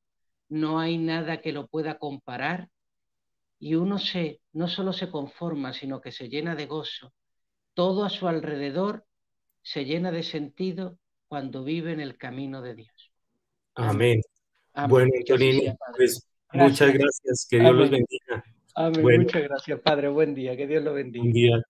No 0.50 0.78
hay 0.78 0.98
nada 0.98 1.40
que 1.40 1.52
lo 1.52 1.66
pueda 1.66 1.98
comparar 1.98 2.68
y 3.58 3.74
uno 3.76 3.98
se 3.98 4.40
no 4.52 4.68
solo 4.68 4.92
se 4.92 5.10
conforma, 5.10 5.72
sino 5.72 6.00
que 6.00 6.12
se 6.12 6.28
llena 6.28 6.54
de 6.54 6.66
gozo. 6.66 7.12
Todo 7.74 8.04
a 8.04 8.10
su 8.10 8.28
alrededor 8.28 9.04
se 9.62 9.84
llena 9.84 10.10
de 10.10 10.22
sentido 10.22 10.98
cuando 11.28 11.64
vive 11.64 11.92
en 11.92 12.00
el 12.00 12.18
camino 12.18 12.60
de 12.60 12.74
Dios. 12.74 13.12
Amén. 13.74 14.20
Bueno, 14.88 15.10
Antonini, 15.16 15.72
pues 15.96 16.26
muchas 16.52 16.92
gracias. 16.92 17.46
Que 17.48 17.60
Dios 17.60 17.74
los 17.74 17.90
bendiga. 17.90 18.44
Amén. 18.74 19.22
Muchas 19.22 19.42
gracias, 19.42 19.80
Padre. 19.80 20.08
Buen 20.08 20.34
día. 20.34 20.56
Que 20.56 20.66
Dios 20.66 20.82
lo 20.82 20.92
bendiga. 20.94 21.22
Buen 21.22 21.32
día. 21.32 21.62